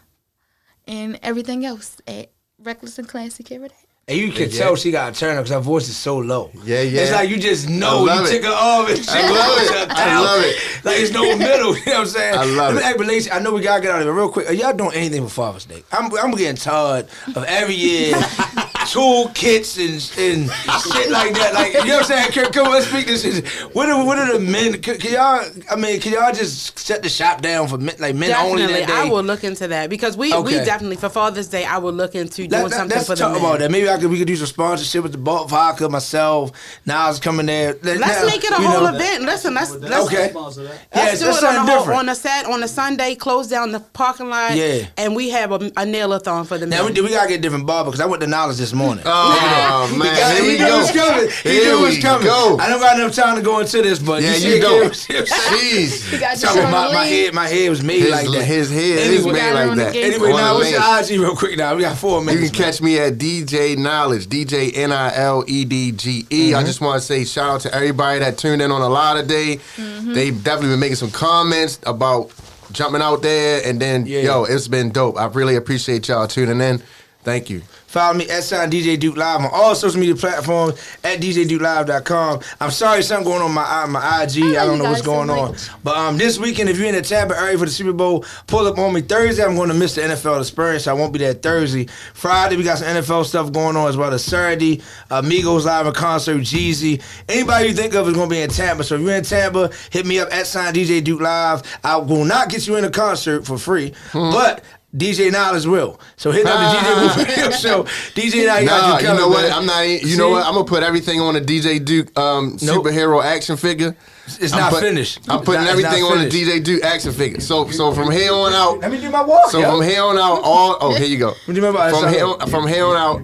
and 0.86 1.18
everything 1.22 1.64
else 1.66 1.96
at 2.06 2.30
Reckless 2.60 2.98
and 2.98 3.06
Classy 3.08 3.44
Keiradat. 3.44 3.72
And 4.08 4.16
you 4.18 4.32
can 4.32 4.50
Yeah. 4.50 4.58
tell 4.58 4.76
she 4.76 4.90
got 4.90 5.14
a 5.14 5.18
turn 5.18 5.36
up 5.36 5.44
because 5.44 5.54
her 5.54 5.60
voice 5.60 5.86
is 5.88 5.96
so 5.96 6.16
low. 6.16 6.50
Yeah, 6.64 6.80
yeah. 6.80 7.02
It's 7.02 7.12
like 7.12 7.28
you 7.28 7.36
just 7.38 7.68
know 7.68 8.08
I 8.08 8.20
you 8.20 8.24
it. 8.24 8.30
took 8.30 8.44
her 8.44 8.50
off 8.56 8.88
and 8.88 8.98
she 9.04 9.10
I 9.10 9.28
love 9.28 9.58
goes 9.58 9.70
it. 9.70 9.88
to 9.88 9.98
I 9.98 10.20
love 10.20 10.42
it. 10.44 10.56
Like 10.84 10.96
it's 11.00 11.12
no 11.12 11.36
middle. 11.36 11.76
You 11.76 11.84
know 11.86 11.92
what 11.92 11.98
I'm 12.00 12.06
saying? 12.06 12.34
I 12.38 12.44
love 12.44 12.74
Let 12.74 12.98
me 12.98 13.14
it. 13.14 13.16
ask 13.18 13.26
you, 13.26 13.32
I 13.32 13.38
know 13.40 13.52
we 13.52 13.60
gotta 13.60 13.82
get 13.82 13.90
out 13.90 13.98
of 14.00 14.04
here 14.06 14.12
real 14.14 14.30
quick. 14.30 14.48
Are 14.48 14.54
y'all 14.54 14.72
doing 14.72 14.94
anything 14.94 15.22
for 15.24 15.28
Father's 15.28 15.66
Day? 15.66 15.82
I'm 15.92 16.10
I'm 16.16 16.30
getting 16.32 16.56
tired 16.56 17.06
of 17.36 17.44
every 17.44 17.74
year 17.74 18.14
tool 18.86 19.28
kits 19.34 19.76
and 19.76 19.92
and 20.18 20.50
shit 20.50 21.10
like 21.10 21.34
that. 21.34 21.52
Like 21.54 21.74
you 21.74 21.84
know 21.84 21.96
what 21.98 22.10
I'm 22.10 22.30
saying? 22.30 22.32
Come, 22.32 22.52
come 22.52 22.72
let's 22.72 22.86
speak 22.86 23.06
this. 23.06 23.24
Is, 23.24 23.44
what 23.74 23.88
are 23.90 24.04
what 24.04 24.18
are 24.18 24.32
the 24.32 24.40
men? 24.40 24.80
Can, 24.80 24.98
can 24.98 25.12
y'all? 25.12 25.44
I 25.70 25.76
mean, 25.76 26.00
can 26.00 26.12
y'all 26.14 26.32
just 26.32 26.78
shut 26.86 27.02
the 27.02 27.08
shop 27.10 27.42
down 27.42 27.68
for 27.68 27.76
men, 27.78 27.96
like 27.98 28.14
men 28.14 28.30
definitely, 28.30 28.62
only 28.62 28.74
that 28.80 28.88
day? 28.88 28.94
I 28.94 29.04
will 29.04 29.22
look 29.22 29.44
into 29.44 29.68
that 29.68 29.90
because 29.90 30.16
we, 30.16 30.32
we 30.40 30.52
definitely 30.54 30.96
for 30.96 31.08
Father's 31.10 31.48
Day 31.48 31.64
I 31.64 31.78
will 31.78 31.92
look 31.92 32.14
into 32.14 32.48
doing 32.48 32.62
Let, 32.62 32.72
something 32.72 32.98
for 33.00 33.14
the 33.14 33.16
talk 33.16 33.32
men. 33.32 33.40
about 33.40 33.58
that. 33.58 33.70
Maybe 33.70 33.88
I 33.88 33.97
could 33.98 34.10
we 34.10 34.18
could 34.18 34.26
do 34.26 34.36
some 34.36 34.46
sponsorship 34.46 35.02
with 35.02 35.12
the 35.12 35.18
Bulk 35.18 35.48
Vodka 35.50 35.88
myself. 35.88 36.52
Now 36.86 37.10
it's 37.10 37.18
coming 37.18 37.46
there. 37.46 37.76
Let- 37.82 37.98
Let's 37.98 38.20
now, 38.22 38.26
make 38.26 38.44
it 38.44 38.50
a 38.50 38.54
whole 38.54 38.82
know- 38.84 38.94
event. 38.94 39.24
Listen, 39.24 39.54
let's 39.54 39.72
let's 39.72 40.06
Okay. 40.06 40.32
Let's 40.34 40.56
Yes, 40.94 41.18
do 41.20 41.26
it 41.26 41.28
on 41.28 41.34
a 41.34 41.36
something 41.40 41.58
whole, 41.66 41.78
different. 41.80 41.98
on 42.00 42.08
a 42.08 42.14
Sat 42.14 42.46
on 42.46 42.62
a 42.62 42.68
Sunday. 42.68 43.14
Close 43.14 43.48
down 43.48 43.72
the 43.72 43.80
parking 43.80 44.28
lot. 44.30 44.56
Yeah. 44.56 44.86
and 44.96 45.14
we 45.14 45.30
have 45.30 45.52
a, 45.52 45.70
a 45.76 45.84
nail-a-thon 45.86 46.44
for 46.44 46.56
the 46.58 46.66
men. 46.66 46.78
Now 46.78 46.86
we, 46.90 47.00
we 47.00 47.10
gotta 47.10 47.28
get 47.28 47.40
different 47.42 47.66
barber 47.66 47.90
because 47.90 48.00
I 48.00 48.06
went 48.06 48.22
to 48.22 48.28
Niledge 48.28 48.56
this 48.58 48.72
morning. 48.72 49.04
Oh, 49.06 49.88
He 49.92 49.98
man. 49.98 50.14
got- 50.16 50.32
Here 50.34 50.42
he 50.42 50.48
we 50.48 50.58
knew 50.58 50.66
go. 50.66 50.74
it 50.74 50.78
was 50.78 50.90
coming. 50.92 51.30
He 51.42 51.50
Here 51.50 51.74
knew 51.76 51.82
was 51.82 51.96
we 51.96 52.02
coming. 52.02 52.26
go. 52.26 52.56
I 52.60 52.68
don't 52.68 52.80
got 52.80 52.98
enough 52.98 53.14
time 53.14 53.36
to 53.36 53.42
go 53.42 53.60
into 53.60 53.82
this, 53.82 53.98
but 53.98 54.22
Yeah, 54.22 54.32
see 54.34 54.54
you 54.56 54.62
go. 54.62 54.80
don't. 54.80 54.92
Jeez. 54.92 56.12
You 56.12 56.18
Talking 56.40 56.62
about 56.62 56.92
my 56.92 57.04
head, 57.06 57.34
my 57.34 57.48
head 57.48 57.70
was 57.70 57.82
made 57.82 58.08
like 58.10 58.26
that. 58.30 58.44
his 58.44 58.70
head 58.70 58.80
is 58.98 59.24
Anyway, 59.26 59.32
made 59.32 59.52
like 59.54 59.76
that. 59.76 59.96
Anyway, 59.96 60.30
now 60.32 60.52
the 60.54 60.58
what's 60.58 61.10
your. 61.10 61.16
IG 61.16 61.20
real 61.20 61.36
quick 61.36 61.56
now? 61.58 61.74
We 61.74 61.82
got 61.82 61.96
four 61.96 62.20
minutes. 62.22 62.44
You 62.44 62.50
can 62.50 62.58
catch 62.64 62.80
me 62.80 62.98
at 62.98 63.14
DJ 63.18 63.76
Niledge, 63.88 64.26
DJ 64.26 64.76
N 64.76 64.92
I 64.92 65.14
L 65.16 65.44
E 65.46 65.64
D 65.64 65.92
G 65.92 66.26
E. 66.30 66.54
I 66.54 66.62
Mhm. 66.62 66.66
just 66.66 66.80
want 66.80 67.00
to 67.00 67.06
say 67.06 67.24
shout 67.24 67.50
out 67.54 67.60
to 67.62 67.74
everybody 67.74 68.18
that 68.20 68.36
tuned 68.36 68.60
in 68.60 68.70
on 68.70 68.82
a 68.82 68.88
lot 68.88 69.16
of 69.16 69.26
day. 69.26 69.60
They 69.76 70.30
definitely 70.30 70.70
been 70.70 70.80
making 70.80 70.96
some 70.96 71.10
comments 71.10 71.78
about 71.84 72.30
jumping 72.70 73.00
out 73.00 73.22
there, 73.22 73.62
and 73.64 73.80
then 73.80 74.04
yo, 74.06 74.44
it's 74.44 74.68
been 74.68 74.90
dope. 74.90 75.18
I 75.18 75.26
really 75.26 75.56
appreciate 75.56 76.06
y'all 76.08 76.26
tuning 76.26 76.60
in. 76.60 76.82
Thank 77.24 77.50
you. 77.50 77.62
Follow 77.88 78.16
me 78.16 78.28
at 78.30 78.44
sign 78.44 78.70
DJ 78.70 78.98
Duke 78.98 79.16
Live 79.16 79.40
on 79.40 79.50
all 79.52 79.74
social 79.74 79.98
media 79.98 80.14
platforms 80.14 80.74
at 81.02 81.20
DJDukeLive.com. 81.20 82.40
I'm 82.60 82.70
sorry 82.70 83.02
something 83.02 83.24
going 83.26 83.42
on 83.42 83.52
my 83.52 83.86
my 83.86 84.22
IG. 84.22 84.56
I, 84.56 84.64
don't 84.64 84.78
know 84.78 84.84
what's 84.84 85.02
going 85.02 85.28
so 85.28 85.38
on. 85.38 85.56
But 85.82 85.96
um 85.96 86.16
this 86.18 86.38
weekend, 86.38 86.68
if 86.68 86.78
you're 86.78 86.86
in 86.86 86.94
the 86.94 87.02
Tampa 87.02 87.34
area 87.36 87.58
for 87.58 87.64
the 87.64 87.70
Super 87.70 87.92
Bowl, 87.92 88.24
pull 88.46 88.66
up 88.66 88.78
on 88.78 88.92
me. 88.92 89.00
Thursday, 89.00 89.42
I'm 89.42 89.56
going 89.56 89.68
to 89.68 89.74
miss 89.74 89.94
the 89.94 90.02
NFL 90.02 90.40
experience. 90.40 90.86
I 90.86 90.92
won't 90.92 91.12
be 91.12 91.18
there 91.18 91.34
Thursday. 91.34 91.86
Friday, 92.14 92.56
we 92.56 92.62
got 92.62 92.78
some 92.78 92.88
NFL 92.88 93.24
stuff 93.24 93.52
going 93.52 93.74
on 93.74 93.88
as 93.88 93.96
well 93.96 94.12
as 94.12 94.22
Saturday. 94.22 94.82
Amigos 95.10 95.64
live 95.64 95.86
in 95.86 95.94
concert, 95.94 96.38
Jeezy. 96.38 97.02
Anybody 97.28 97.68
you 97.68 97.74
think 97.74 97.94
of 97.94 98.06
is 98.06 98.14
going 98.14 98.28
to 98.28 98.34
be 98.34 98.42
in 98.42 98.50
Tampa. 98.50 98.84
So 98.84 98.96
if 98.96 99.00
you're 99.00 99.12
in 99.14 99.24
Tampa, 99.24 99.70
hit 99.90 100.06
me 100.06 100.20
up 100.20 100.30
at 100.30 100.46
sign 100.46 100.74
DJ 100.74 101.02
Duke 101.02 101.22
Live. 101.22 101.62
I 101.82 101.96
will 101.96 102.24
not 102.24 102.50
get 102.50 102.66
you 102.66 102.76
in 102.76 102.84
a 102.84 102.90
concert 102.90 103.46
for 103.46 103.58
free, 103.58 103.92
but 104.12 104.62
DJ 104.98 105.30
Niledge 105.30 105.66
will. 105.66 106.00
So 106.16 106.30
hit 106.32 106.44
up 106.46 106.58
the 106.58 106.78
DJ 106.78 107.16
Booth 107.16 107.28
Radio 107.38 107.50
Show. 107.52 107.84
DJ 108.14 108.44
Niledge 108.46 108.64
Nah, 108.66 108.78
got 108.78 109.00
you 109.00 109.06
covered, 109.08 109.20
know 109.20 109.28
what? 109.28 109.42
man. 109.42 109.52
I'm 109.52 109.66
not. 109.66 109.86
You 109.88 109.98
See? 110.00 110.16
know 110.18 110.30
what? 110.30 110.44
I'm 110.44 110.54
gonna 110.54 110.64
put 110.64 110.82
everything 110.82 111.20
on 111.20 111.36
a 111.36 111.40
DJ 111.40 111.78
Duke 111.84 112.18
um, 112.18 112.56
Nope. 112.62 112.84
superhero 112.84 113.22
action 113.24 113.56
figure. 113.56 113.96
It's 114.40 114.52
I'm 114.52 114.58
not 114.58 114.72
put- 114.72 114.80
finished. 114.82 115.20
I'm 115.28 115.40
putting 115.42 115.62
not- 115.64 115.70
everything 115.70 116.02
on 116.04 116.18
the 116.18 116.28
finished. 116.30 116.50
DJ 116.58 116.64
Duke 116.64 116.82
action 116.84 117.12
figure. 117.12 117.40
So 117.40 117.70
so 117.70 117.92
from 117.92 118.10
here 118.10 118.32
on 118.32 118.52
out. 118.52 118.80
Let 118.80 118.90
me 118.90 119.00
do 119.00 119.08
my 119.10 119.22
walk. 119.22 119.50
So 119.50 119.60
yo. 119.60 119.70
from 119.70 119.82
here 119.82 120.02
on 120.02 120.18
out, 120.18 120.40
all 120.42 120.76
oh 120.80 120.94
here 120.94 121.06
you 121.06 121.18
go. 121.18 121.28
What 121.28 121.36
do 121.46 121.52
you 121.54 121.62
remember? 121.66 121.88
From 121.90 122.08
here 122.12 122.26
from 122.48 122.66
here 122.66 122.84
on 122.84 122.96
out. 122.96 123.22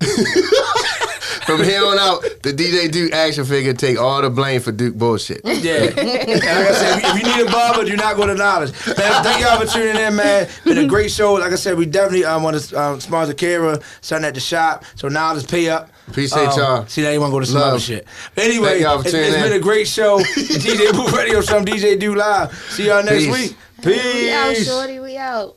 From 1.46 1.62
here 1.62 1.84
on 1.84 1.98
out, 1.98 2.22
the 2.42 2.52
DJ 2.52 2.90
Duke 2.90 3.12
action 3.12 3.44
figure 3.44 3.72
take 3.74 3.98
all 3.98 4.22
the 4.22 4.30
blame 4.30 4.60
for 4.60 4.72
Duke 4.72 4.94
bullshit. 4.94 5.40
Yeah. 5.44 5.80
Like 5.84 5.98
I 5.98 6.72
said, 6.72 6.98
if 7.04 7.18
you 7.18 7.22
need 7.36 7.48
a 7.48 7.50
barber, 7.52 7.84
do 7.84 7.96
not 7.96 8.16
go 8.16 8.26
to 8.26 8.34
Niledge. 8.34 8.72
Man, 8.98 9.22
thank 9.24 9.40
y'all 9.44 9.60
for 9.60 9.66
tuning 9.66 9.96
in, 9.96 10.16
man. 10.16 10.48
Been 10.64 10.78
a 10.78 10.86
great 10.86 11.10
show. 11.10 11.34
Like 11.34 11.52
I 11.52 11.56
said, 11.56 11.76
we 11.76 11.86
definitely 11.86 12.24
um, 12.24 12.42
want 12.42 12.58
to 12.60 12.80
um, 12.80 13.00
sponsor 13.00 13.34
Kara, 13.34 13.80
something 14.00 14.26
at 14.26 14.34
the 14.34 14.40
shop. 14.40 14.84
So 14.94 15.08
Niledge 15.08 15.48
pay 15.50 15.68
up. 15.68 15.90
Appreciate 16.08 16.48
Um, 16.48 16.58
y'all. 16.58 16.86
See, 16.86 17.02
now 17.02 17.10
you 17.10 17.20
want 17.20 17.30
to 17.30 17.34
go 17.36 17.40
to 17.40 17.46
some 17.46 17.60
Love. 17.60 17.68
other 17.74 17.80
shit. 17.80 18.06
But 18.34 18.44
anyway, 18.44 18.68
Thank 18.70 18.82
y'all 18.82 18.98
for 18.98 19.04
it's, 19.04 19.12
tuning 19.12 19.26
it's 19.28 19.36
in. 19.36 19.42
been 19.42 19.52
a 19.52 19.60
great 19.60 19.86
show. 19.88 20.18
DJ 20.22 20.92
Booth 20.92 21.12
Radio, 21.12 21.40
some 21.40 21.64
DJ 21.64 21.98
Duke 21.98 22.16
Live. 22.16 22.54
See 22.70 22.86
y'all 22.88 23.02
next 23.02 23.24
Peace. 23.26 23.32
week. 23.50 23.56
We 23.84 24.30
out, 24.32 24.54
Peace. 24.54 24.66
shorty. 24.66 24.98
We 25.00 25.16
out. 25.16 25.56